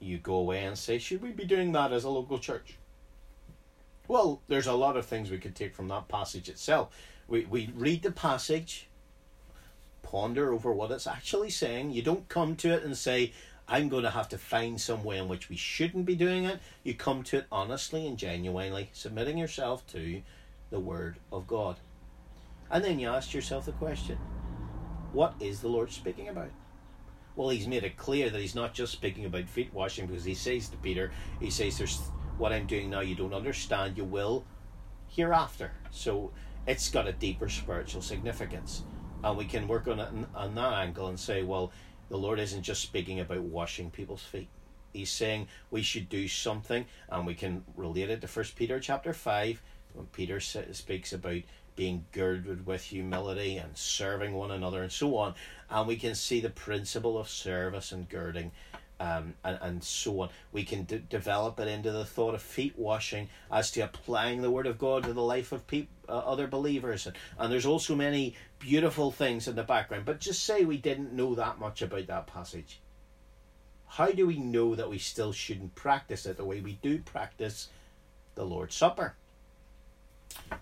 you 0.00 0.18
go 0.18 0.34
away 0.34 0.64
and 0.64 0.76
say, 0.76 0.98
should 0.98 1.22
we 1.22 1.30
be 1.30 1.44
doing 1.44 1.72
that 1.72 1.92
as 1.92 2.04
a 2.04 2.10
local 2.10 2.38
church? 2.38 2.76
Well, 4.08 4.42
there's 4.48 4.66
a 4.66 4.72
lot 4.72 4.96
of 4.96 5.06
things 5.06 5.30
we 5.30 5.38
could 5.38 5.54
take 5.54 5.74
from 5.74 5.88
that 5.88 6.08
passage 6.08 6.48
itself. 6.48 6.96
We, 7.28 7.44
we 7.44 7.70
read 7.74 8.02
the 8.02 8.12
passage, 8.12 8.88
ponder 10.02 10.52
over 10.52 10.72
what 10.72 10.92
it's 10.92 11.06
actually 11.06 11.50
saying. 11.50 11.90
You 11.90 12.02
don't 12.02 12.28
come 12.28 12.54
to 12.56 12.72
it 12.72 12.84
and 12.84 12.96
say, 12.96 13.32
I'm 13.68 13.88
going 13.88 14.04
to 14.04 14.10
have 14.10 14.28
to 14.28 14.38
find 14.38 14.80
some 14.80 15.02
way 15.02 15.18
in 15.18 15.28
which 15.28 15.48
we 15.48 15.56
shouldn't 15.56 16.06
be 16.06 16.14
doing 16.14 16.44
it. 16.44 16.60
You 16.84 16.94
come 16.94 17.24
to 17.24 17.38
it 17.38 17.46
honestly 17.50 18.06
and 18.06 18.16
genuinely, 18.16 18.90
submitting 18.92 19.38
yourself 19.38 19.84
to 19.88 20.22
the 20.70 20.78
Word 20.78 21.16
of 21.32 21.48
God. 21.48 21.76
And 22.70 22.84
then 22.84 22.98
you 22.98 23.08
ask 23.08 23.34
yourself 23.34 23.66
the 23.66 23.72
question 23.72 24.18
what 25.12 25.34
is 25.40 25.60
the 25.60 25.68
Lord 25.68 25.90
speaking 25.90 26.28
about? 26.28 26.50
Well, 27.36 27.50
he's 27.50 27.66
made 27.66 27.84
it 27.84 27.96
clear 27.96 28.30
that 28.30 28.40
he's 28.40 28.54
not 28.54 28.74
just 28.74 28.92
speaking 28.92 29.24
about 29.24 29.48
feet 29.48 29.72
washing 29.72 30.06
because 30.06 30.24
he 30.24 30.34
says 30.34 30.68
to 30.68 30.76
Peter, 30.78 31.10
he 31.40 31.50
says, 31.50 31.78
There's 31.78 32.00
what 32.38 32.52
I'm 32.52 32.66
doing 32.66 32.90
now 32.90 33.00
you 33.00 33.14
don't 33.14 33.34
understand, 33.34 33.96
you 33.96 34.04
will 34.04 34.44
hereafter. 35.08 35.72
So 35.90 36.32
it's 36.66 36.90
got 36.90 37.06
a 37.06 37.12
deeper 37.12 37.48
spiritual 37.48 38.02
significance. 38.02 38.84
And 39.24 39.36
we 39.36 39.46
can 39.46 39.66
work 39.66 39.88
on 39.88 40.00
it 40.00 40.08
on 40.34 40.54
that 40.54 40.72
angle 40.74 41.08
and 41.08 41.18
say, 41.18 41.42
well, 41.42 41.72
the 42.08 42.18
Lord 42.18 42.38
isn't 42.38 42.62
just 42.62 42.82
speaking 42.82 43.20
about 43.20 43.40
washing 43.40 43.90
people's 43.90 44.22
feet. 44.22 44.48
He's 44.92 45.10
saying 45.10 45.48
we 45.70 45.82
should 45.82 46.08
do 46.08 46.28
something, 46.28 46.86
and 47.08 47.26
we 47.26 47.34
can 47.34 47.64
relate 47.76 48.10
it 48.10 48.20
to 48.20 48.28
First 48.28 48.56
Peter 48.56 48.78
chapter 48.80 49.12
five 49.12 49.60
when 49.92 50.06
Peter 50.06 50.40
speaks 50.40 51.12
about 51.12 51.42
being 51.74 52.06
girded 52.12 52.64
with 52.64 52.82
humility 52.82 53.58
and 53.58 53.76
serving 53.76 54.32
one 54.32 54.50
another 54.50 54.82
and 54.82 54.92
so 54.92 55.16
on. 55.16 55.34
And 55.68 55.86
we 55.86 55.96
can 55.96 56.14
see 56.14 56.40
the 56.40 56.50
principle 56.50 57.18
of 57.18 57.28
service 57.28 57.92
and 57.92 58.08
girding 58.08 58.52
um, 59.00 59.34
and, 59.44 59.58
and 59.60 59.84
so 59.84 60.20
on. 60.20 60.30
We 60.52 60.64
can 60.64 60.84
d- 60.84 61.02
develop 61.08 61.60
it 61.60 61.68
into 61.68 61.92
the 61.92 62.04
thought 62.04 62.34
of 62.34 62.42
feet 62.42 62.78
washing 62.78 63.28
as 63.50 63.70
to 63.72 63.80
applying 63.82 64.42
the 64.42 64.50
Word 64.50 64.66
of 64.66 64.78
God 64.78 65.04
to 65.04 65.12
the 65.12 65.22
life 65.22 65.52
of 65.52 65.66
pe- 65.66 65.88
uh, 66.08 66.12
other 66.12 66.46
believers. 66.46 67.06
And, 67.06 67.16
and 67.38 67.52
there's 67.52 67.66
also 67.66 67.94
many 67.94 68.34
beautiful 68.58 69.10
things 69.10 69.48
in 69.48 69.56
the 69.56 69.62
background. 69.62 70.04
But 70.04 70.20
just 70.20 70.44
say 70.44 70.64
we 70.64 70.78
didn't 70.78 71.12
know 71.12 71.34
that 71.34 71.58
much 71.58 71.82
about 71.82 72.06
that 72.06 72.26
passage. 72.26 72.80
How 73.86 74.10
do 74.10 74.26
we 74.26 74.38
know 74.38 74.74
that 74.74 74.90
we 74.90 74.98
still 74.98 75.32
shouldn't 75.32 75.74
practice 75.74 76.26
it 76.26 76.36
the 76.36 76.44
way 76.44 76.60
we 76.60 76.74
do 76.82 76.98
practice 76.98 77.68
the 78.36 78.44
Lord's 78.44 78.76
Supper. 78.76 79.16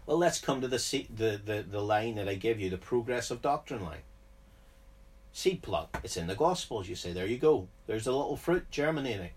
Well, 0.07 0.17
let's 0.17 0.41
come 0.41 0.63
to 0.63 0.69
the, 0.69 1.07
the, 1.15 1.41
the, 1.45 1.65
the 1.69 1.83
line 1.83 2.15
that 2.15 2.29
I 2.29 2.37
gave 2.37 2.61
you, 2.61 2.71
the 2.71 2.79
progress 2.79 3.31
of 3.31 3.43
doctrine 3.43 3.85
line. 3.85 4.03
Seed 5.37 5.63
plot. 5.63 5.91
It's 6.05 6.17
in 6.17 6.29
the 6.29 6.37
Gospels. 6.37 6.89
You 6.89 6.95
say, 6.95 7.13
there 7.13 7.27
you 7.27 7.39
go. 7.39 7.67
There's 7.89 8.07
a 8.07 8.13
little 8.13 8.37
fruit 8.37 8.71
germinating 8.71 9.31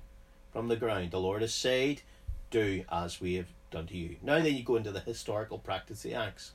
from 0.54 0.68
the 0.68 0.76
ground. 0.76 1.10
The 1.10 1.20
Lord 1.20 1.42
has 1.42 1.56
said, 1.56 2.04
do 2.52 2.86
as 2.92 3.20
we 3.20 3.34
have 3.34 3.48
done 3.72 3.88
to 3.88 3.98
you. 3.98 4.18
Now 4.22 4.36
then 4.36 4.56
you 4.56 4.62
go 4.62 4.76
into 4.76 4.92
the 4.92 5.00
historical 5.00 5.58
practice 5.58 6.06
of 6.06 6.12
the 6.12 6.16
Acts. 6.16 6.52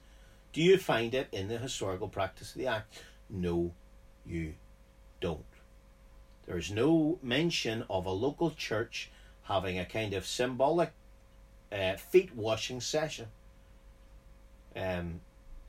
Do 0.52 0.62
you 0.62 0.78
find 0.78 1.12
it 1.12 1.26
in 1.32 1.48
the 1.48 1.58
historical 1.58 2.06
practice 2.06 2.52
of 2.52 2.58
the 2.60 2.68
Acts? 2.68 3.00
No, 3.28 3.72
you 4.24 4.54
don't. 5.20 5.44
There 6.46 6.56
is 6.56 6.70
no 6.70 7.18
mention 7.20 7.84
of 7.90 8.06
a 8.06 8.10
local 8.10 8.52
church 8.52 9.10
having 9.42 9.76
a 9.76 9.84
kind 9.84 10.14
of 10.14 10.24
symbolic 10.24 10.92
uh, 11.72 11.96
feet 11.96 12.36
washing 12.36 12.80
session. 12.80 13.26
Um, 14.76 15.20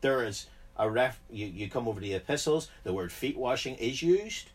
there 0.01 0.23
is 0.23 0.45
a 0.77 0.89
ref. 0.89 1.19
You, 1.29 1.45
you 1.45 1.69
come 1.69 1.87
over 1.87 1.99
to 1.99 2.05
the 2.05 2.15
epistles. 2.15 2.69
The 2.83 2.93
word 2.93 3.11
feet 3.11 3.37
washing 3.37 3.75
is 3.75 4.01
used. 4.01 4.49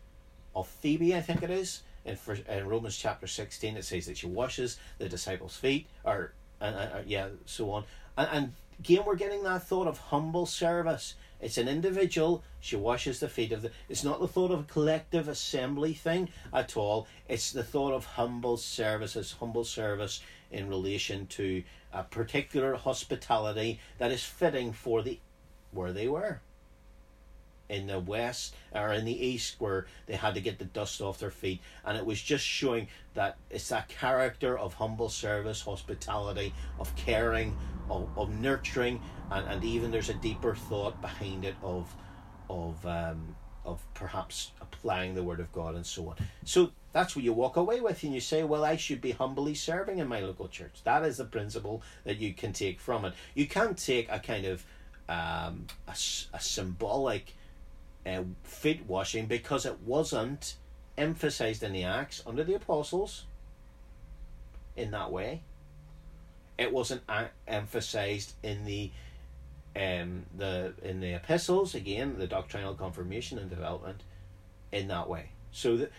Of 0.55 0.67
Phoebe, 0.67 1.15
I 1.15 1.21
think 1.21 1.43
it 1.43 1.49
is. 1.49 1.83
In, 2.05 2.17
in 2.47 2.67
Romans 2.67 2.97
chapter 2.97 3.27
sixteen, 3.27 3.77
it 3.77 3.85
says 3.85 4.07
that 4.07 4.17
she 4.17 4.27
washes 4.27 4.77
the 4.97 5.07
disciples' 5.07 5.55
feet, 5.55 5.87
or 6.03 6.33
and 6.59 6.75
uh, 6.75 7.01
yeah, 7.05 7.27
so 7.45 7.71
on. 7.71 7.83
And, 8.17 8.29
and 8.31 8.53
again, 8.79 9.03
we're 9.05 9.15
getting 9.15 9.43
that 9.43 9.63
thought 9.63 9.87
of 9.87 9.97
humble 9.97 10.45
service. 10.45 11.15
It's 11.39 11.57
an 11.57 11.69
individual. 11.69 12.43
She 12.59 12.75
washes 12.75 13.19
the 13.19 13.29
feet 13.29 13.51
of 13.51 13.61
the. 13.61 13.71
It's 13.87 14.03
not 14.03 14.19
the 14.19 14.27
thought 14.27 14.51
of 14.51 14.61
a 14.61 14.63
collective 14.63 15.27
assembly 15.27 15.93
thing 15.93 16.29
at 16.51 16.75
all. 16.75 17.07
It's 17.27 17.51
the 17.51 17.63
thought 17.63 17.93
of 17.93 18.05
humble 18.05 18.57
services, 18.57 19.35
humble 19.39 19.63
service 19.63 20.21
in 20.51 20.67
relation 20.67 21.27
to 21.27 21.63
a 21.93 22.03
particular 22.03 22.75
hospitality 22.75 23.79
that 23.99 24.11
is 24.11 24.23
fitting 24.23 24.73
for 24.73 25.01
the 25.03 25.19
where 25.71 25.93
they 25.93 26.07
were. 26.07 26.41
In 27.69 27.85
the 27.85 27.99
west 27.99 28.55
or 28.71 28.93
in 28.93 29.05
the 29.05 29.25
east, 29.27 29.57
where 29.59 29.85
they 30.07 30.15
had 30.15 30.33
to 30.33 30.41
get 30.41 30.57
the 30.57 30.65
dust 30.65 31.01
off 31.01 31.19
their 31.19 31.29
feet, 31.29 31.61
and 31.85 31.95
it 31.95 32.03
was 32.03 32.19
just 32.19 32.43
showing 32.43 32.87
that 33.13 33.37
it's 33.51 33.69
that 33.69 33.87
character 33.89 34.57
of 34.57 34.73
humble 34.73 35.09
service, 35.09 35.61
hospitality, 35.61 36.51
of 36.79 36.95
caring, 36.95 37.55
of, 37.87 38.09
of 38.17 38.31
nurturing, 38.31 38.99
and, 39.29 39.47
and 39.47 39.63
even 39.63 39.91
there's 39.91 40.09
a 40.09 40.15
deeper 40.15 40.55
thought 40.55 40.99
behind 40.99 41.45
it 41.45 41.55
of 41.61 41.95
of 42.49 42.83
um, 42.87 43.35
of 43.65 43.85
perhaps 43.93 44.51
applying 44.61 45.13
the 45.13 45.21
word 45.21 45.39
of 45.39 45.51
God 45.51 45.75
and 45.75 45.85
so 45.85 46.09
on. 46.09 46.15
So 46.45 46.71
that's 46.91 47.15
what 47.15 47.23
you 47.23 47.33
walk 47.33 47.55
away 47.55 47.81
with, 47.81 48.01
and 48.03 48.15
you 48.15 48.19
say, 48.19 48.43
"Well, 48.43 48.65
I 48.65 48.77
should 48.77 48.99
be 48.99 49.11
humbly 49.11 49.53
serving 49.53 49.99
in 49.99 50.07
my 50.07 50.21
local 50.21 50.47
church." 50.47 50.81
That 50.85 51.03
is 51.03 51.17
the 51.17 51.25
principle 51.25 51.83
that 52.03 52.17
you 52.17 52.33
can 52.33 52.51
take 52.51 52.79
from 52.79 53.05
it. 53.05 53.13
You 53.35 53.47
can't 53.47 53.77
take 53.77 54.09
a 54.09 54.17
kind 54.17 54.45
of 54.45 54.65
um, 55.09 55.65
a, 55.87 55.91
a 55.91 56.39
symbolic 56.39 57.33
uh, 58.05 58.23
feet 58.43 58.85
washing 58.87 59.25
because 59.25 59.65
it 59.65 59.81
wasn't 59.81 60.55
emphasized 60.97 61.63
in 61.63 61.73
the 61.73 61.83
Acts 61.83 62.23
under 62.25 62.43
the 62.43 62.53
apostles 62.53 63.25
in 64.77 64.91
that 64.91 65.11
way. 65.11 65.41
It 66.57 66.71
wasn't 66.71 67.01
emphasized 67.47 68.33
in 68.43 68.65
the 68.65 68.91
um, 69.75 70.25
the 70.37 70.73
in 70.81 70.99
the 70.99 71.13
epistles 71.13 71.75
again 71.75 72.17
the 72.17 72.27
doctrinal 72.27 72.73
confirmation 72.73 73.37
and 73.39 73.49
development 73.49 74.03
in 74.71 74.87
that 74.89 75.07
way. 75.09 75.29
So 75.51 75.77
that 75.77 75.91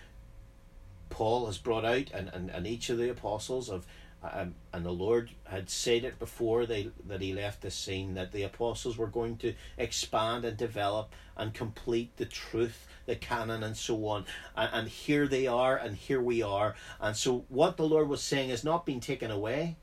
Paul 1.09 1.47
has 1.47 1.59
brought 1.59 1.85
out 1.85 2.11
and, 2.13 2.31
and, 2.33 2.51
and 2.51 2.67
each 2.67 2.91
of 2.91 2.99
the 2.99 3.11
apostles 3.11 3.69
of 3.69 3.79
um, 3.81 3.87
Um, 4.23 4.55
and 4.73 4.85
the 4.85 4.93
Lord 4.93 5.31
had 5.45 5.71
said 5.71 6.05
it 6.05 6.19
before 6.19 6.67
they 6.67 6.91
that 7.07 7.23
he 7.23 7.33
left 7.33 7.63
the 7.63 7.71
scene 7.71 8.15
that 8.15 8.33
the 8.33 8.43
apostles 8.43 8.99
were 8.99 9.07
going 9.07 9.39
to 9.39 9.55
expand 9.79 10.45
and 10.45 10.57
develop 10.59 11.15
and 11.37 11.55
complete 11.55 12.15
the 12.17 12.27
truth, 12.27 12.87
the 13.07 13.17
canon, 13.17 13.63
and 13.63 13.77
so 13.77 14.07
on. 14.07 14.27
And, 14.55 14.71
and 14.73 14.89
here 14.89 15.27
they 15.27 15.47
are, 15.47 15.77
and 15.77 15.97
here 15.97 16.21
we 16.21 16.43
are. 16.43 16.75
And 17.01 17.17
so, 17.17 17.45
what 17.49 17.79
the 17.79 17.89
Lord 17.89 18.09
was 18.09 18.23
saying 18.23 18.51
has 18.51 18.63
not 18.63 18.85
been 18.85 19.01
taken 19.01 19.31
away. 19.31 19.77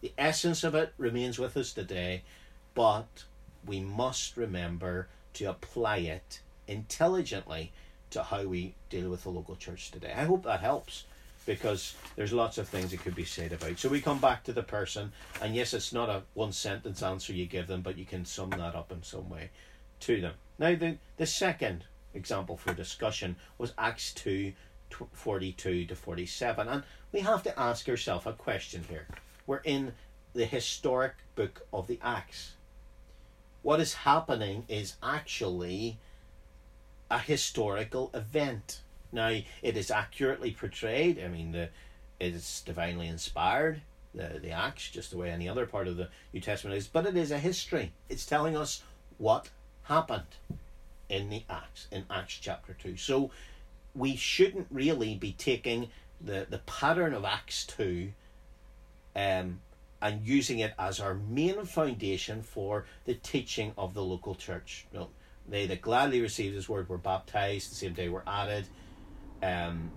The 0.00 0.12
essence 0.18 0.64
of 0.64 0.74
it 0.74 0.92
remains 0.98 1.38
with 1.38 1.56
us 1.56 1.72
today, 1.72 2.22
but 2.74 3.24
we 3.64 3.80
must 3.80 4.36
remember 4.36 5.08
to 5.34 5.44
apply 5.44 5.98
it 5.98 6.40
intelligently 6.66 7.72
to 8.10 8.22
how 8.22 8.44
we 8.44 8.74
deal 8.90 9.10
with 9.10 9.22
the 9.22 9.30
local 9.30 9.56
church 9.56 9.90
today. 9.90 10.12
I 10.16 10.24
hope 10.24 10.44
that 10.44 10.60
helps 10.60 11.04
because 11.46 11.94
there's 12.16 12.32
lots 12.32 12.58
of 12.58 12.68
things 12.68 12.90
that 12.90 13.00
could 13.00 13.14
be 13.14 13.24
said 13.24 13.52
about. 13.52 13.78
So 13.78 13.88
we 13.88 14.00
come 14.00 14.18
back 14.18 14.44
to 14.44 14.52
the 14.52 14.62
person, 14.62 15.12
and 15.40 15.54
yes, 15.54 15.72
it's 15.72 15.92
not 15.92 16.10
a 16.10 16.22
one 16.34 16.52
sentence 16.52 17.02
answer 17.02 17.32
you 17.32 17.46
give 17.46 17.68
them, 17.68 17.82
but 17.82 17.96
you 17.96 18.04
can 18.04 18.24
sum 18.24 18.50
that 18.50 18.74
up 18.74 18.92
in 18.92 19.02
some 19.02 19.30
way 19.30 19.50
to 20.00 20.20
them. 20.20 20.34
Now, 20.58 20.74
the, 20.74 20.98
the 21.16 21.26
second 21.26 21.84
example 22.14 22.56
for 22.56 22.74
discussion 22.74 23.36
was 23.58 23.72
Acts 23.78 24.12
2 24.14 24.52
42 25.12 25.86
to 25.86 25.96
47, 25.96 26.68
and 26.68 26.82
we 27.12 27.20
have 27.20 27.42
to 27.42 27.58
ask 27.58 27.88
ourselves 27.88 28.26
a 28.26 28.32
question 28.32 28.84
here. 28.88 29.06
We're 29.46 29.58
in 29.58 29.92
the 30.32 30.44
historic 30.44 31.14
book 31.34 31.66
of 31.72 31.86
the 31.86 31.98
Acts. 32.02 32.52
What 33.62 33.80
is 33.80 33.94
happening 33.94 34.64
is 34.68 34.94
actually 35.02 35.98
a 37.10 37.18
historical 37.18 38.10
event 38.14 38.80
now, 39.16 39.40
it 39.62 39.76
is 39.76 39.90
accurately 39.90 40.52
portrayed. 40.52 41.18
I 41.18 41.28
mean, 41.28 41.50
the 41.50 41.70
it 42.20 42.34
is 42.34 42.62
divinely 42.64 43.08
inspired. 43.08 43.80
The 44.14 44.38
the 44.40 44.50
Acts, 44.52 44.90
just 44.90 45.10
the 45.10 45.16
way 45.16 45.30
any 45.30 45.48
other 45.48 45.66
part 45.66 45.88
of 45.88 45.96
the 45.96 46.08
New 46.32 46.40
Testament 46.40 46.76
is, 46.76 46.86
but 46.86 47.06
it 47.06 47.16
is 47.16 47.30
a 47.30 47.38
history. 47.38 47.92
It's 48.08 48.26
telling 48.26 48.56
us 48.56 48.82
what 49.18 49.48
happened 49.84 50.36
in 51.08 51.30
the 51.30 51.44
Acts 51.48 51.88
in 51.90 52.04
Acts 52.10 52.38
chapter 52.40 52.76
two. 52.80 52.96
So 52.96 53.30
we 53.94 54.16
shouldn't 54.16 54.68
really 54.70 55.14
be 55.16 55.32
taking 55.32 55.88
the 56.20 56.46
the 56.48 56.58
pattern 56.58 57.14
of 57.14 57.24
Acts 57.24 57.66
two, 57.66 58.12
um, 59.16 59.60
and 60.02 60.26
using 60.26 60.58
it 60.58 60.74
as 60.78 61.00
our 61.00 61.14
main 61.14 61.64
foundation 61.64 62.42
for 62.42 62.84
the 63.06 63.14
teaching 63.14 63.72
of 63.78 63.94
the 63.94 64.02
local 64.02 64.34
church. 64.34 64.86
No, 64.92 65.08
they 65.48 65.66
that 65.66 65.80
gladly 65.80 66.20
received 66.20 66.54
His 66.54 66.68
word 66.68 66.88
were 66.88 66.98
baptized. 66.98 67.70
The 67.70 67.76
same 67.76 67.94
day 67.94 68.10
were 68.10 68.24
added 68.26 68.66
um, 69.42 69.90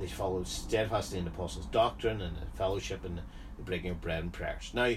they 0.00 0.06
followed 0.06 0.48
steadfastly 0.48 1.18
in 1.18 1.24
the 1.24 1.30
apostles' 1.30 1.66
doctrine 1.66 2.20
and 2.20 2.36
the 2.36 2.56
fellowship 2.56 3.04
and 3.04 3.18
the 3.18 3.62
breaking 3.62 3.90
of 3.90 4.00
bread 4.00 4.22
and 4.22 4.32
prayers. 4.32 4.72
Now, 4.74 4.94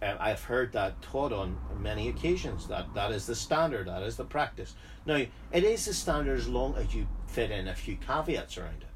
uh, 0.00 0.16
I've 0.20 0.44
heard 0.44 0.72
that 0.72 1.02
taught 1.02 1.32
on 1.32 1.58
many 1.78 2.08
occasions. 2.08 2.68
That 2.68 2.94
that 2.94 3.10
is 3.10 3.26
the 3.26 3.34
standard. 3.34 3.88
That 3.88 4.02
is 4.02 4.16
the 4.16 4.24
practice. 4.24 4.74
Now, 5.06 5.24
it 5.52 5.64
is 5.64 5.84
the 5.84 5.94
standard 5.94 6.38
as 6.38 6.48
long 6.48 6.76
as 6.76 6.94
you 6.94 7.06
fit 7.26 7.50
in 7.50 7.68
a 7.68 7.74
few 7.74 7.96
caveats 7.96 8.58
around 8.58 8.82
it. 8.82 8.88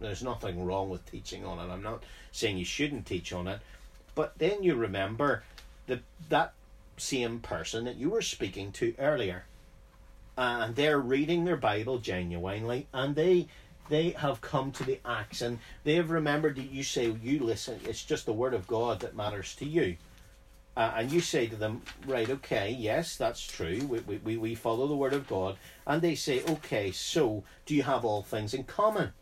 There's 0.00 0.22
nothing 0.22 0.64
wrong 0.64 0.90
with 0.90 1.04
teaching 1.10 1.44
on 1.44 1.58
it. 1.58 1.72
I'm 1.72 1.82
not 1.82 2.04
saying 2.30 2.58
you 2.58 2.64
shouldn't 2.64 3.06
teach 3.06 3.32
on 3.32 3.48
it, 3.48 3.60
but 4.14 4.38
then 4.38 4.62
you 4.62 4.74
remember 4.74 5.42
that 5.86 6.02
that 6.28 6.52
same 6.96 7.40
person 7.40 7.84
that 7.84 7.96
you 7.96 8.10
were 8.10 8.22
speaking 8.22 8.72
to 8.72 8.94
earlier 8.98 9.44
and 10.38 10.76
they're 10.76 11.00
reading 11.00 11.44
their 11.44 11.56
Bible 11.56 11.98
genuinely, 11.98 12.86
and 12.94 13.16
they 13.16 13.48
they 13.88 14.10
have 14.10 14.40
come 14.40 14.70
to 14.72 14.84
the 14.84 15.00
acts, 15.04 15.42
and 15.42 15.58
they 15.82 15.94
have 15.94 16.10
remembered 16.10 16.56
that 16.56 16.70
you 16.70 16.84
say 16.84 17.10
you 17.22 17.40
listen. 17.40 17.80
It's 17.84 18.04
just 18.04 18.24
the 18.24 18.32
word 18.32 18.54
of 18.54 18.68
God 18.68 19.00
that 19.00 19.16
matters 19.16 19.56
to 19.56 19.64
you, 19.64 19.96
uh, 20.76 20.92
and 20.96 21.10
you 21.10 21.20
say 21.20 21.48
to 21.48 21.56
them, 21.56 21.82
right, 22.06 22.30
okay, 22.30 22.70
yes, 22.70 23.16
that's 23.16 23.44
true. 23.44 23.80
We, 23.88 23.98
we 24.00 24.16
we 24.18 24.36
we 24.36 24.54
follow 24.54 24.86
the 24.86 24.94
word 24.96 25.12
of 25.12 25.26
God, 25.26 25.56
and 25.86 26.00
they 26.00 26.14
say, 26.14 26.44
okay, 26.44 26.92
so 26.92 27.42
do 27.66 27.74
you 27.74 27.82
have 27.82 28.04
all 28.04 28.22
things 28.22 28.54
in 28.54 28.62
common? 28.62 29.12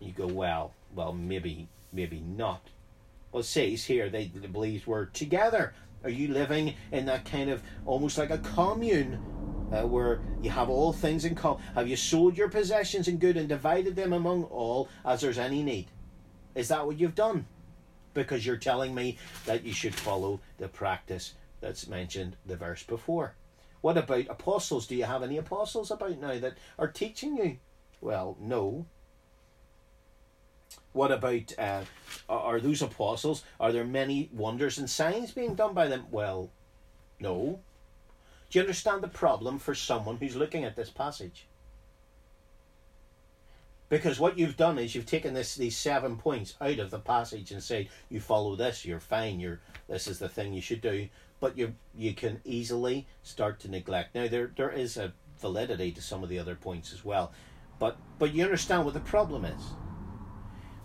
You 0.00 0.12
go, 0.12 0.26
well, 0.26 0.72
well, 0.92 1.12
maybe 1.12 1.68
maybe 1.92 2.18
not. 2.18 2.62
Well, 3.30 3.42
it 3.42 3.44
says 3.44 3.84
here 3.84 4.08
they 4.08 4.24
believe 4.26 4.88
we're 4.88 5.04
together. 5.04 5.72
Are 6.06 6.10
you 6.10 6.28
living 6.28 6.76
in 6.92 7.06
that 7.06 7.24
kind 7.24 7.50
of 7.50 7.64
almost 7.84 8.16
like 8.16 8.30
a 8.30 8.38
commune 8.38 9.18
uh, 9.72 9.82
where 9.88 10.20
you 10.40 10.50
have 10.50 10.70
all 10.70 10.92
things 10.92 11.24
in 11.24 11.34
common? 11.34 11.60
Have 11.74 11.88
you 11.88 11.96
sold 11.96 12.38
your 12.38 12.48
possessions 12.48 13.08
and 13.08 13.18
good 13.18 13.36
and 13.36 13.48
divided 13.48 13.96
them 13.96 14.12
among 14.12 14.44
all 14.44 14.88
as 15.04 15.20
there's 15.20 15.36
any 15.36 15.64
need? 15.64 15.88
Is 16.54 16.68
that 16.68 16.86
what 16.86 17.00
you've 17.00 17.16
done? 17.16 17.46
Because 18.14 18.46
you're 18.46 18.56
telling 18.56 18.94
me 18.94 19.18
that 19.46 19.64
you 19.64 19.72
should 19.72 19.96
follow 19.96 20.38
the 20.58 20.68
practice 20.68 21.34
that's 21.60 21.88
mentioned 21.88 22.36
the 22.46 22.54
verse 22.54 22.84
before. 22.84 23.34
What 23.80 23.98
about 23.98 24.28
apostles? 24.30 24.86
Do 24.86 24.94
you 24.94 25.06
have 25.06 25.24
any 25.24 25.38
apostles 25.38 25.90
about 25.90 26.20
now 26.20 26.38
that 26.38 26.56
are 26.78 26.86
teaching 26.86 27.36
you? 27.36 27.58
Well, 28.00 28.36
no. 28.38 28.86
What 30.96 31.12
about 31.12 31.52
uh, 31.58 31.82
are 32.26 32.58
those 32.58 32.80
apostles? 32.80 33.44
Are 33.60 33.70
there 33.70 33.84
many 33.84 34.30
wonders 34.32 34.78
and 34.78 34.88
signs 34.88 35.30
being 35.30 35.54
done 35.54 35.74
by 35.74 35.88
them? 35.88 36.06
Well, 36.10 36.48
no. 37.20 37.60
Do 38.48 38.58
you 38.58 38.62
understand 38.62 39.02
the 39.02 39.08
problem 39.08 39.58
for 39.58 39.74
someone 39.74 40.16
who's 40.16 40.36
looking 40.36 40.64
at 40.64 40.74
this 40.74 40.88
passage? 40.88 41.48
Because 43.90 44.18
what 44.18 44.38
you've 44.38 44.56
done 44.56 44.78
is 44.78 44.94
you've 44.94 45.04
taken 45.04 45.34
this 45.34 45.54
these 45.54 45.76
seven 45.76 46.16
points 46.16 46.54
out 46.62 46.78
of 46.78 46.90
the 46.90 46.98
passage 46.98 47.52
and 47.52 47.62
said 47.62 47.88
you 48.08 48.18
follow 48.18 48.56
this, 48.56 48.86
you're 48.86 48.98
fine, 48.98 49.38
you're 49.38 49.60
this 49.90 50.06
is 50.06 50.18
the 50.18 50.30
thing 50.30 50.54
you 50.54 50.62
should 50.62 50.80
do. 50.80 51.10
But 51.40 51.58
you 51.58 51.74
you 51.94 52.14
can 52.14 52.40
easily 52.46 53.06
start 53.22 53.60
to 53.60 53.70
neglect. 53.70 54.14
Now 54.14 54.28
there 54.28 54.50
there 54.56 54.72
is 54.72 54.96
a 54.96 55.12
validity 55.40 55.92
to 55.92 56.00
some 56.00 56.22
of 56.22 56.30
the 56.30 56.38
other 56.38 56.54
points 56.54 56.94
as 56.94 57.04
well. 57.04 57.32
But 57.78 57.98
but 58.18 58.32
you 58.32 58.44
understand 58.44 58.86
what 58.86 58.94
the 58.94 59.00
problem 59.00 59.44
is. 59.44 59.62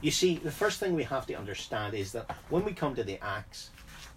You 0.01 0.11
see, 0.11 0.37
the 0.37 0.51
first 0.51 0.79
thing 0.79 0.95
we 0.95 1.03
have 1.03 1.25
to 1.27 1.35
understand 1.35 1.93
is 1.93 2.11
that 2.13 2.35
when 2.49 2.65
we 2.65 2.73
come 2.73 2.95
to 2.95 3.03
the 3.03 3.19
Acts 3.23 3.69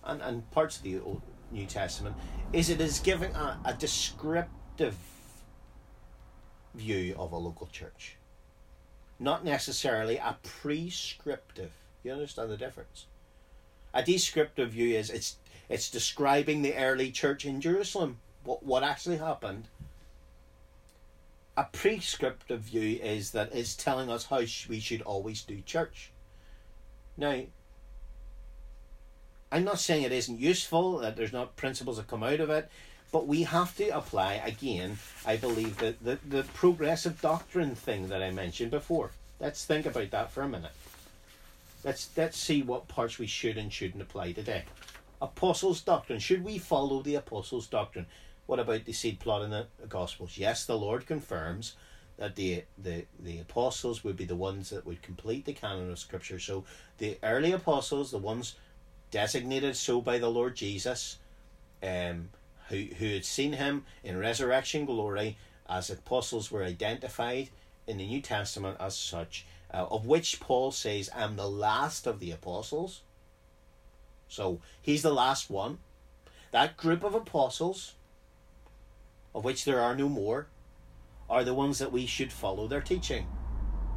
and, 0.05 0.22
and 0.22 0.51
parts 0.51 0.78
of 0.78 0.82
the 0.82 0.99
Old 1.01 1.22
New 1.51 1.66
Testament, 1.66 2.16
is 2.53 2.70
it 2.70 2.80
is 2.80 3.01
giving 3.01 3.35
a, 3.35 3.59
a 3.64 3.74
descriptive 3.74 4.97
view 6.74 7.14
of 7.18 7.32
a 7.32 7.37
local 7.37 7.66
church 7.66 8.16
not 9.18 9.45
necessarily 9.45 10.16
a 10.16 10.37
prescriptive. 10.43 11.72
You 12.03 12.12
understand 12.12 12.51
the 12.51 12.57
difference? 12.57 13.07
A 13.93 14.03
descriptive 14.03 14.70
view 14.70 14.97
is 14.97 15.11
it's 15.11 15.37
it's 15.68 15.91
describing 15.91 16.62
the 16.62 16.76
early 16.76 17.11
church 17.11 17.45
in 17.45 17.61
Jerusalem, 17.61 18.18
what 18.43 18.62
what 18.62 18.82
actually 18.82 19.16
happened. 19.16 19.68
A 21.57 21.64
prescriptive 21.64 22.62
view 22.62 22.98
is 23.00 23.30
that 23.30 23.55
it's 23.55 23.76
telling 23.76 24.11
us 24.11 24.26
how 24.26 24.40
we 24.68 24.80
should 24.80 25.02
always 25.02 25.42
do 25.42 25.61
church. 25.61 26.11
Now, 27.16 27.42
I'm 29.52 29.64
not 29.64 29.78
saying 29.78 30.02
it 30.02 30.11
isn't 30.11 30.40
useful, 30.40 30.98
that 30.98 31.16
there's 31.16 31.32
not 31.32 31.55
principles 31.55 31.98
that 31.98 32.09
come 32.09 32.24
out 32.24 32.40
of 32.40 32.50
it, 32.50 32.68
but 33.12 33.28
we 33.28 33.44
have 33.44 33.76
to 33.76 33.96
apply, 33.96 34.34
again, 34.44 34.98
I 35.24 35.36
believe, 35.36 35.76
the, 35.78 35.94
the, 36.02 36.18
the 36.28 36.42
progressive 36.42 37.20
doctrine 37.20 37.76
thing 37.76 38.09
that 38.09 38.20
I 38.20 38.32
mentioned 38.32 38.72
before. 38.72 39.12
Let's 39.38 39.64
think 39.64 39.86
about 39.86 40.11
that 40.11 40.32
for 40.32 40.42
a 40.42 40.48
minute. 40.48 40.72
Let's, 41.84 42.09
let's 42.16 42.36
see 42.36 42.62
what 42.62 42.88
parts 42.88 43.20
we 43.20 43.28
should 43.28 43.57
and 43.57 43.72
shouldn't 43.72 44.02
apply 44.02 44.32
today. 44.32 44.64
Apostles' 45.22 45.82
doctrine. 45.82 46.18
Should 46.18 46.42
we 46.42 46.59
follow 46.59 47.02
the 47.02 47.14
apostles' 47.14 47.68
doctrine? 47.68 48.07
What 48.47 48.59
about 48.59 48.84
the 48.84 48.92
seed 48.92 49.20
plot 49.20 49.42
in 49.42 49.51
the 49.51 49.66
Gospels? 49.88 50.36
Yes, 50.36 50.64
the 50.64 50.78
Lord 50.78 51.07
confirms 51.07 51.74
that 52.16 52.36
the, 52.36 52.64
the, 52.78 53.07
the 53.18 53.40
apostles 53.40 54.05
would 54.05 54.16
be 54.16 54.24
the 54.24 54.36
ones 54.36 54.70
that 54.70 54.86
would 54.86 55.03
complete 55.03 55.45
the 55.45 55.53
canon 55.53 55.90
of 55.90 55.99
Scripture. 55.99 56.38
So 56.38 56.64
the 56.99 57.18
early 57.22 57.53
apostles, 57.53 58.11
the 58.11 58.18
ones 58.18 58.55
designated 59.11 59.76
so 59.76 60.01
by 60.01 60.18
the 60.18 60.30
Lord 60.30 60.55
Jesus, 60.55 61.18
um, 61.82 62.28
who, 62.68 62.84
who 62.99 63.07
had 63.07 63.24
seen 63.24 63.55
him 63.55 63.84
in 64.03 64.18
resurrection 64.18 64.84
glory 64.84 65.36
as 65.68 65.90
apostles 65.90 66.51
were 66.51 66.62
identified 66.62 67.51
in 67.86 67.99
the 67.99 68.07
New 68.07 68.20
Testament 68.20 68.76
as 68.80 68.97
such, 68.97 69.47
uh, 69.72 69.86
of 69.90 70.07
which 70.07 70.40
Paul 70.40 70.70
says, 70.70 71.11
I'm 71.14 71.36
the 71.36 71.49
last 71.49 72.07
of 72.07 72.20
the 72.20 72.30
apostles. 72.30 73.03
So 74.28 74.61
he's 74.80 75.03
the 75.03 75.12
last 75.12 75.51
one. 75.51 75.78
That 76.51 76.76
group 76.76 77.03
of 77.03 77.14
apostles, 77.14 77.95
of 79.35 79.45
which 79.45 79.64
there 79.64 79.80
are 79.80 79.97
no 79.97 80.09
more, 80.09 80.47
are 81.28 81.45
the 81.45 81.55
ones 81.55 81.78
that 81.78 81.93
we 81.93 82.07
should 82.07 82.32
follow 82.32 82.68
their 82.68 82.80
teaching 82.80 83.26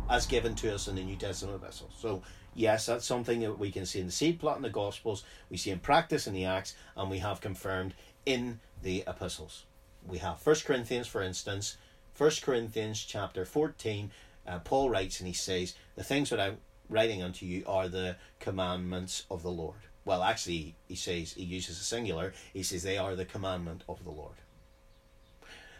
as 0.09 0.25
given 0.25 0.55
to 0.55 0.73
us 0.73 0.87
in 0.87 0.95
the 0.95 1.03
New 1.03 1.17
Testament 1.17 1.61
epistles. 1.61 1.93
So, 1.99 2.23
yes, 2.55 2.85
that's 2.85 3.05
something 3.05 3.41
that 3.41 3.59
we 3.59 3.71
can 3.71 3.85
see 3.85 3.99
in 3.99 4.05
the 4.05 4.11
seed 4.11 4.39
plot 4.39 4.55
in 4.55 4.63
the 4.63 4.69
Gospels, 4.69 5.23
we 5.49 5.57
see 5.57 5.71
in 5.71 5.79
practice 5.79 6.27
in 6.27 6.33
the 6.33 6.45
Acts, 6.45 6.75
and 6.95 7.09
we 7.09 7.19
have 7.19 7.41
confirmed 7.41 7.93
in 8.25 8.59
the 8.81 9.03
epistles. 9.05 9.65
We 10.07 10.19
have 10.19 10.39
First 10.39 10.65
Corinthians, 10.65 11.07
for 11.07 11.21
instance, 11.21 11.77
First 12.13 12.41
Corinthians 12.41 13.03
chapter 13.03 13.45
14, 13.45 14.11
uh, 14.47 14.59
Paul 14.59 14.89
writes 14.89 15.19
and 15.19 15.27
he 15.27 15.33
says, 15.33 15.75
The 15.95 16.03
things 16.03 16.29
that 16.29 16.39
I'm 16.39 16.57
writing 16.89 17.21
unto 17.21 17.45
you 17.45 17.63
are 17.67 17.87
the 17.87 18.15
commandments 18.39 19.25
of 19.29 19.43
the 19.43 19.51
Lord. 19.51 19.75
Well, 20.05 20.23
actually, 20.23 20.75
he 20.87 20.95
says, 20.95 21.33
he 21.33 21.43
uses 21.43 21.79
a 21.79 21.83
singular, 21.83 22.33
he 22.53 22.63
says, 22.63 22.81
they 22.81 22.97
are 22.97 23.15
the 23.15 23.25
commandment 23.25 23.83
of 23.89 24.03
the 24.05 24.09
Lord. 24.09 24.35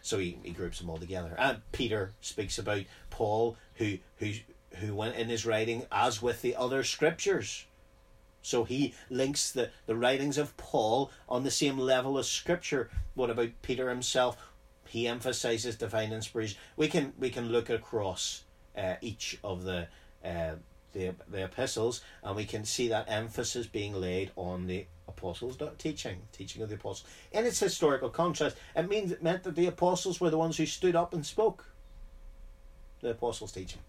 So 0.08 0.18
he, 0.18 0.38
he 0.42 0.52
groups 0.52 0.78
them 0.78 0.88
all 0.88 0.96
together. 0.96 1.34
And 1.38 1.60
Peter 1.70 2.12
speaks 2.22 2.58
about 2.58 2.84
Paul, 3.10 3.58
who, 3.74 3.98
who, 4.16 4.32
who 4.76 4.94
went 4.94 5.16
in 5.16 5.28
his 5.28 5.44
writing 5.44 5.84
as 5.92 6.22
with 6.22 6.40
the 6.40 6.56
other 6.56 6.82
scriptures. 6.82 7.66
So 8.40 8.64
he 8.64 8.94
links 9.10 9.52
the, 9.52 9.68
the 9.84 9.96
writings 9.96 10.38
of 10.38 10.56
Paul 10.56 11.10
on 11.28 11.44
the 11.44 11.50
same 11.50 11.76
level 11.76 12.16
as 12.16 12.26
Scripture. 12.26 12.88
What 13.14 13.28
about 13.28 13.50
Peter 13.60 13.90
himself? 13.90 14.38
He 14.86 15.06
emphasizes 15.06 15.76
divine 15.76 16.12
inspiration. 16.12 16.58
We 16.74 16.88
can 16.88 17.12
we 17.18 17.28
can 17.28 17.50
look 17.50 17.68
across 17.68 18.44
uh, 18.74 18.94
each 19.02 19.38
of 19.44 19.64
the 19.64 19.88
uh, 20.24 20.54
the 20.94 21.14
the 21.28 21.44
epistles, 21.44 22.00
and 22.22 22.34
we 22.34 22.46
can 22.46 22.64
see 22.64 22.88
that 22.88 23.10
emphasis 23.10 23.66
being 23.66 23.94
laid 23.94 24.30
on 24.36 24.66
the 24.66 24.86
apostles' 25.18 25.58
teaching, 25.78 26.16
teaching 26.32 26.62
of 26.62 26.68
the 26.68 26.76
apostles. 26.76 27.08
In 27.32 27.44
its 27.44 27.60
historical 27.60 28.08
contrast, 28.08 28.56
it 28.74 28.88
means 28.88 29.12
it 29.12 29.22
meant 29.22 29.42
that 29.42 29.56
the 29.56 29.66
apostles 29.66 30.20
were 30.20 30.30
the 30.30 30.38
ones 30.38 30.56
who 30.56 30.66
stood 30.66 30.96
up 30.96 31.12
and 31.12 31.26
spoke. 31.26 31.64
The 33.00 33.10
apostles' 33.10 33.52
teaching, 33.52 33.80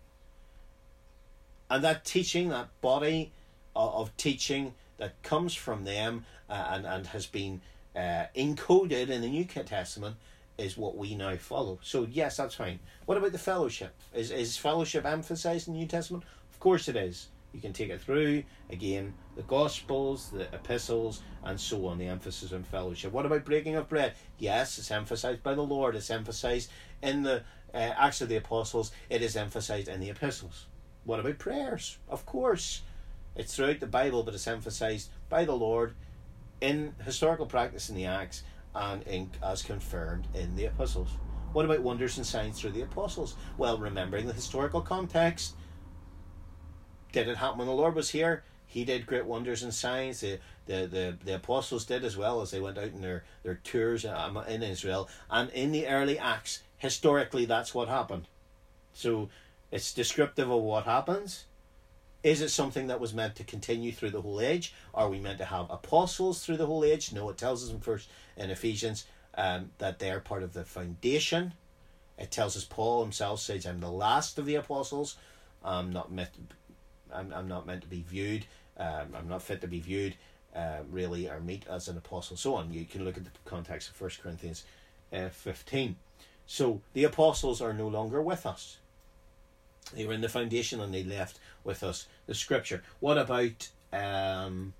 and 1.69 1.83
that 1.83 2.05
teaching, 2.05 2.49
that 2.49 2.69
body 2.81 3.31
of 3.75 4.15
teaching 4.17 4.73
that 4.97 5.21
comes 5.23 5.53
from 5.55 5.83
them 5.83 6.25
uh, 6.49 6.67
and, 6.71 6.85
and 6.85 7.07
has 7.07 7.25
been 7.25 7.61
uh, 7.95 8.25
encoded 8.35 9.09
in 9.09 9.21
the 9.21 9.29
New 9.29 9.45
Testament 9.45 10.15
is 10.57 10.77
what 10.77 10.97
we 10.97 11.15
now 11.15 11.35
follow. 11.37 11.79
So, 11.81 12.07
yes, 12.11 12.37
that's 12.37 12.55
fine. 12.55 12.79
What 13.05 13.17
about 13.17 13.31
the 13.31 13.39
fellowship? 13.39 13.95
Is, 14.13 14.29
is 14.29 14.57
fellowship 14.57 15.05
emphasized 15.05 15.67
in 15.67 15.73
the 15.73 15.79
New 15.79 15.87
Testament? 15.87 16.23
Of 16.51 16.59
course 16.59 16.87
it 16.87 16.95
is. 16.95 17.27
You 17.53 17.61
can 17.61 17.73
take 17.73 17.89
it 17.89 18.01
through, 18.01 18.43
again, 18.69 19.13
the 19.35 19.41
Gospels, 19.41 20.29
the 20.29 20.53
epistles, 20.53 21.21
and 21.43 21.59
so 21.59 21.87
on, 21.87 21.97
the 21.97 22.07
emphasis 22.07 22.53
on 22.53 22.63
fellowship. 22.63 23.11
What 23.11 23.25
about 23.25 23.45
breaking 23.45 23.75
of 23.75 23.89
bread? 23.89 24.13
Yes, 24.37 24.77
it's 24.77 24.91
emphasized 24.91 25.41
by 25.41 25.55
the 25.55 25.63
Lord, 25.63 25.95
it's 25.95 26.11
emphasized 26.11 26.69
in 27.01 27.23
the 27.23 27.43
uh, 27.73 27.77
Acts 27.77 28.21
of 28.21 28.29
the 28.29 28.35
Apostles, 28.35 28.91
it 29.09 29.21
is 29.21 29.35
emphasized 29.35 29.87
in 29.87 29.99
the 29.99 30.09
epistles. 30.09 30.67
What 31.05 31.19
about 31.19 31.39
prayers? 31.39 31.97
Of 32.07 32.25
course. 32.25 32.83
It's 33.35 33.55
throughout 33.55 33.79
the 33.79 33.87
Bible, 33.87 34.23
but 34.23 34.33
it's 34.33 34.47
emphasized 34.47 35.09
by 35.29 35.45
the 35.45 35.55
Lord 35.55 35.95
in 36.61 36.93
historical 37.03 37.45
practice 37.45 37.89
in 37.89 37.95
the 37.95 38.05
Acts 38.05 38.43
and 38.75 39.01
in, 39.03 39.31
as 39.41 39.63
confirmed 39.63 40.27
in 40.33 40.55
the 40.55 40.65
epistles. 40.65 41.09
What 41.53 41.65
about 41.65 41.81
wonders 41.81 42.17
and 42.17 42.25
signs 42.25 42.59
through 42.59 42.71
the 42.71 42.81
apostles? 42.81 43.35
Well, 43.57 43.77
remembering 43.77 44.27
the 44.27 44.33
historical 44.33 44.81
context, 44.81 45.55
did 47.11 47.27
it 47.27 47.37
happen 47.37 47.59
when 47.59 47.67
the 47.67 47.73
Lord 47.73 47.95
was 47.95 48.09
here? 48.11 48.43
He 48.65 48.85
did 48.85 49.07
great 49.07 49.25
wonders 49.25 49.63
and 49.63 49.73
signs. 49.73 50.19
The, 50.21 50.39
the, 50.67 50.87
the, 50.87 51.17
the 51.23 51.35
apostles 51.35 51.85
did 51.85 52.03
as 52.03 52.15
well 52.15 52.41
as 52.41 52.51
they 52.51 52.59
went 52.59 52.77
out 52.77 52.85
in 52.85 53.01
their, 53.01 53.23
their 53.43 53.55
tours 53.63 54.05
um, 54.05 54.37
in 54.47 54.61
Israel. 54.61 55.09
And 55.29 55.49
in 55.51 55.71
the 55.71 55.87
early 55.87 56.19
Acts, 56.19 56.61
historically, 56.77 57.45
that's 57.45 57.73
what 57.73 57.87
happened. 57.87 58.27
So 58.93 59.29
it's 59.71 59.93
descriptive 59.93 60.51
of 60.51 60.61
what 60.61 60.85
happens 60.85 61.45
is 62.23 62.41
it 62.41 62.49
something 62.49 62.87
that 62.87 62.99
was 62.99 63.13
meant 63.13 63.35
to 63.35 63.43
continue 63.43 63.91
through 63.91 64.09
the 64.09 64.21
whole 64.21 64.41
age? 64.41 64.73
Are 64.93 65.09
we 65.09 65.19
meant 65.19 65.37
to 65.37 65.45
have 65.45 65.69
apostles 65.69 66.43
through 66.43 66.57
the 66.57 66.65
whole 66.65 66.83
age? 66.83 67.13
No, 67.13 67.29
it 67.29 67.37
tells 67.37 67.63
us 67.63 67.69
in 67.69 67.79
first 67.79 68.09
in 68.35 68.49
Ephesians 68.49 69.05
um, 69.35 69.71
that 69.77 69.99
they 69.99 70.11
are 70.11 70.19
part 70.19 70.43
of 70.43 70.53
the 70.53 70.65
foundation. 70.65 71.53
It 72.17 72.31
tells 72.31 72.57
us 72.57 72.65
Paul 72.65 73.03
himself 73.03 73.39
says, 73.39 73.65
"I'm 73.65 73.79
the 73.79 73.91
last 73.91 74.37
of 74.37 74.45
the 74.45 74.55
apostles. 74.55 75.15
I'm 75.63 75.93
not 75.93 76.11
I'm, 77.13 77.33
I'm 77.33 77.47
not 77.47 77.65
meant 77.65 77.81
to 77.81 77.87
be 77.87 78.03
viewed. 78.07 78.45
Um, 78.77 79.15
I'm 79.15 79.27
not 79.27 79.41
fit 79.41 79.61
to 79.61 79.67
be 79.67 79.79
viewed. 79.79 80.15
Uh, 80.55 80.79
really, 80.89 81.29
or 81.29 81.39
meet 81.39 81.67
as 81.69 81.87
an 81.87 81.97
apostle." 81.97 82.35
So 82.35 82.55
on. 82.55 82.73
You 82.73 82.83
can 82.83 83.05
look 83.05 83.17
at 83.17 83.23
the 83.23 83.31
context 83.45 83.89
of 83.89 83.95
First 83.95 84.23
Corinthians 84.23 84.63
uh, 85.13 85.29
fifteen. 85.29 85.97
So 86.47 86.81
the 86.93 87.03
apostles 87.03 87.61
are 87.61 87.71
no 87.71 87.87
longer 87.87 88.19
with 88.19 88.47
us. 88.47 88.79
They 89.93 90.05
were 90.05 90.13
in 90.13 90.21
the 90.21 90.29
foundation 90.29 90.81
and 90.81 90.91
they 90.91 91.03
left 91.03 91.39
with 91.63 91.83
us 91.83 92.07
the 92.25 92.33
scripture. 92.33 92.81
What 92.99 93.19
about 93.19 93.69
um, 93.93 94.73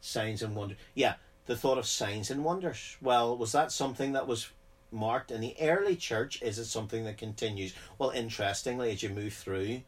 signs 0.00 0.42
and 0.42 0.56
wonders? 0.56 0.78
Yeah, 0.94 1.14
the 1.46 1.56
thought 1.56 1.78
of 1.78 1.86
signs 1.86 2.30
and 2.30 2.44
wonders. 2.44 2.96
Well, 3.00 3.36
was 3.36 3.52
that 3.52 3.70
something 3.70 4.14
that 4.14 4.26
was 4.26 4.50
marked 4.90 5.30
in 5.30 5.40
the 5.40 5.54
early 5.60 5.94
church? 5.94 6.42
Is 6.42 6.58
it 6.58 6.64
something 6.64 7.04
that 7.04 7.18
continues? 7.18 7.72
Well, 7.98 8.10
interestingly, 8.10 8.90
as 8.90 9.02
you 9.02 9.10
move 9.10 9.34
through 9.34 9.82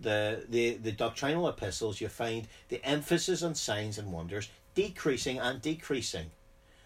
the, 0.00 0.44
the, 0.48 0.74
the 0.74 0.92
doctrinal 0.92 1.48
epistles, 1.48 2.00
you 2.00 2.08
find 2.08 2.46
the 2.68 2.84
emphasis 2.84 3.42
on 3.42 3.54
signs 3.54 3.98
and 3.98 4.12
wonders 4.12 4.48
decreasing 4.74 5.38
and 5.38 5.60
decreasing. 5.60 6.30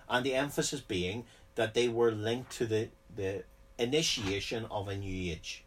And 0.08 0.24
the 0.24 0.34
emphasis 0.34 0.80
being 0.80 1.24
that 1.54 1.74
they 1.74 1.88
were 1.88 2.10
linked 2.10 2.52
to 2.52 2.66
the, 2.66 2.88
the 3.14 3.44
initiation 3.78 4.66
of 4.70 4.88
a 4.88 4.96
new 4.96 5.32
age. 5.32 5.64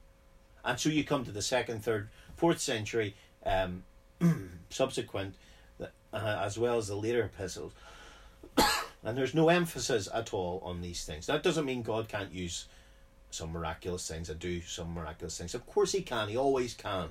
And 0.63 0.79
so 0.79 0.89
you 0.89 1.03
come 1.03 1.23
to 1.25 1.31
the 1.31 1.41
second, 1.41 1.83
third, 1.83 2.09
fourth 2.35 2.59
century 2.59 3.15
um, 3.45 3.83
subsequent, 4.69 5.35
uh, 5.79 5.87
as 6.13 6.57
well 6.57 6.77
as 6.77 6.87
the 6.87 6.95
later 6.95 7.23
epistles. 7.23 7.73
and 9.03 9.17
there's 9.17 9.35
no 9.35 9.49
emphasis 9.49 10.09
at 10.13 10.33
all 10.33 10.61
on 10.65 10.81
these 10.81 11.05
things. 11.05 11.27
That 11.27 11.43
doesn't 11.43 11.65
mean 11.65 11.83
God 11.83 12.07
can't 12.07 12.33
use 12.33 12.65
some 13.29 13.51
miraculous 13.51 14.07
things 14.07 14.29
and 14.29 14.39
do 14.39 14.61
some 14.61 14.93
miraculous 14.93 15.37
things. 15.37 15.53
Of 15.53 15.65
course, 15.67 15.91
he 15.91 16.01
can. 16.01 16.29
He 16.29 16.37
always 16.37 16.73
can. 16.73 17.09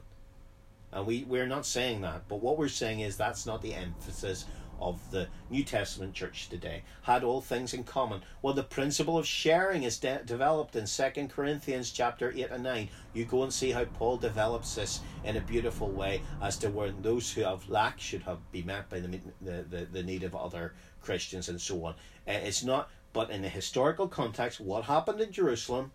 And 0.95 1.07
we, 1.07 1.25
we're 1.25 1.47
not 1.47 1.67
saying 1.67 2.03
that. 2.03 2.29
But 2.29 2.41
what 2.41 2.57
we're 2.57 2.69
saying 2.69 3.01
is 3.01 3.17
that's 3.17 3.47
not 3.47 3.61
the 3.61 3.75
emphasis 3.75 4.47
of 4.81 5.01
the 5.11 5.29
New 5.51 5.65
Testament 5.65 6.15
church 6.15 6.49
today. 6.49 6.83
Had 7.03 7.25
all 7.25 7.41
things 7.41 7.75
in 7.75 7.85
common. 7.85 8.23
Well, 8.43 8.55
the 8.55 8.63
principle 8.63 9.19
of 9.19 9.27
sharing 9.27 9.83
is 9.83 9.99
de- 9.99 10.23
developed 10.25 10.77
in 10.77 10.87
Second 10.87 11.31
Corinthians 11.31 11.91
chapter 11.91 12.33
8 12.35 12.51
and 12.51 12.63
9. 12.63 12.89
You 13.13 13.25
go 13.25 13.43
and 13.43 13.53
see 13.53 13.73
how 13.73 13.85
Paul 13.85 14.19
develops 14.19 14.75
this 14.77 15.01
in 15.25 15.37
a 15.37 15.41
beautiful 15.41 15.91
way 15.91 16.23
as 16.41 16.57
to 16.59 16.71
where 16.71 16.91
those 16.91 17.33
who 17.33 17.43
have 17.43 17.69
lack 17.69 18.01
should 18.01 18.23
have 18.23 18.39
be 18.53 18.63
met 18.63 18.89
by 18.89 19.01
the, 19.01 19.21
the, 19.41 19.65
the, 19.69 19.89
the 19.91 20.03
need 20.03 20.23
of 20.23 20.37
other 20.37 20.75
Christians 21.01 21.49
and 21.49 21.61
so 21.61 21.85
on. 21.85 21.95
Uh, 22.27 22.33
it's 22.43 22.63
not, 22.63 22.89
but 23.13 23.31
in 23.31 23.43
the 23.43 23.49
historical 23.49 24.07
context, 24.09 24.61
what 24.61 24.85
happened 24.85 25.21
in 25.21 25.33
Jerusalem, 25.33 25.93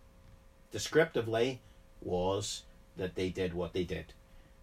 descriptively, 0.71 1.61
was 2.01 2.63
that 2.97 3.15
they 3.15 3.29
did 3.29 3.53
what 3.53 3.73
they 3.73 3.83
did. 3.83 4.13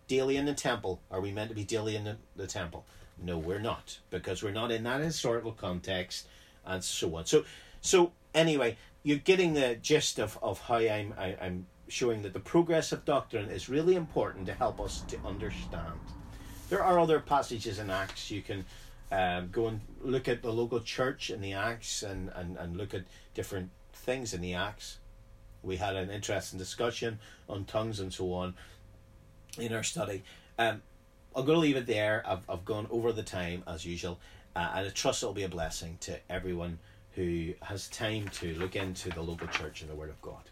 Daily 0.09 0.37
in 0.37 0.45
the 0.45 0.55
temple. 0.55 1.01
Are 1.11 1.21
we 1.21 1.33
meant 1.33 1.51
to 1.51 1.55
be 1.55 1.65
daily 1.65 1.97
in 1.97 2.05
the, 2.05 2.17
the 2.37 2.47
temple? 2.47 2.85
No, 3.19 3.39
we're 3.39 3.59
not, 3.59 3.99
because 4.11 4.43
we're 4.43 4.51
not 4.51 4.71
in 4.71 4.85
that 4.85 5.01
historical 5.01 5.53
context 5.53 6.27
and 6.65 6.83
so 6.85 7.17
on. 7.17 7.27
So 7.27 7.45
so 7.81 8.13
anyway, 8.35 8.77
you're 9.03 9.19
getting 9.19 9.55
the 9.55 9.77
gist 9.81 10.19
of, 10.19 10.39
of 10.43 10.61
how 10.61 10.77
I'm 10.77 11.15
I, 11.19 11.37
I'm 11.41 11.67
showing 11.89 12.23
that 12.23 12.33
the 12.33 12.41
progress 12.41 12.93
of 12.93 13.05
doctrine 13.05 13.49
is 13.49 13.69
really 13.69 13.95
important 13.95 14.47
to 14.47 14.55
help 14.55 14.81
us 14.81 15.03
to 15.03 15.19
understand. 15.25 16.01
There 16.69 16.83
are 16.83 16.99
other 16.99 17.21
passages 17.21 17.79
in 17.79 17.91
Acts 17.91 18.31
you 18.31 18.43
can 18.43 18.65
um, 19.13 19.51
go 19.53 19.69
and 19.69 19.81
look 20.03 20.27
at 20.27 20.43
the 20.43 20.53
local 20.53 20.81
church 20.81 21.31
in 21.31 21.41
the 21.41 21.53
Acts 21.53 22.03
and, 22.03 22.31
and, 22.35 22.57
and 22.57 22.77
look 22.77 22.93
at 22.93 23.05
different 23.35 23.71
things 23.93 24.35
in 24.35 24.41
the 24.41 24.55
Acts. 24.55 24.99
We 25.63 25.77
had 25.77 25.95
an 25.95 26.11
interesting 26.11 26.59
discussion 26.59 27.21
on 27.49 27.65
tongues 27.67 28.01
and 28.01 28.13
so 28.13 28.33
on 28.33 28.55
in 29.59 29.73
our 29.73 29.83
study. 29.83 30.23
Um, 30.59 30.83
I'm 31.35 31.45
going 31.45 31.57
to 31.57 31.61
leave 31.61 31.77
it 31.77 31.87
there. 31.87 32.23
I've, 32.27 32.49
I've 32.49 32.65
gone 32.65 32.87
over 32.91 33.13
the 33.13 33.23
time 33.23 33.63
as 33.67 33.85
usual, 33.85 34.19
uh, 34.55 34.71
and 34.75 34.87
I 34.87 34.91
trust 34.91 35.23
it'll 35.23 35.35
be 35.35 35.43
a 35.43 35.49
blessing 35.49 35.99
to 36.01 36.19
everyone 36.31 36.79
who 37.13 37.53
has 37.63 37.89
time 37.89 38.29
to 38.29 38.55
look 38.55 38.77
into 38.77 39.11
the 39.11 39.23
local 39.23 39.47
church 39.49 39.83
and 39.83 39.91
the 39.91 39.95
Word 39.95 40.11
of 40.11 40.21
God. 40.23 40.43